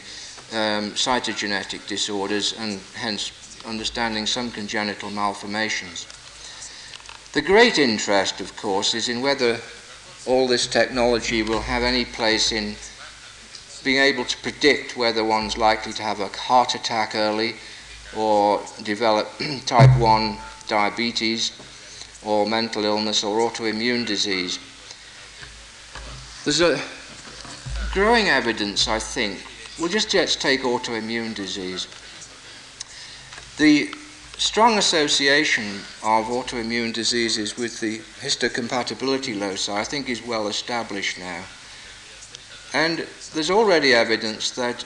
um, 0.52 0.92
cytogenetic 0.92 1.86
disorders 1.86 2.54
and 2.58 2.80
hence 2.94 3.32
understanding 3.66 4.26
some 4.26 4.50
congenital 4.50 5.10
malformations. 5.10 6.06
The 7.32 7.42
great 7.42 7.78
interest, 7.78 8.40
of 8.40 8.56
course, 8.56 8.94
is 8.94 9.08
in 9.08 9.20
whether 9.20 9.60
all 10.26 10.46
this 10.46 10.66
technology 10.66 11.42
will 11.42 11.60
have 11.60 11.82
any 11.82 12.04
place 12.04 12.52
in 12.52 12.76
being 13.84 14.02
able 14.02 14.24
to 14.24 14.36
predict 14.38 14.96
whether 14.96 15.24
one's 15.24 15.56
likely 15.56 15.92
to 15.92 16.02
have 16.02 16.20
a 16.20 16.28
heart 16.28 16.74
attack 16.74 17.14
early 17.14 17.56
or 18.16 18.60
develop 18.82 19.28
type 19.66 19.98
1 19.98 20.36
diabetes 20.68 21.52
or 22.24 22.46
mental 22.46 22.84
illness 22.84 23.22
or 23.22 23.38
autoimmune 23.50 24.06
disease. 24.06 24.58
There's 26.44 26.60
a 26.60 26.80
growing 27.92 28.28
evidence, 28.28 28.88
I 28.88 28.98
think. 28.98 29.42
We'll 29.78 29.88
just 29.88 30.12
let's 30.14 30.36
take 30.36 30.62
autoimmune 30.62 31.34
disease. 31.34 31.86
The 33.58 33.94
strong 34.38 34.76
association 34.78 35.80
of 36.02 36.26
autoimmune 36.26 36.92
diseases 36.92 37.56
with 37.56 37.80
the 37.80 37.98
histocompatibility 38.20 39.38
loci, 39.38 39.72
I 39.72 39.84
think, 39.84 40.08
is 40.08 40.24
well 40.24 40.48
established 40.48 41.18
now. 41.18 41.44
And 42.74 43.06
there's 43.32 43.50
already 43.50 43.94
evidence 43.94 44.50
that 44.52 44.84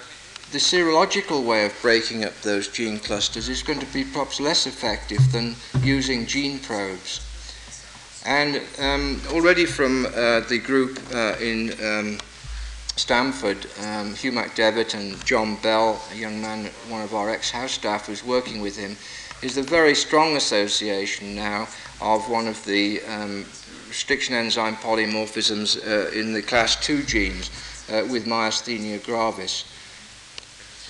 the 0.53 0.59
serological 0.59 1.45
way 1.45 1.65
of 1.65 1.73
breaking 1.81 2.25
up 2.25 2.35
those 2.43 2.67
gene 2.67 2.99
clusters 2.99 3.49
is 3.49 3.63
going 3.63 3.79
to 3.79 3.93
be 3.93 4.03
perhaps 4.03 4.41
less 4.41 4.67
effective 4.67 5.31
than 5.31 5.55
using 5.81 6.27
gene 6.27 6.59
probes. 6.59 7.21
And 8.27 8.61
um, 8.81 9.21
already 9.31 9.65
from 9.65 10.07
uh, 10.07 10.41
the 10.41 10.59
group 10.59 10.99
uh, 11.15 11.37
in 11.41 11.73
um, 11.85 12.19
Stanford, 12.97 13.67
um, 13.85 14.15
Hugh 14.17 14.33
McDevitt 14.33 14.95
and 14.95 15.25
John 15.25 15.55
Bell, 15.63 16.03
a 16.13 16.17
young 16.17 16.43
man, 16.43 16.67
one 16.89 17.03
of 17.03 17.15
our 17.15 17.31
ex-house 17.31 17.73
staff 17.73 18.07
who's 18.07 18.25
working 18.25 18.61
with 18.61 18.77
him, 18.77 18.97
is 19.43 19.55
the 19.55 19.63
very 19.63 19.95
strong 19.95 20.37
association 20.37 21.35
now 21.37 21.69
of 22.01 22.29
one 22.29 22.49
of 22.49 22.63
the 22.65 23.01
um, 23.03 23.47
restriction 23.89 24.35
enzyme 24.35 24.77
polymorphisms 24.77 25.79
uh, 25.87 26.11
in 26.11 26.33
the 26.33 26.43
class 26.43 26.75
2 26.85 27.05
genes 27.05 27.51
uh, 27.89 28.05
with 28.11 28.27
myasthenia 28.27 29.03
gravis. 29.05 29.65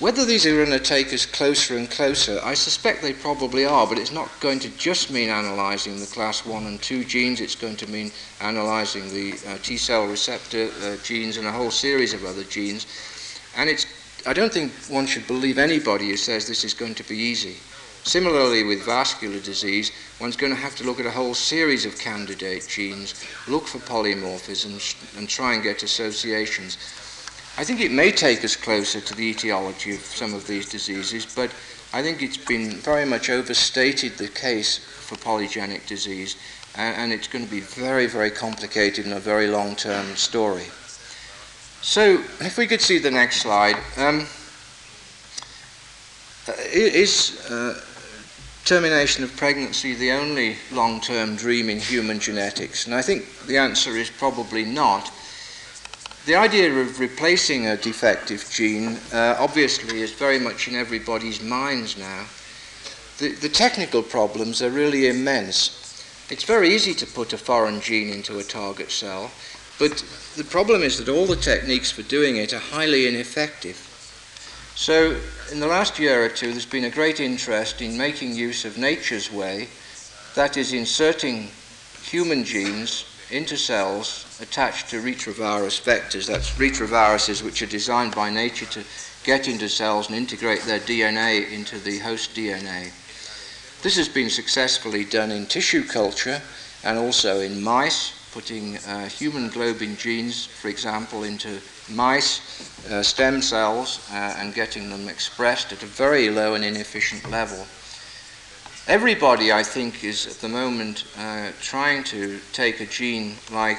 Whether 0.00 0.24
these 0.24 0.46
are 0.46 0.56
going 0.56 0.70
to 0.70 0.82
take 0.82 1.12
us 1.12 1.26
closer 1.26 1.76
and 1.76 1.90
closer, 1.90 2.40
I 2.42 2.54
suspect 2.54 3.02
they 3.02 3.12
probably 3.12 3.66
are, 3.66 3.86
but 3.86 3.98
it's 3.98 4.10
not 4.10 4.30
going 4.40 4.58
to 4.60 4.70
just 4.78 5.10
mean 5.10 5.28
analysing 5.28 6.00
the 6.00 6.06
class 6.06 6.46
1 6.46 6.64
and 6.64 6.80
2 6.80 7.04
genes, 7.04 7.38
it's 7.38 7.54
going 7.54 7.76
to 7.76 7.86
mean 7.86 8.10
analysing 8.40 9.10
the 9.10 9.34
uh, 9.46 9.58
T 9.62 9.76
cell 9.76 10.06
receptor 10.06 10.70
uh, 10.82 10.96
genes 11.04 11.36
and 11.36 11.46
a 11.46 11.52
whole 11.52 11.70
series 11.70 12.14
of 12.14 12.24
other 12.24 12.44
genes. 12.44 12.86
And 13.58 13.68
it's, 13.68 13.84
I 14.26 14.32
don't 14.32 14.50
think 14.50 14.72
one 14.88 15.04
should 15.04 15.26
believe 15.26 15.58
anybody 15.58 16.08
who 16.08 16.16
says 16.16 16.48
this 16.48 16.64
is 16.64 16.72
going 16.72 16.94
to 16.94 17.06
be 17.06 17.18
easy. 17.18 17.58
Similarly, 18.02 18.64
with 18.64 18.86
vascular 18.86 19.40
disease, 19.40 19.92
one's 20.18 20.36
going 20.36 20.54
to 20.54 20.58
have 20.58 20.76
to 20.76 20.84
look 20.84 20.98
at 20.98 21.04
a 21.04 21.10
whole 21.10 21.34
series 21.34 21.84
of 21.84 21.98
candidate 21.98 22.66
genes, 22.66 23.22
look 23.46 23.66
for 23.66 23.78
polymorphisms, 23.80 24.96
and 25.18 25.28
try 25.28 25.52
and 25.52 25.62
get 25.62 25.82
associations. 25.82 26.78
I 27.60 27.64
think 27.64 27.82
it 27.82 27.92
may 27.92 28.10
take 28.10 28.42
us 28.42 28.56
closer 28.56 29.02
to 29.02 29.14
the 29.14 29.28
etiology 29.28 29.94
of 29.94 30.00
some 30.00 30.32
of 30.32 30.46
these 30.46 30.66
diseases, 30.66 31.26
but 31.26 31.50
I 31.92 32.00
think 32.00 32.22
it's 32.22 32.38
been 32.38 32.70
very 32.70 33.04
much 33.04 33.28
overstated 33.28 34.16
the 34.16 34.28
case 34.28 34.78
for 34.78 35.16
polygenic 35.16 35.86
disease, 35.86 36.36
and, 36.74 36.96
and 36.96 37.12
it's 37.12 37.28
going 37.28 37.44
to 37.44 37.50
be 37.50 37.60
very, 37.60 38.06
very 38.06 38.30
complicated 38.30 39.04
and 39.04 39.12
a 39.12 39.20
very 39.20 39.46
long 39.46 39.76
term 39.76 40.16
story. 40.16 40.64
So, 41.82 42.24
if 42.40 42.56
we 42.56 42.66
could 42.66 42.80
see 42.80 42.96
the 42.96 43.10
next 43.10 43.42
slide. 43.42 43.76
Um, 43.98 44.26
is 46.72 47.46
uh, 47.50 47.78
termination 48.64 49.22
of 49.22 49.36
pregnancy 49.36 49.94
the 49.94 50.12
only 50.12 50.56
long 50.72 50.98
term 51.02 51.36
dream 51.36 51.68
in 51.68 51.78
human 51.78 52.20
genetics? 52.20 52.86
And 52.86 52.94
I 52.94 53.02
think 53.02 53.26
the 53.46 53.58
answer 53.58 53.98
is 53.98 54.08
probably 54.08 54.64
not. 54.64 55.12
The 56.30 56.36
idea 56.36 56.72
of 56.72 57.00
replacing 57.00 57.66
a 57.66 57.76
defective 57.76 58.48
gene 58.52 58.98
uh, 59.12 59.34
obviously 59.40 60.00
is 60.00 60.12
very 60.12 60.38
much 60.38 60.68
in 60.68 60.76
everybody's 60.76 61.42
minds 61.42 61.98
now. 61.98 62.26
The, 63.18 63.32
the 63.32 63.48
technical 63.48 64.00
problems 64.00 64.62
are 64.62 64.70
really 64.70 65.08
immense. 65.08 66.04
It's 66.30 66.44
very 66.44 66.72
easy 66.72 66.94
to 66.94 67.06
put 67.06 67.32
a 67.32 67.36
foreign 67.36 67.80
gene 67.80 68.10
into 68.10 68.38
a 68.38 68.44
target 68.44 68.92
cell, 68.92 69.32
but 69.80 70.04
the 70.36 70.44
problem 70.44 70.84
is 70.84 70.98
that 70.98 71.08
all 71.08 71.26
the 71.26 71.34
techniques 71.34 71.90
for 71.90 72.02
doing 72.02 72.36
it 72.36 72.54
are 72.54 72.60
highly 72.60 73.08
ineffective. 73.08 73.78
So, 74.76 75.16
in 75.50 75.58
the 75.58 75.66
last 75.66 75.98
year 75.98 76.24
or 76.24 76.28
two, 76.28 76.52
there's 76.52 76.64
been 76.64 76.84
a 76.84 76.90
great 76.90 77.18
interest 77.18 77.82
in 77.82 77.98
making 77.98 78.36
use 78.36 78.64
of 78.64 78.78
nature's 78.78 79.32
way, 79.32 79.66
that 80.36 80.56
is, 80.56 80.72
inserting 80.72 81.50
human 82.04 82.44
genes 82.44 83.04
into 83.30 83.56
cells 83.56 84.38
attached 84.40 84.90
to 84.90 85.00
retrovirus 85.00 85.80
vectors. 85.82 86.26
That's 86.26 86.50
retroviruses 86.52 87.42
which 87.42 87.62
are 87.62 87.66
designed 87.66 88.14
by 88.14 88.30
nature 88.30 88.66
to 88.66 88.84
get 89.24 89.48
into 89.48 89.68
cells 89.68 90.08
and 90.08 90.16
integrate 90.16 90.62
their 90.62 90.80
DNA 90.80 91.50
into 91.50 91.78
the 91.78 91.98
host 91.98 92.34
DNA. 92.34 92.90
This 93.82 93.96
has 93.96 94.08
been 94.08 94.30
successfully 94.30 95.04
done 95.04 95.30
in 95.30 95.46
tissue 95.46 95.84
culture 95.84 96.40
and 96.84 96.98
also 96.98 97.40
in 97.40 97.62
mice, 97.62 98.12
putting 98.32 98.76
uh, 98.78 99.08
human 99.08 99.50
globin 99.50 99.98
genes, 99.98 100.46
for 100.46 100.68
example, 100.68 101.24
into 101.24 101.60
mice 101.88 102.40
uh, 102.90 103.02
stem 103.02 103.42
cells 103.42 104.06
uh, 104.12 104.34
and 104.38 104.54
getting 104.54 104.88
them 104.90 105.08
expressed 105.08 105.72
at 105.72 105.82
a 105.82 105.86
very 105.86 106.30
low 106.30 106.54
and 106.54 106.64
inefficient 106.64 107.30
level. 107.30 107.66
Everybody, 108.90 109.52
I 109.52 109.62
think, 109.62 110.02
is 110.02 110.26
at 110.26 110.40
the 110.40 110.48
moment 110.48 111.04
uh, 111.16 111.52
trying 111.60 112.02
to 112.10 112.40
take 112.52 112.80
a 112.80 112.86
gene 112.86 113.36
like 113.52 113.78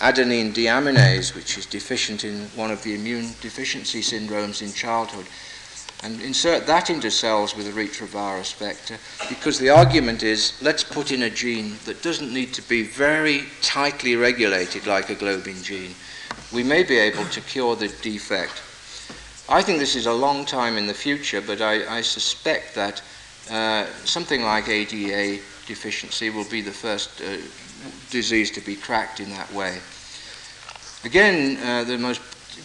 adenine 0.00 0.52
deaminase, 0.52 1.34
which 1.34 1.56
is 1.56 1.64
deficient 1.64 2.24
in 2.24 2.42
one 2.56 2.70
of 2.70 2.82
the 2.82 2.94
immune 2.94 3.30
deficiency 3.40 4.02
syndromes 4.02 4.60
in 4.60 4.70
childhood, 4.74 5.24
and 6.02 6.20
insert 6.20 6.66
that 6.66 6.90
into 6.90 7.10
cells 7.10 7.56
with 7.56 7.68
a 7.68 7.70
retrovirus 7.70 8.54
vector 8.56 8.98
because 9.30 9.58
the 9.58 9.70
argument 9.70 10.22
is 10.22 10.52
let's 10.60 10.84
put 10.84 11.10
in 11.10 11.22
a 11.22 11.30
gene 11.30 11.76
that 11.86 12.02
doesn't 12.02 12.30
need 12.30 12.52
to 12.52 12.62
be 12.68 12.82
very 12.82 13.44
tightly 13.62 14.14
regulated 14.14 14.86
like 14.86 15.08
a 15.08 15.14
globin 15.14 15.64
gene. 15.64 15.94
We 16.52 16.64
may 16.64 16.82
be 16.82 16.98
able 16.98 17.24
to 17.24 17.40
cure 17.40 17.76
the 17.76 17.88
defect. 18.02 18.60
I 19.48 19.62
think 19.62 19.78
this 19.78 19.96
is 19.96 20.04
a 20.04 20.12
long 20.12 20.44
time 20.44 20.76
in 20.76 20.86
the 20.86 20.92
future, 20.92 21.40
but 21.40 21.62
I, 21.62 21.96
I 21.96 22.02
suspect 22.02 22.74
that 22.74 23.00
uh, 23.50 23.86
something 24.04 24.42
like 24.42 24.68
ADA 24.68 25.42
deficiency 25.66 26.30
will 26.30 26.48
be 26.48 26.60
the 26.60 26.70
first 26.70 27.20
uh, 27.20 27.36
disease 28.10 28.50
to 28.52 28.60
be 28.60 28.76
cracked 28.76 29.20
in 29.20 29.30
that 29.30 29.52
way. 29.52 29.78
Again, 31.04 31.56
uh, 31.64 31.84
the 31.84 31.98
most 31.98 32.20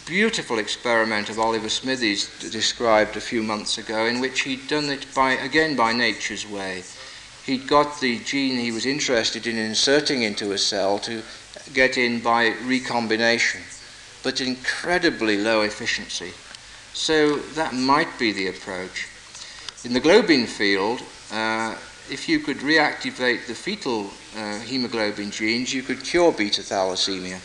beautiful 0.06 0.58
experiment 0.58 1.30
of 1.30 1.38
Oliver 1.38 1.68
Smithies 1.68 2.28
described 2.50 3.16
a 3.16 3.20
few 3.20 3.42
months 3.42 3.78
ago, 3.78 4.06
in 4.06 4.20
which 4.20 4.42
he'd 4.42 4.68
done 4.68 4.90
it 4.90 5.06
by 5.14 5.32
again 5.32 5.74
by 5.74 5.92
nature's 5.92 6.46
way. 6.46 6.82
He'd 7.44 7.66
got 7.66 8.00
the 8.00 8.18
gene 8.20 8.58
he 8.58 8.72
was 8.72 8.86
interested 8.86 9.46
in 9.46 9.56
inserting 9.56 10.22
into 10.22 10.52
a 10.52 10.58
cell 10.58 10.98
to 11.00 11.22
get 11.72 11.96
in 11.96 12.20
by 12.20 12.54
recombination, 12.64 13.62
but 14.22 14.40
incredibly 14.40 15.36
low 15.36 15.62
efficiency. 15.62 16.32
So 16.92 17.36
that 17.54 17.72
might 17.72 18.18
be 18.18 18.32
the 18.32 18.48
approach. 18.48 19.08
In 19.84 19.92
the 19.92 20.00
globin 20.00 20.46
field, 20.46 21.02
uh, 21.32 21.76
if 22.10 22.28
you 22.28 22.40
could 22.40 22.58
reactivate 22.58 23.46
the 23.46 23.54
fetal 23.54 24.10
uh, 24.36 24.58
hemoglobin 24.60 25.30
genes, 25.30 25.72
you 25.72 25.82
could 25.82 26.02
cure 26.02 26.32
beta 26.32 26.62
thalassemia. 26.62 27.40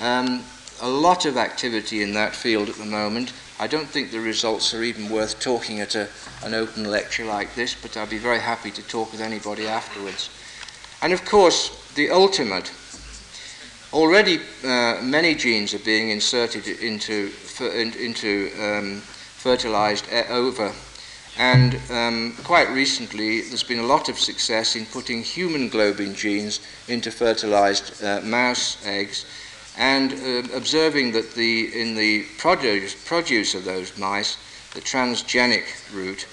Um, 0.00 0.44
a 0.80 0.88
lot 0.88 1.26
of 1.26 1.36
activity 1.36 2.02
in 2.02 2.14
that 2.14 2.34
field 2.34 2.68
at 2.68 2.76
the 2.76 2.84
moment. 2.84 3.32
I 3.58 3.66
don't 3.66 3.88
think 3.88 4.10
the 4.10 4.20
results 4.20 4.74
are 4.74 4.82
even 4.82 5.08
worth 5.08 5.40
talking 5.40 5.80
at 5.80 5.94
a, 5.94 6.08
an 6.44 6.54
open 6.54 6.84
lecture 6.84 7.24
like 7.24 7.54
this, 7.54 7.74
but 7.74 7.96
I'd 7.96 8.10
be 8.10 8.18
very 8.18 8.40
happy 8.40 8.70
to 8.70 8.82
talk 8.82 9.10
with 9.12 9.20
anybody 9.20 9.66
afterwards. 9.66 10.30
And 11.02 11.12
of 11.12 11.24
course, 11.24 11.92
the 11.94 12.10
ultimate. 12.10 12.72
Already, 13.92 14.40
uh, 14.62 15.00
many 15.02 15.34
genes 15.34 15.74
are 15.74 15.78
being 15.78 16.10
inserted 16.10 16.68
into, 16.68 17.32
into 17.60 18.50
um, 18.60 19.00
fertilized 19.00 20.06
ova. 20.28 20.72
And 21.38 21.78
um, 21.90 22.34
quite 22.44 22.70
recently, 22.70 23.42
there's 23.42 23.62
been 23.62 23.78
a 23.78 23.86
lot 23.86 24.08
of 24.08 24.18
success 24.18 24.74
in 24.74 24.86
putting 24.86 25.22
human 25.22 25.68
globin 25.68 26.14
genes 26.14 26.60
into 26.88 27.10
fertilized 27.10 28.02
uh, 28.02 28.22
mouse 28.22 28.78
eggs 28.86 29.26
and 29.76 30.12
uh, 30.12 30.56
observing 30.56 31.12
that 31.12 31.34
the, 31.34 31.78
in 31.78 31.94
the 31.94 32.24
produce, 32.38 32.94
produce 33.04 33.54
of 33.54 33.64
those 33.64 33.98
mice, 33.98 34.38
the 34.72 34.80
transgenic 34.80 35.92
route, 35.94 36.26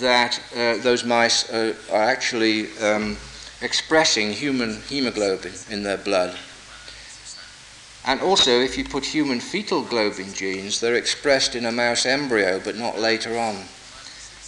that 0.00 0.40
uh, 0.56 0.82
those 0.82 1.04
mice 1.04 1.52
are, 1.52 1.76
are 1.90 2.02
actually 2.02 2.68
um, 2.78 3.18
expressing 3.60 4.32
human 4.32 4.80
hemoglobin 4.82 5.52
in 5.68 5.82
their 5.82 5.98
blood. 5.98 6.38
And 8.06 8.20
also, 8.20 8.60
if 8.60 8.78
you 8.78 8.84
put 8.84 9.04
human 9.04 9.40
fetal 9.40 9.84
globin 9.84 10.34
genes, 10.34 10.80
they're 10.80 10.96
expressed 10.96 11.54
in 11.54 11.66
a 11.66 11.72
mouse 11.72 12.06
embryo, 12.06 12.60
but 12.64 12.76
not 12.76 12.98
later 12.98 13.38
on. 13.38 13.64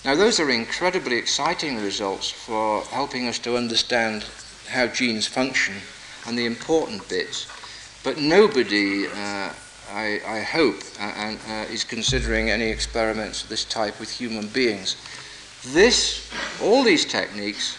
Now, 0.05 0.15
those 0.15 0.39
are 0.39 0.51
incredibly 0.51 1.17
exciting 1.17 1.83
results 1.83 2.29
for 2.29 2.83
helping 2.83 3.27
us 3.27 3.39
to 3.39 3.57
understand 3.57 4.27
how 4.69 4.87
genes 4.87 5.27
function 5.27 5.77
and 6.27 6.37
the 6.37 6.45
important 6.45 7.09
bits. 7.09 7.47
But 8.05 8.19
nobody, 8.19 9.07
uh, 9.07 9.51
I, 9.91 10.21
I, 10.27 10.41
hope, 10.41 10.77
uh, 11.01 11.37
uh, 11.49 11.65
is 11.73 11.85
considering 11.85 12.51
any 12.51 12.69
experiments 12.69 13.45
of 13.45 13.49
this 13.49 13.65
type 13.65 13.99
with 13.99 14.11
human 14.11 14.49
beings. 14.49 14.97
This, 15.69 16.31
all 16.63 16.83
these 16.83 17.07
techniques 17.07 17.79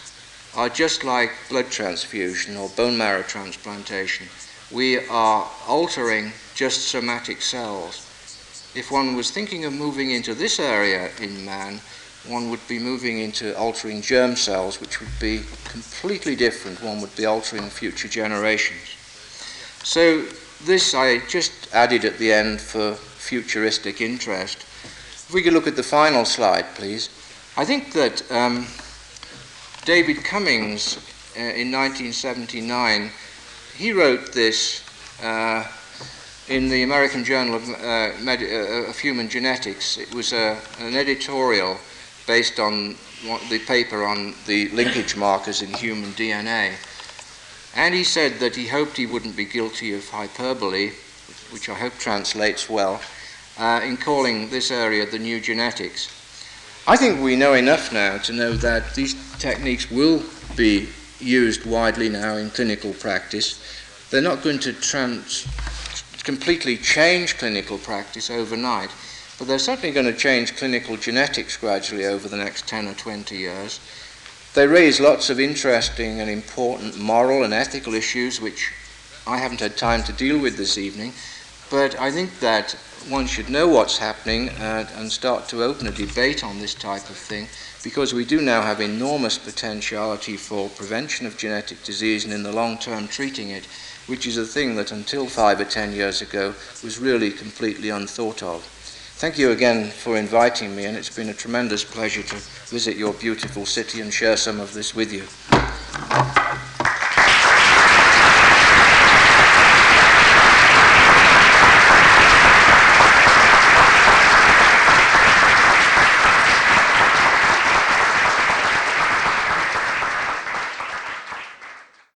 are 0.56 0.68
just 0.68 1.04
like 1.04 1.30
blood 1.48 1.70
transfusion 1.70 2.56
or 2.56 2.68
bone 2.70 2.98
marrow 2.98 3.22
transplantation. 3.22 4.26
We 4.72 4.98
are 5.06 5.48
altering 5.68 6.32
just 6.56 6.88
somatic 6.88 7.40
cells. 7.40 8.02
If 8.74 8.90
one 8.90 9.14
was 9.14 9.30
thinking 9.30 9.64
of 9.64 9.72
moving 9.72 10.10
into 10.10 10.34
this 10.34 10.58
area 10.58 11.10
in 11.20 11.44
man, 11.44 11.80
one 12.28 12.50
would 12.50 12.66
be 12.68 12.78
moving 12.78 13.18
into 13.18 13.56
altering 13.56 14.02
germ 14.02 14.36
cells, 14.36 14.80
which 14.80 15.00
would 15.00 15.18
be 15.20 15.42
completely 15.64 16.36
different. 16.36 16.82
One 16.82 17.00
would 17.00 17.14
be 17.16 17.26
altering 17.26 17.68
future 17.70 18.08
generations. 18.08 18.96
So 19.82 20.24
this 20.64 20.94
I 20.94 21.18
just 21.28 21.52
added 21.72 22.04
at 22.04 22.18
the 22.18 22.32
end 22.32 22.60
for 22.60 22.94
futuristic 22.94 24.00
interest. 24.00 24.58
If 24.58 25.32
we 25.32 25.42
could 25.42 25.52
look 25.52 25.66
at 25.66 25.76
the 25.76 25.82
final 25.82 26.24
slide, 26.24 26.66
please. 26.74 27.08
I 27.56 27.64
think 27.64 27.92
that 27.92 28.22
um, 28.30 28.66
David 29.84 30.24
Comings 30.24 30.98
uh, 31.36 31.40
in 31.40 31.72
1979, 31.72 33.10
he 33.76 33.92
wrote 33.92 34.32
this 34.32 34.82
uh, 35.22 35.64
in 36.48 36.68
the 36.68 36.82
American 36.82 37.24
Journal 37.24 37.56
of, 37.56 37.68
uh, 37.68 38.10
uh, 38.26 38.88
of 38.88 38.98
Human 38.98 39.28
Genetics. 39.28 39.98
It 39.98 40.14
was 40.14 40.32
a, 40.32 40.56
an 40.78 40.94
editorial 40.94 41.78
based 42.26 42.58
on 42.58 42.96
the 43.48 43.60
paper 43.66 44.04
on 44.04 44.34
the 44.46 44.68
linkage 44.70 45.16
markers 45.16 45.62
in 45.62 45.72
human 45.72 46.10
DNA. 46.12 46.74
And 47.74 47.94
he 47.94 48.04
said 48.04 48.38
that 48.40 48.56
he 48.56 48.66
hoped 48.66 48.96
he 48.96 49.06
wouldn't 49.06 49.36
be 49.36 49.44
guilty 49.44 49.94
of 49.94 50.08
hyperbole, 50.08 50.92
which 51.50 51.68
I 51.68 51.74
hope 51.74 51.94
translates 51.98 52.68
well, 52.68 53.00
uh, 53.58 53.80
in 53.84 53.96
calling 53.96 54.50
this 54.50 54.70
area 54.70 55.06
the 55.06 55.18
new 55.18 55.40
genetics. 55.40 56.10
I 56.86 56.96
think 56.96 57.20
we 57.20 57.36
know 57.36 57.54
enough 57.54 57.92
now 57.92 58.18
to 58.18 58.32
know 58.32 58.52
that 58.54 58.94
these 58.94 59.14
techniques 59.38 59.90
will 59.90 60.22
be 60.56 60.88
used 61.18 61.66
widely 61.66 62.08
now 62.08 62.36
in 62.36 62.50
clinical 62.50 62.92
practice. 62.92 63.60
They're 64.10 64.22
not 64.22 64.42
going 64.42 64.60
to 64.60 64.72
trans- 64.72 65.46
completely 66.22 66.76
change 66.76 67.38
clinical 67.38 67.78
practice 67.78 68.30
overnight, 68.30 68.90
but 69.38 69.46
they're 69.46 69.58
certainly 69.58 69.92
going 69.92 70.06
to 70.06 70.18
change 70.18 70.56
clinical 70.56 70.96
genetics 70.96 71.56
gradually 71.56 72.06
over 72.06 72.28
the 72.28 72.36
next 72.36 72.66
10 72.66 72.88
or 72.88 72.94
20 72.94 73.36
years. 73.36 73.80
They 74.54 74.66
raise 74.66 75.00
lots 75.00 75.28
of 75.28 75.38
interesting 75.38 76.20
and 76.20 76.30
important 76.30 76.98
moral 76.98 77.44
and 77.44 77.52
ethical 77.52 77.92
issues, 77.92 78.40
which 78.40 78.72
I 79.26 79.36
haven't 79.36 79.60
had 79.60 79.76
time 79.76 80.02
to 80.04 80.12
deal 80.12 80.38
with 80.38 80.56
this 80.56 80.78
evening. 80.78 81.12
But 81.70 81.98
I 81.98 82.10
think 82.10 82.38
that 82.40 82.72
one 83.08 83.26
should 83.26 83.50
know 83.50 83.68
what's 83.68 83.98
happening 83.98 84.48
uh, 84.50 84.88
and 84.94 85.12
start 85.12 85.48
to 85.48 85.62
open 85.62 85.86
a 85.86 85.92
debate 85.92 86.42
on 86.42 86.58
this 86.58 86.74
type 86.74 87.10
of 87.10 87.16
thing 87.16 87.48
because 87.84 88.14
we 88.14 88.24
do 88.24 88.40
now 88.40 88.62
have 88.62 88.80
enormous 88.80 89.36
potentiality 89.36 90.36
for 90.36 90.68
prevention 90.70 91.26
of 91.26 91.36
genetic 91.36 91.82
disease 91.84 92.24
and 92.24 92.32
in 92.32 92.42
the 92.42 92.52
long 92.52 92.78
term 92.78 93.06
treating 93.06 93.50
it, 93.50 93.66
which 94.06 94.26
is 94.26 94.36
a 94.38 94.44
thing 94.44 94.76
that 94.76 94.90
until 94.90 95.26
five 95.26 95.60
or 95.60 95.64
ten 95.64 95.92
years 95.92 96.22
ago 96.22 96.54
was 96.82 96.98
really 96.98 97.30
completely 97.30 97.90
unthought 97.90 98.42
of. 98.42 98.66
Thank 99.18 99.38
you 99.38 99.52
again 99.52 99.88
for 99.88 100.18
inviting 100.18 100.76
me, 100.76 100.84
and 100.84 100.94
it's 100.94 101.08
been 101.08 101.30
a 101.30 101.34
tremendous 101.34 101.82
pleasure 101.82 102.22
to 102.22 102.36
visit 102.66 102.98
your 102.98 103.14
beautiful 103.14 103.64
city 103.64 104.02
and 104.02 104.12
share 104.12 104.36
some 104.36 104.60
of 104.60 104.74
this 104.74 104.94
with 104.94 105.10
you. 105.10 105.22